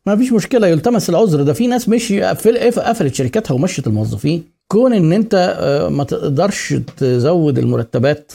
ما 0.07 0.17
فيش 0.17 0.33
مشكلة 0.33 0.67
يلتمس 0.67 1.11
العذر. 1.11 1.43
ده 1.43 1.53
في 1.53 1.67
ناس 1.67 1.89
مش 1.89 2.13
قفلت 2.13 3.15
شركاتها 3.15 3.55
ومشت 3.55 3.87
الموظفين. 3.87 4.45
كون 4.69 4.93
إن 4.93 5.13
أنت 5.13 5.57
آه، 5.59 5.89
ما 5.89 6.05
تقدرش 6.05 6.75
تزود 6.97 7.59
المرتبات 7.59 8.33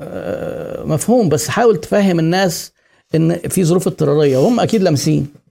آه، 0.00 0.84
مفهوم. 0.84 1.28
بس 1.28 1.48
حاول 1.48 1.76
تفهم 1.76 2.18
الناس 2.18 2.72
إن 3.14 3.36
في 3.36 3.64
ظروف 3.64 3.86
اضطرارية 3.86 4.38
وهم 4.38 4.60
أكيد 4.60 4.82
لامسين. 4.82 5.45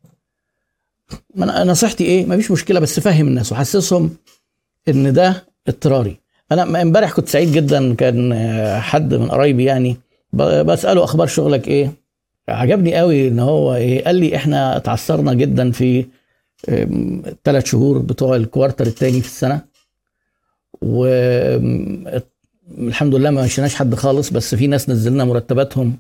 نصيحتي 1.38 2.04
إيه؟ 2.04 2.26
مفيش 2.26 2.52
مشكلة 2.52 2.80
بس 2.80 3.00
فهم 3.00 3.28
الناس 3.28 3.52
وحسسهم 3.52 4.16
إن 4.88 5.14
ده 5.14 5.46
اضطراري. 5.68 6.20
أنا 6.52 6.82
امبارح 6.82 7.12
كنت 7.12 7.30
سعيد 7.30 7.52
جدا 7.52 7.94
كان 7.94 8.34
حد 8.80 9.14
من 9.14 9.30
قرايبي 9.30 9.64
يعني 9.64 9.98
بسأله 10.34 11.04
أخبار 11.04 11.28
شغلك 11.28 11.68
إيه؟ 11.68 11.92
عجبني 12.50 12.96
قوي 12.96 13.28
إن 13.28 13.40
هو 13.40 13.76
إيه؟ 13.76 14.06
قال 14.06 14.16
لي 14.16 14.36
إحنا 14.36 14.78
اتعثرنا 14.78 15.34
جدا 15.34 15.72
في 15.72 16.06
الثلاث 16.70 17.66
شهور 17.66 17.98
بتوع 17.98 18.36
الكوارتر 18.36 18.88
الثاني 18.88 19.22
في 19.22 19.28
السنة. 19.28 19.62
والحمد 20.82 22.26
لله 23.16 23.30
ما 23.30 23.44
مشيناش 23.44 23.76
حد 23.76 23.96
خالص 23.96 24.30
بس 24.30 24.56
في 24.56 24.68
ناس 24.68 24.90
نزلنا 24.90 25.26
مرتباتهم 25.26 25.98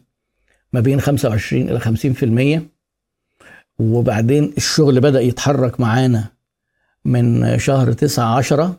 ما 0.73 0.79
بين 0.79 1.01
25 1.01 1.69
إلى 1.69 1.79
50% 2.59 2.61
وبعدين 3.79 4.53
الشغل 4.57 4.99
بدأ 5.01 5.21
يتحرك 5.21 5.79
معانا 5.79 6.23
من 7.05 7.57
شهر 7.59 7.93
9 7.93 8.37
10 8.37 8.75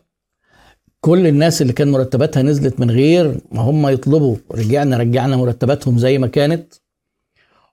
كل 1.01 1.27
الناس 1.27 1.63
اللي 1.63 1.73
كان 1.73 1.91
مرتباتها 1.91 2.43
نزلت 2.43 2.81
من 2.81 2.91
غير 2.91 3.41
ما 3.53 3.61
هم 3.61 3.89
يطلبوا 3.89 4.37
رجعنا 4.53 4.97
رجعنا 4.97 5.37
مرتباتهم 5.37 5.99
زي 5.99 6.19
ما 6.19 6.27
كانت. 6.27 6.75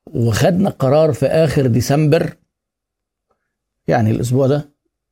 وخدنا 0.06 0.70
قرار 0.70 1.14
في 1.14 1.26
آخر 1.26 1.68
ديسمبر 1.68 2.34
يعني 3.88 4.12
الأسبوع 4.12 4.48
ده 4.48 4.70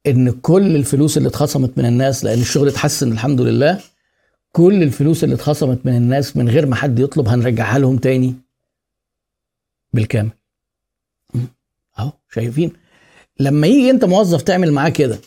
إن 0.07 0.31
كل 0.31 0.75
الفلوس 0.75 1.17
اللي 1.17 1.29
اتخصمت 1.29 1.77
من 1.77 1.85
الناس 1.85 2.23
لأن 2.23 2.39
الشغل 2.39 2.67
اتحسن 2.67 3.11
الحمد 3.11 3.41
لله 3.41 3.79
كل 4.51 4.83
الفلوس 4.83 5.23
اللي 5.23 5.35
اتخصمت 5.35 5.85
من 5.85 5.95
الناس 5.97 6.37
من 6.37 6.49
غير 6.49 6.65
ما 6.65 6.75
حد 6.75 6.99
يطلب 6.99 7.27
هنرجعها 7.27 7.79
لهم 7.79 7.97
تاني 7.97 8.35
بالكامل. 9.93 10.31
اهو 11.99 12.11
شايفين. 12.33 12.73
لما 13.39 13.67
يجي 13.67 13.89
انت 13.89 14.05
موظف 14.05 14.41
تعمل 14.41 14.71
معاه 14.71 14.89
كده 14.89 15.19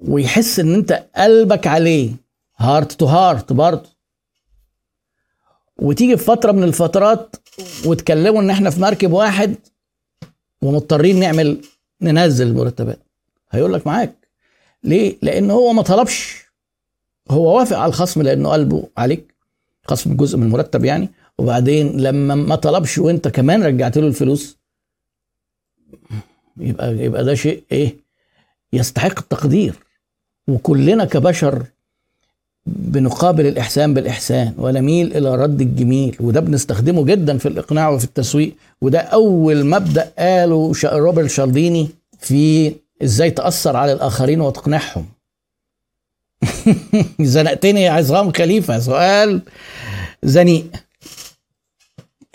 ويحس 0.00 0.58
ان 0.60 0.74
انت 0.74 1.06
قلبك 1.16 1.66
عليه 1.66 2.10
heart 2.56 2.92
to 2.92 3.06
heart 3.06 3.52
برضه 3.52 3.88
وتيجي 5.78 6.16
في 6.16 6.24
فترة 6.24 6.52
من 6.52 6.62
الفترات 6.62 7.36
وتكلموا 7.86 8.42
ان 8.42 8.50
إحنا 8.50 8.70
في 8.70 8.80
مركب 8.80 9.12
واحد 9.12 9.54
ومضطرين 10.62 11.20
نعمل 11.20 11.60
ننزل 12.00 12.46
المرتبات. 12.46 12.98
هيقول 13.50 13.72
لك 13.72 13.86
معاك. 13.86 14.28
ليه؟ 14.84 15.16
لأن 15.22 15.50
هو 15.50 15.72
ما 15.72 15.82
طلبش. 15.82 16.44
هو 17.30 17.56
وافق 17.58 17.76
على 17.78 17.88
الخصم 17.88 18.22
لأنه 18.22 18.48
قلبه 18.48 18.88
عليك 18.96 19.34
خصم 19.86 20.16
جزء 20.16 20.38
من 20.38 20.42
المرتب 20.46 20.84
يعني. 20.84 21.08
وبعدين 21.38 22.00
لما 22.00 22.34
ما 22.34 22.56
طلبش 22.56 22.98
وانت 22.98 23.28
كمان 23.28 23.62
رجعت 23.62 23.98
له 23.98 24.06
الفلوس 24.06 24.56
يبقى 26.56 26.96
يبقى 26.96 27.24
ده 27.24 27.34
شيء 27.34 27.62
إيه؟ 27.72 27.96
يستحق 28.72 29.18
التقدير. 29.18 29.74
وكلنا 30.48 31.04
كبشر 31.04 31.66
بنقابل 32.66 33.46
الإحسان 33.46 33.94
بالإحسان 33.94 34.54
ونميل 34.58 35.16
إلى 35.16 35.34
رد 35.34 35.60
الجميل 35.60 36.16
وده 36.20 36.40
بنستخدمه 36.40 37.04
جدا 37.04 37.38
في 37.38 37.48
الإقناع 37.48 37.88
وفي 37.88 38.04
التسويق 38.04 38.54
وده 38.80 38.98
أول 38.98 39.66
مبدأ 39.66 40.12
قاله 40.18 40.72
روبرت 40.84 41.30
شالديني 41.30 41.88
في 42.18 42.74
إزاي 43.02 43.30
تأثر 43.30 43.76
على 43.76 43.92
الآخرين 43.92 44.40
وتقنعهم. 44.40 45.06
زنقتني 47.20 47.82
يا 47.82 47.90
عصام 47.90 48.32
خليفة 48.32 48.78
سؤال 48.78 49.42
زنيق. 50.22 50.66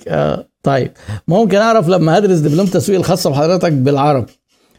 آه 0.07 0.49
طيب 0.64 0.91
ممكن 1.28 1.57
أعرف 1.57 1.89
لما 1.89 2.18
هدرس 2.18 2.39
دبلوم 2.39 2.68
تسويق 2.68 2.99
الخاصة 2.99 3.30
بحضرتك 3.30 3.72
بالعربي 3.72 4.32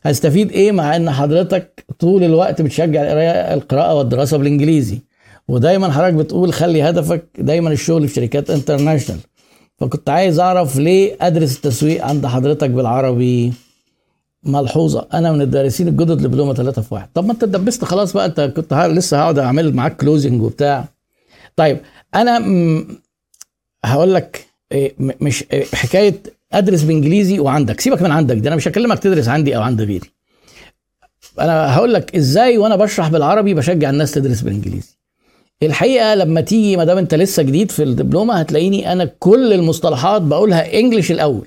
هستفيد 0.03 0.53
إيه 0.53 0.73
مع 0.73 0.97
إن 0.97 1.11
حضرتك 1.11 1.85
طول 1.99 2.25
الوقت 2.25 2.63
بتشجع 2.63 3.03
القراءه 3.55 3.95
والدراسة 3.95 4.37
بالإنجليزي؟ 4.37 4.99
ودايما 5.49 5.93
حضرتك 5.93 6.15
بتقول 6.15 6.53
خلي 6.53 6.83
هدفك 6.83 7.25
دايما 7.39 7.73
الشغل 7.73 8.09
في 8.09 8.15
شركات 8.15 8.51
انترناشونال 8.51 9.21
فكنت 9.79 10.11
عايز 10.11 10.41
أعرف 10.41 10.77
ليه 10.77 11.17
أدرس 11.21 11.57
التسويق 11.57 12.05
عند 12.05 12.27
حضرتك 12.27 12.71
بالعربي؟ 12.71 13.53
ملحوظة 14.45 15.07
أنا 15.15 15.33
من 15.33 15.41
الدارسين 15.43 15.89
الجدد 15.89 16.21
لدبلومة 16.21 16.55
3 16.55 16.83
في 16.83 16.95
1 16.95 17.09
طب 17.15 17.25
ما 17.27 17.33
أنت 17.33 17.43
اتدبست 17.43 17.85
خلاص 17.85 18.13
بقى 18.13 18.27
أنت 18.27 18.41
كنت 18.41 18.75
لسه 18.75 19.19
هقعد 19.19 19.39
أعمل 19.39 19.75
معاك 19.75 19.97
كلوزنج 19.97 20.43
وبتاع. 20.43 20.89
طيب 21.57 21.79
أنا 22.15 22.39
هقول 23.85 24.15
لك 24.15 24.47
مش 24.99 25.45
إيه 25.53 25.65
حكاية 25.75 26.23
أدرس 26.53 26.83
بإنجليزي 26.83 27.39
وعندك. 27.39 27.81
سيبك 27.81 28.03
من 28.03 28.11
عندك 28.11 28.37
دي 28.37 28.49
أنا 28.49 28.57
مش 28.57 28.69
هكلمك 28.69 28.99
تدرس 28.99 29.29
عندي 29.29 29.57
أو 29.57 29.63
عند 29.63 29.83
غيري. 29.83 30.11
أنا 31.41 31.75
هقول 31.77 31.95
لك 31.95 32.17
إزاي 32.17 32.59
وأنا 32.59 32.77
بشرح 32.77 33.09
بالعربي 33.09 33.55
بشجع 33.55 33.91
الناس 33.91 34.13
تدرس 34.13 34.41
بالانجليزي 34.41 34.97
الحقيقة 35.63 36.15
لما 36.15 36.41
تيجي 36.41 36.77
ما 36.77 36.85
دام 36.85 36.99
أنت 36.99 37.15
لسه 37.15 37.43
جديد 37.43 37.71
في 37.71 37.83
الدبلومة 37.83 38.35
هتلاقيني 38.35 38.93
أنا 38.93 39.05
كل 39.19 39.53
المصطلحات 39.53 40.23
بقولها 40.23 40.79
English 40.79 41.11
الأول 41.11 41.47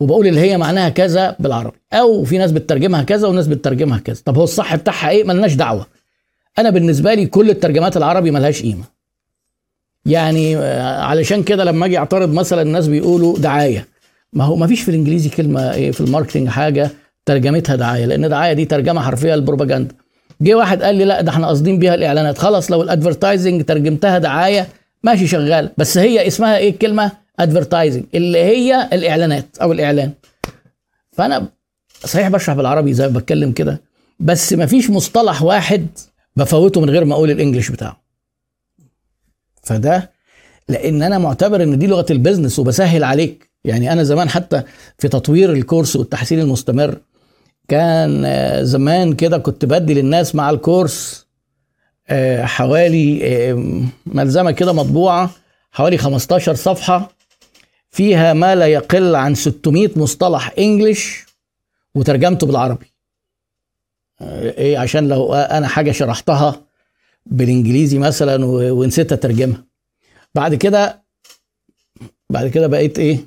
وبقول 0.00 0.26
اللي 0.26 0.40
هي 0.40 0.58
معناها 0.58 0.88
كذا 0.88 1.36
بالعربي 1.38 1.76
أو 1.92 2.24
في 2.24 2.38
ناس 2.38 2.52
بتترجمها 2.52 3.02
كذا 3.02 3.28
وناس 3.28 3.46
بتترجمها 3.46 3.98
كذا. 3.98 4.22
طب 4.24 4.36
هو 4.38 4.44
الصح 4.44 4.76
بتاعها 4.76 5.10
إيه؟ 5.10 5.24
ملناش 5.24 5.54
دعوة. 5.54 5.86
أنا 6.58 6.70
بالنسبة 6.70 7.14
لي 7.14 7.26
كل 7.26 7.50
الترجمات 7.50 7.96
العربي 7.96 8.30
ملهاش 8.30 8.62
قيمة. 8.62 8.84
يعني 10.06 10.56
علشان 10.56 11.42
كده 11.42 11.64
لما 11.64 11.86
أجي 11.86 11.98
أعترض 11.98 12.32
مثلا 12.32 12.62
الناس 12.62 12.86
بيقولوا 12.88 13.38
دعاية. 13.38 13.86
ما 14.32 14.44
هو 14.44 14.56
ما 14.56 14.66
فيش 14.66 14.82
في 14.82 14.88
الإنجليزي 14.88 15.28
كلمة 15.28 15.74
إيه 15.74 15.90
في 15.90 16.00
ال 16.00 16.05
marketing 16.05 16.48
حاجة 16.48 16.90
ترجمتها 17.26 17.76
دعاية 17.76 18.04
لأن 18.04 18.28
دعاية 18.28 18.52
دي 18.52 18.64
ترجمة 18.64 19.00
حرفية 19.00 19.34
للبروباجندا. 19.34 19.94
جه 20.40 20.54
واحد 20.54 20.82
قال 20.82 20.94
لي 20.94 21.04
لا 21.04 21.20
ده 21.20 21.30
إحنا 21.30 21.46
قاصدين 21.46 21.78
بيها 21.78 21.94
الإعلانات. 21.94 22.38
خلاص 22.38 22.70
لو 22.70 22.82
ال 22.82 22.89
advertising 22.89 23.64
ترجمتها 23.64 24.18
دعاية 24.18 24.68
ماشي 25.02 25.26
شغال. 25.26 25.70
بس 25.78 25.98
هي 25.98 26.26
اسمها 26.26 26.56
إيه 26.56 26.70
الكلمة؟ 26.70 27.12
advertising 27.40 28.04
اللي 28.14 28.38
هي 28.38 28.88
الإعلانات 28.92 29.58
أو 29.62 29.72
الإعلان. 29.72 30.12
فأنا 31.12 31.48
صحيح 32.04 32.28
بشرح 32.28 32.56
بالعربي 32.56 32.92
زي 32.92 33.08
ما 33.08 33.18
بتكلم 33.18 33.52
كده 33.52 33.80
بس 34.20 34.52
ما 34.52 34.66
فيش 34.66 34.90
مصطلح 34.90 35.42
واحد 35.42 35.86
بفوته 36.36 36.80
من 36.80 36.90
غير 36.90 37.04
ما 37.04 37.14
أقول 37.14 37.30
ال 37.30 37.35
English 37.35 37.70
بتاعه. 37.70 38.01
فده 39.62 40.10
لأن 40.68 41.02
أنا 41.02 41.18
معتبر 41.18 41.62
إن 41.62 41.78
دي 41.78 41.86
لغة 41.86 42.06
ال 42.10 42.15
business 42.15 42.58
وبسهل 42.58 43.04
عليك. 43.04 43.50
يعني 43.64 43.92
أنا 43.92 44.02
زمان 44.02 44.28
حتى 44.28 44.62
في 44.98 45.08
تطوير 45.08 45.52
الكورس 45.52 45.96
والتحسين 45.96 46.40
المستمر 46.40 46.98
كان 47.68 48.26
زمان 48.64 49.12
كده 49.12 49.38
كنت 49.38 49.64
بدي 49.64 49.94
للناس 49.94 50.34
مع 50.34 50.50
الكورس 50.50 51.26
حوالي 52.40 53.22
ملزمة 54.06 54.50
كده 54.50 54.72
مطبوعة 54.72 55.30
حوالي 55.72 55.98
15 55.98 56.54
صفحة 56.54 57.12
فيها 57.90 58.32
ما 58.32 58.54
لا 58.54 58.66
يقل 58.66 59.14
عن 59.14 59.34
600 59.34 59.90
مصطلح 59.96 60.52
انجليش 60.58 61.26
وترجمته 61.94 62.46
بالعربي. 62.46 62.92
إيه 64.20 64.78
عشان 64.78 65.08
لو 65.08 65.34
أنا 65.34 65.68
حاجة 65.68 65.92
شرحتها 65.92 66.60
بالإنجليزي 67.26 67.98
مثلا 67.98 68.44
ونسيت 68.44 69.12
أترجمها. 69.12 69.64
بعد 70.34 70.54
كده 70.54 71.02
بعد 72.30 72.48
كده 72.48 72.66
بقيت 72.66 72.98
إيه 72.98 73.18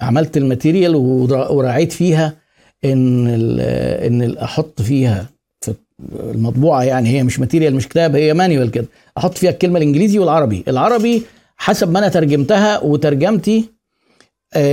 عملت 0.00 0.36
ال 0.36 0.43
material 0.43 0.96
وراعيت 0.96 1.92
فيها 1.92 2.36
إن 2.84 3.28
إن 3.60 4.36
أحط 4.38 4.82
فيها 4.82 5.26
في 5.60 5.74
المطبوعة 6.12 6.82
يعني 6.82 7.08
هي 7.08 7.22
مش 7.22 7.40
material 7.40 7.74
مش 7.74 7.88
كتاب 7.88 8.16
هي 8.16 8.34
manual 8.34 8.70
كده. 8.70 8.86
أحط 9.18 9.38
فيها 9.38 9.50
الكلمة 9.50 9.78
الإنجليزي 9.78 10.18
والعربي. 10.18 10.64
العربي 10.68 11.22
حسب 11.56 11.90
ما 11.90 11.98
أنا 11.98 12.08
ترجمتها 12.08 12.78
وترجمتي 12.78 13.64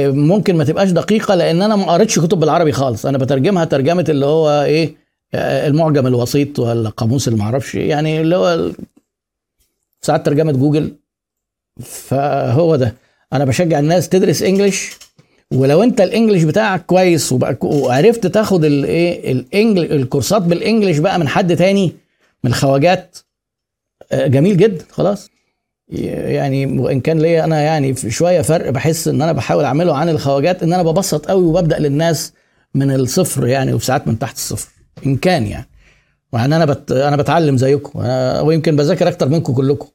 ممكن 0.07 0.55
ما 0.57 0.63
تبقاش 0.63 0.91
دقيقة 0.91 1.35
لأن 1.35 1.61
أنا 1.61 1.75
ما 1.75 1.91
قريتش 1.91 2.19
كتب 2.19 2.39
بالعربي 2.39 2.71
خالص. 2.71 3.05
أنا 3.05 3.17
بترجمها 3.17 3.65
ترجمة 3.65 4.05
اللي 4.09 4.25
هو 4.25 4.63
إيه 4.63 4.95
المعجم 5.35 6.07
الوسيط 6.07 6.59
ولا 6.59 6.89
قاموس 6.89 7.27
اللي 7.27 7.39
معرفش 7.39 7.75
يعني 7.75 8.21
اللي 8.21 8.35
هو 8.35 8.71
ساعات 10.01 10.25
ترجمة 10.25 10.51
جوجل. 10.51 10.95
فهو 11.83 12.75
ده. 12.75 12.95
أنا 13.33 13.45
بشجع 13.45 13.79
الناس 13.79 14.09
تدرس 14.09 14.43
إنجليش 14.43 14.91
ولو 15.53 15.83
أنت 15.83 16.01
الإنجليش 16.01 16.43
بتاعك 16.43 16.85
كويس 16.85 17.33
وعرفت 17.61 18.27
تاخد 18.27 18.65
الايه 18.65 19.31
الكورسات 19.95 20.41
بالإنجليش 20.41 20.97
بقى 20.97 21.19
من 21.19 21.27
حد 21.27 21.55
تاني 21.55 21.93
من 22.43 22.49
الخواجات 22.51 23.17
جميل 24.13 24.57
جدا 24.57 24.85
خلاص. 24.91 25.29
يعني 25.89 26.65
وان 26.79 26.99
كان 27.01 27.19
ليا 27.19 27.43
أنا 27.43 27.61
يعني 27.61 27.95
شوية 27.95 28.41
فرق 28.41 28.69
بحس 28.69 29.07
إن 29.07 29.21
أنا 29.21 29.31
بحاول 29.31 29.63
أعمله 29.63 29.95
عن 29.97 30.09
الخواجات 30.09 30.63
إن 30.63 30.73
أنا 30.73 30.83
ببسط 30.83 31.25
قوي 31.25 31.43
وببدأ 31.45 31.79
للناس 31.79 32.33
من 32.75 32.91
الصفر 32.95 33.47
يعني 33.47 33.73
وساعات 33.73 34.07
من 34.07 34.19
تحت 34.19 34.35
الصفر. 34.35 34.69
إن 35.05 35.15
كان 35.17 35.47
يعني. 35.47 35.69
وان 36.33 36.53
أنا 36.53 36.65
بت... 36.65 36.91
أنا 36.91 37.15
بتعلم 37.15 37.57
زيكم. 37.57 37.99
ويمكن 38.45 38.75
بذاكر 38.75 39.07
أكتر 39.07 39.29
منكم 39.29 39.53
كلكم. 39.53 39.87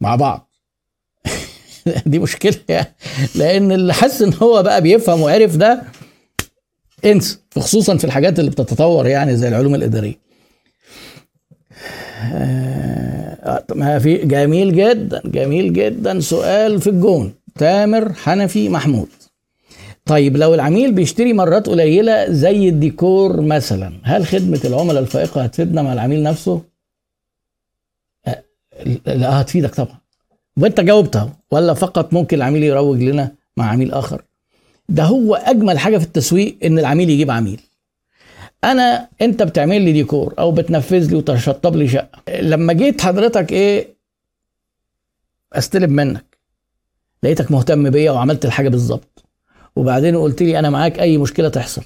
مع 0.00 0.16
بعض. 0.16 0.50
دي 2.06 2.18
مشكلة 2.18 2.58
يعني. 2.68 2.94
لأن 3.34 3.72
اللي 3.72 3.94
حس 3.94 4.22
إن 4.22 4.34
هو 4.34 4.62
بقى 4.62 4.82
بيفهم 4.82 5.20
وعرف 5.20 5.56
ده 5.56 5.82
إنسى. 7.04 7.38
خصوصا 7.58 7.96
في 7.96 8.04
الحاجات 8.04 8.38
اللي 8.38 8.50
بتتطور 8.50 9.06
يعني 9.06 9.36
زي 9.36 9.48
العلوم 9.48 9.74
الإدارية. 9.74 10.26
ما 13.74 13.98
في 13.98 14.16
جميل 14.16 14.76
جدا 14.76 15.22
جميل 15.24 15.72
جدا. 15.72 16.20
سؤال 16.20 16.80
في 16.80 16.90
الجون. 16.90 17.34
تامر 17.58 18.12
حنفي 18.12 18.68
محمود. 18.68 19.08
طيب 20.06 20.36
لو 20.36 20.54
العميل 20.54 20.92
بيشتري 20.92 21.32
مرات 21.32 21.66
قليلة 21.68 22.30
زي 22.30 22.68
الديكور 22.68 23.40
مثلا 23.40 23.92
هل 24.02 24.26
خدمة 24.26 24.60
العملاء 24.64 25.02
الفائقة 25.02 25.42
هتفيدنا 25.42 25.82
مع 25.82 25.92
العميل 25.92 26.22
نفسه؟ 26.22 26.62
أه، 28.26 28.42
لا 29.06 29.40
هتفيدك 29.40 29.74
طبعا. 29.74 29.98
وانت 30.56 30.80
جاوبتها 30.80 31.32
ولا 31.50 31.74
فقط 31.74 32.12
ممكن 32.12 32.36
العميل 32.36 32.62
يروج 32.62 33.02
لنا 33.02 33.32
مع 33.56 33.70
عميل 33.70 33.92
آخر؟ 33.92 34.22
ده 34.88 35.02
هو 35.02 35.34
أجمل 35.34 35.78
حاجة 35.78 35.98
في 35.98 36.04
التسويق 36.04 36.58
إن 36.64 36.78
العميل 36.78 37.10
يجيب 37.10 37.30
عميل. 37.30 37.60
أنا 38.64 39.08
أنت 39.20 39.42
بتعمل 39.42 39.82
لي 39.82 39.92
ديكور 39.92 40.34
أو 40.38 40.52
بتنفذ 40.52 41.10
لي 41.10 41.16
وتشطب 41.16 41.76
لي 41.76 41.88
شقة. 41.88 42.40
لما 42.40 42.72
جيت 42.72 43.00
حضرتك 43.00 43.52
إيه 43.52 43.96
أستلم 45.52 45.92
منك. 45.92 46.38
لقيتك 47.22 47.50
مهتم 47.52 47.90
بيا 47.90 48.10
وعملت 48.10 48.44
الحاجة 48.44 48.68
بالظبط. 48.68 49.25
وبعدين 49.76 50.16
قلت 50.16 50.42
لي 50.42 50.58
أنا 50.58 50.70
معاك 50.70 50.98
أي 51.00 51.18
مشكلة 51.18 51.48
تحصل. 51.48 51.82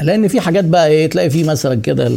لأن 0.00 0.28
في 0.28 0.40
حاجات 0.40 0.64
بقى 0.64 0.88
إيه 0.88 1.06
تلاقي 1.10 1.30
في 1.30 1.44
مثلا 1.44 1.80
كده 1.80 2.12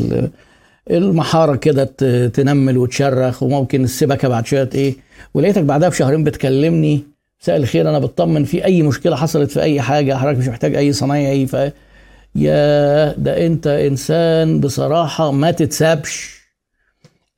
المحارة 0.91 1.55
كده 1.55 1.83
تنمل 2.27 2.77
وتشرخ 2.77 3.43
وممكن 3.43 3.83
السبكه 3.83 4.27
بعد 4.27 4.45
شوية 4.45 4.69
إيه 4.75 4.95
ولقيتك 5.33 5.61
بعدها 5.63 5.89
بشهرين 5.89 6.23
بتكلمني 6.23 7.03
مساء 7.41 7.57
الخير 7.57 7.89
أنا 7.89 7.99
بطمن 7.99 8.43
في 8.45 8.65
أي 8.65 8.81
مشكلة 8.81 9.15
حصلت 9.15 9.51
في 9.51 9.61
أي 9.61 9.81
حاجة 9.81 10.13
حضرتك 10.15 10.37
مش 10.39 10.47
محتاج 10.47 10.75
أي 10.75 10.93
صنايعي 10.93 11.47
ف 11.47 11.55
يا 12.35 13.13
ده 13.13 13.45
أنت 13.47 13.67
إنسان 13.67 14.59
بصراحة 14.59 15.31
ما 15.31 15.51
تتسابش. 15.51 16.37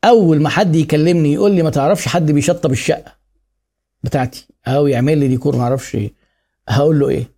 أول 0.05 0.41
ما 0.41 0.49
حد 0.49 0.75
يكلمني 0.75 1.33
يقول 1.33 1.51
لي 1.51 1.63
ما 1.63 1.69
تعرفش 1.69 2.07
حد 2.07 2.31
بيشطب 2.31 2.71
الشقة 2.71 3.11
بتاعتي 4.03 4.47
أو 4.67 4.87
يعمل 4.87 5.17
لي 5.17 5.27
ديكور 5.27 5.55
ما 5.55 5.63
أعرفش 5.63 5.95
إيه. 5.95 6.18
هقول 6.69 6.99
له 6.99 7.09
إيه؟ 7.09 7.31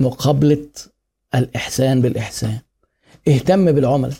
مقابلة 0.00 0.66
الإحسان 1.34 2.00
بالإحسان. 2.00 2.58
اهتم 3.28 3.72
بالعملاء. 3.72 4.16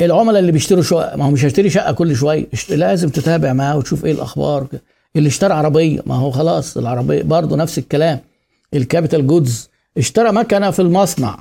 العملاء 0.00 0.40
اللي 0.40 0.52
بيشتروا 0.52 0.82
شقق 0.82 1.16
ما 1.16 1.24
هو 1.24 1.30
مش 1.30 1.44
هيشتري 1.44 1.70
شقة 1.70 1.92
كل 1.92 2.16
شوية 2.16 2.46
لازم 2.68 3.08
تتابع 3.08 3.52
معاه 3.52 3.76
وتشوف 3.76 4.04
إيه 4.04 4.12
الأخبار. 4.12 4.66
اللي 5.16 5.28
اشترى 5.28 5.52
عربية 5.54 6.00
ما 6.06 6.14
هو 6.14 6.30
خلاص 6.30 6.76
العربية 6.76 7.22
برضه 7.22 7.56
نفس 7.56 7.78
الكلام. 7.78 8.20
ال 8.74 8.81
capital 8.81 9.26
goods 9.26 9.68
اشترى 9.98 10.32
مكنة 10.32 10.70
في 10.70 10.82
المصنع. 10.82 11.38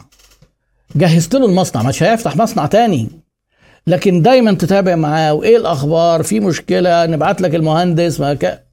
جهزت 0.96 1.36
له 1.36 1.46
المصنع 1.46 1.84
مش 1.84 2.04
هيفتح 2.04 2.36
مصنع 2.36 2.66
تاني. 2.66 3.10
لكن 3.88 4.22
دايما 4.22 4.54
تتابع 4.54 4.96
معاه 4.96 5.34
وإيه 5.34 5.58
الأخبار؟ 5.58 6.24
في 6.24 6.40
مشكلة؟ 6.40 7.06
نبعت 7.06 7.42
لك 7.42 7.56
المهندس 7.56 8.20
ما 8.20 8.34
ك... 8.34 8.69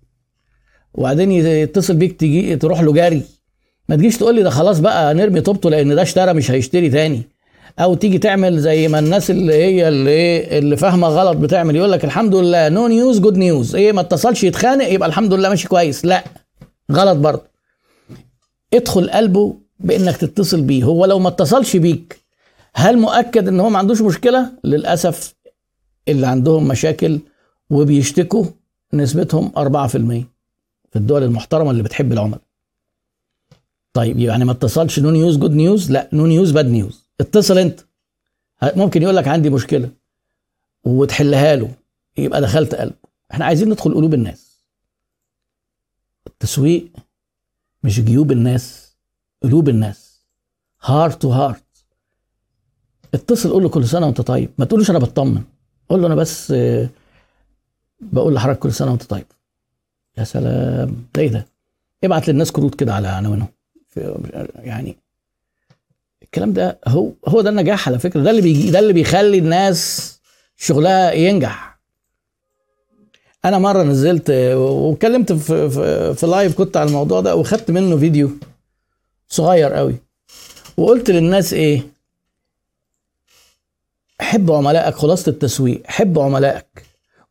وبعدين 0.96 1.32
يتصل 1.32 1.94
بيك 1.96 2.20
تجي 2.20 2.56
تروح 2.56 2.80
له 2.80 2.92
جاري 2.92 3.22
ما 3.88 3.96
تجيش 3.96 4.16
تقول 4.16 4.34
لي 4.34 4.42
ده 4.42 4.50
خلاص 4.50 4.78
بقى 4.78 5.14
نرمي 5.14 5.40
طوبته 5.40 5.70
لأن 5.70 5.94
ده 5.94 6.02
اشترى 6.02 6.32
مش 6.32 6.50
هيشتري 6.50 6.90
تاني. 6.90 7.22
أو 7.78 7.94
تيجي 7.94 8.18
تعمل 8.18 8.58
زي 8.58 8.88
ما 8.88 8.98
الناس 8.98 9.30
اللي 9.30 9.54
هي 9.54 9.88
اللي 9.88 10.10
إيه 10.10 10.58
اللي 10.58 10.76
فاهمة 10.76 11.08
غلط 11.08 11.36
بتعمل 11.36 11.76
يقول 11.76 11.92
لك 11.92 12.04
الحمد 12.04 12.34
لله 12.34 12.68
no 12.68 12.86
news 12.88 13.18
good 13.20 13.36
news 13.36 13.76
إيه 13.76 13.92
ما 13.92 14.00
اتصلش 14.00 14.44
يتخانق 14.44 14.88
يبقى 14.92 15.08
الحمد 15.08 15.32
لله 15.34 15.48
ماشي 15.48 15.68
كويس. 15.68 16.04
لا 16.04 16.24
غلط 16.92 17.16
برضه. 17.18 17.42
ادخل 18.74 19.10
قلبه 19.10 19.56
بإنك 19.80 20.16
تتصل 20.16 20.60
بيه. 20.62 20.84
هو 20.84 21.04
لو 21.04 21.18
ما 21.18 21.28
اتصلش 21.28 21.76
بيك 21.76 22.20
هل 22.74 22.98
مؤكد 22.98 23.48
إن 23.48 23.60
هو 23.60 23.68
ما 23.70 23.78
عندوش 23.78 24.00
مشكلة؟ 24.00 24.50
للأسف 24.64 25.34
اللي 26.08 26.26
عندهم 26.26 26.68
مشاكل 26.68 27.18
وبيشتكوا 27.70 28.44
نسبتهم 28.94 29.52
4% 29.58 30.35
في 30.90 30.96
الدول 30.96 31.22
المحترمة 31.22 31.70
اللي 31.70 31.82
بتحب 31.82 32.12
العملاء 32.12 32.40
طيب 33.92 34.18
يعني 34.18 34.44
ما 34.44 34.52
اتصلش 34.52 34.98
no 35.00 35.10
news 35.10 35.36
good 35.36 35.50
news 35.50 35.90
لا 35.90 36.08
no 36.12 36.26
news 36.26 36.50
bad 36.50 36.66
news 36.66 37.04
اتصل 37.20 37.58
انت. 37.58 37.80
ممكن 38.62 39.02
يقول 39.02 39.16
لك 39.16 39.28
عندي 39.28 39.50
مشكلة 39.50 39.90
وتحلها 40.84 41.56
له 41.56 41.70
يبقى 42.18 42.40
دخلت 42.40 42.74
قلب 42.74 42.94
إحنا 43.32 43.44
عايزين 43.44 43.68
ندخل 43.68 43.94
قلوب 43.94 44.14
الناس. 44.14 44.64
التسويق 46.26 46.88
مش 47.82 48.00
جيوب 48.00 48.32
الناس 48.32 48.96
قلوب 49.42 49.68
الناس. 49.68 50.22
heart 50.82 51.22
to 51.22 51.30
heart 51.30 51.64
اتصل 53.14 53.50
قول 53.50 53.62
له 53.62 53.68
كل 53.68 53.88
سنة 53.88 54.06
وانت 54.06 54.20
طيب. 54.20 54.50
ما 54.58 54.64
تقولوش 54.64 54.90
أنا 54.90 54.98
بطمن. 54.98 55.42
قول 55.88 56.00
له 56.00 56.06
أنا 56.06 56.14
بس 56.14 56.54
بقول 58.00 58.34
لحضرتك 58.34 58.58
كل 58.58 58.72
سنة 58.72 58.90
وانت 58.90 59.02
طيب. 59.02 59.26
يا 60.18 60.24
سلام. 60.24 61.06
ده 61.14 61.22
إيه 61.22 61.28
ده؟ 61.28 61.46
ابعت 62.04 62.28
للناس 62.28 62.52
كروت 62.52 62.74
كده 62.74 62.94
على 62.94 63.08
عنوانهم 63.08 63.48
يعني 64.56 64.96
الكلام 66.22 66.52
ده 66.52 66.78
هو 66.88 67.10
هو 67.28 67.40
ده 67.40 67.50
النجاح 67.50 67.88
على 67.88 67.98
فكرة. 67.98 68.20
ده 68.22 68.30
اللي 68.30 68.42
بيجي 68.42 68.70
ده 68.70 68.78
اللي 68.78 68.92
بيخلي 68.92 69.38
الناس 69.38 70.12
شغلها 70.56 71.12
ينجح. 71.12 71.78
أنا 73.44 73.58
مرة 73.58 73.82
نزلت 73.82 74.30
واتكلمت 74.30 75.32
في 75.32 75.70
في, 75.70 76.14
في 76.14 76.26
لايف 76.26 76.54
كنت 76.54 76.76
على 76.76 76.88
الموضوع 76.88 77.20
ده 77.20 77.36
وخدت 77.36 77.70
منه 77.70 77.96
فيديو 77.98 78.30
صغير 79.28 79.72
قوي. 79.72 79.94
وقلت 80.76 81.10
للناس 81.10 81.52
إيه؟ 81.52 81.82
حب 84.20 84.52
عملائك 84.52 84.94
خلاصة 84.94 85.30
التسويق 85.30 85.82
حب 85.86 86.18
عملائك. 86.18 86.66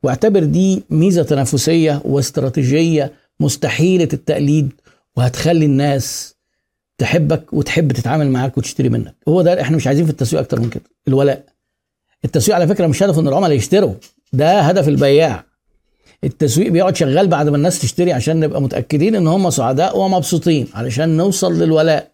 واعتبر 0.05 0.43
دي 0.43 0.83
ميزة 0.89 1.23
تنافسية 1.23 2.01
واستراتيجية 2.05 3.11
مستحيلة 3.39 4.07
التقليد 4.13 4.71
وهتخلي 5.15 5.65
الناس 5.65 6.35
تحبك 6.97 7.53
وتحب 7.53 7.91
تتعامل 7.91 8.29
معاك 8.29 8.57
وتشتري 8.57 8.89
منك. 8.89 9.15
هو 9.27 9.41
ده 9.41 9.61
إحنا 9.61 9.77
مش 9.77 9.87
عايزين 9.87 10.05
في 10.05 10.11
التسويق 10.11 10.41
أكتر 10.41 10.59
من 10.59 10.69
كده 10.69 10.83
الولاء. 11.07 11.43
التسويق 12.25 12.55
على 12.55 12.67
فكرة 12.67 12.87
مش 12.87 13.03
هدفه 13.03 13.21
إن 13.21 13.27
العملاء 13.27 13.51
يشتروا 13.57 13.93
ده 14.33 14.59
هدف 14.61 14.87
البياع. 14.87 15.43
التسويق 16.23 16.71
بيقعد 16.71 16.95
شغال 16.95 17.27
بعد 17.27 17.49
ما 17.49 17.57
الناس 17.57 17.79
تشتري 17.81 18.13
عشان 18.13 18.39
نبقى 18.39 18.61
متأكدين 18.61 19.15
إن 19.15 19.27
هم 19.27 19.49
سعداء 19.49 19.97
ومبسوطين 19.99 20.67
علشان 20.73 21.17
نوصل 21.17 21.53
للولاء. 21.53 22.11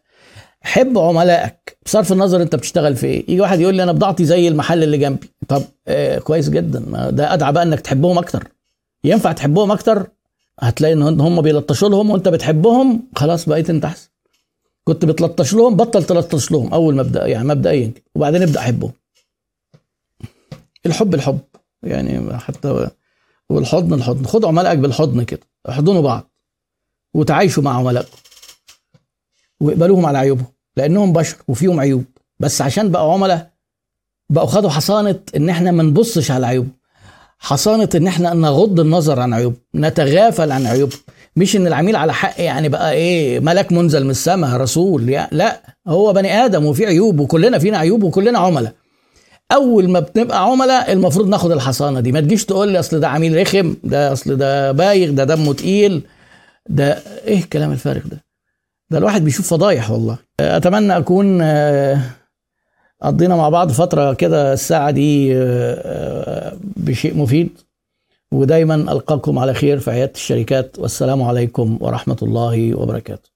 حب 0.61 0.97
عملائك. 0.97 1.77
بصرف 1.85 2.11
النظر 2.11 2.41
انت 2.41 2.55
بتشتغل 2.55 2.95
في 2.95 3.07
إيه؟ 3.07 3.23
يجي 3.23 3.41
واحد 3.41 3.59
يقول 3.59 3.75
لي 3.75 3.83
أنا 3.83 3.91
بضاعتي 3.91 4.25
زي 4.25 4.47
المحل 4.47 4.83
اللي 4.83 4.97
جنبي. 4.97 5.29
طب 5.47 5.63
آه 5.87 6.19
كويس 6.19 6.49
جدا. 6.49 7.09
ده 7.09 7.33
ادعى 7.33 7.53
بقى 7.53 7.63
انك 7.63 7.79
تحبهم 7.79 8.17
أكتر. 8.17 8.47
ينفع 9.03 9.31
تحبهم 9.31 9.71
أكتر؟ 9.71 10.07
هتلاقي 10.59 10.93
ان 10.93 11.21
هم 11.21 11.41
بيلطشوا 11.41 11.89
لهم 11.89 12.09
وانت 12.09 12.27
بتحبهم. 12.29 13.03
خلاص 13.15 13.49
بقيت 13.49 13.69
انت 13.69 13.85
احسن. 13.85 14.09
كنت 14.83 15.05
بتلطش 15.05 15.53
لهم 15.53 15.75
بطل 15.75 16.03
تلطش 16.03 16.51
لهم 16.51 16.73
أول 16.73 16.95
مبدأ 16.95 17.27
يعني 17.27 17.47
مبدئيا 17.47 17.91
وبعدين 18.15 18.41
ابدأ 18.41 18.59
أحبهم. 18.59 18.91
الحب 20.85 21.13
الحب. 21.13 21.39
يعني 21.83 22.37
حتى 22.37 22.87
والحضن 23.49 23.93
الحضن. 23.93 24.25
خدوا 24.25 24.49
عملائك 24.49 24.79
بالحضن 24.79 25.23
كده. 25.23 25.47
احضنوا 25.69 26.01
بعض. 26.01 26.31
وتعايشوا 27.13 27.63
مع 27.63 27.77
عملائكم. 27.77 28.17
واقبلوهم 29.61 30.05
على 30.05 30.17
عيوبهم 30.17 30.45
لأنهم 30.77 31.13
بشر 31.13 31.35
وفيهم 31.47 31.79
عيوب. 31.79 32.03
بس 32.39 32.61
عشان 32.61 32.91
بقوا 32.91 33.13
عملاء 33.13 33.51
بقوا 34.29 34.47
خدوا 34.47 34.69
حصانة 34.69 35.19
إن 35.35 35.49
إحنا 35.49 35.71
ما 35.71 35.83
نبصش 35.83 36.31
على 36.31 36.47
عيوبهم. 36.47 36.71
حصانة 37.39 37.89
إن 37.95 38.07
إحنا 38.07 38.33
نغض 38.33 38.79
النظر 38.79 39.19
عن 39.19 39.33
عيوبهم 39.33 39.59
نتغافل 39.75 40.51
عن 40.51 40.65
عيوبهم 40.67 40.99
مش 41.35 41.55
إن 41.55 41.67
العميل 41.67 41.95
على 41.95 42.13
حق 42.13 42.41
يعني 42.41 42.69
بقى 42.69 42.91
إيه 42.93 43.39
ملك 43.39 43.71
منزل 43.71 44.03
من 44.03 44.09
السماء 44.09 44.57
رسول 44.57 45.09
يعني 45.09 45.37
لا 45.37 45.61
هو 45.87 46.13
بني 46.13 46.45
آدم 46.45 46.65
وفي 46.65 46.85
عيوب 46.85 47.19
وكلنا 47.19 47.59
فينا 47.59 47.77
عيوب 47.77 48.03
وكلنا 48.03 48.39
عملاء. 48.39 48.73
أول 49.51 49.89
ما 49.89 49.99
بنبقى 49.99 50.43
عملاء 50.43 50.91
المفروض 50.91 51.27
ناخد 51.27 51.51
الحصانة 51.51 51.99
دي. 51.99 52.11
ما 52.11 52.19
تجيش 52.21 52.45
تقول 52.45 52.67
لي 52.69 52.79
أصل 52.79 52.99
ده 52.99 53.07
عميل 53.07 53.37
رخم 53.41 53.75
ده 53.83 54.13
أصل 54.13 54.35
ده 54.37 54.71
بايغ 54.71 55.11
ده 55.11 55.23
دمه 55.23 55.53
تقيل 55.53 56.01
ده 56.69 56.99
إيه 57.25 57.37
الكلام 57.39 57.71
الفارغ 57.71 58.01
ده؟ 58.07 58.23
ده 58.91 58.97
الواحد 58.97 59.23
بيشوف 59.23 59.47
فضايح 59.53 59.91
والله. 59.91 60.17
أتمنى 60.39 60.97
أكون 60.97 61.41
قضينا 63.01 63.35
مع 63.35 63.49
بعض 63.49 63.71
فترة 63.71 64.13
كده 64.13 64.53
الساعة 64.53 64.91
دي 64.91 65.33
بشيء 66.77 67.17
مفيد 67.17 67.49
ودايما 68.31 68.75
ألقاكم 68.75 69.39
على 69.39 69.53
خير 69.53 69.79
في 69.79 69.91
عياده 69.91 70.11
الشركات 70.15 70.79
والسلام 70.79 71.23
عليكم 71.23 71.77
ورحمة 71.81 72.17
الله 72.21 72.75
وبركاته. 72.75 73.30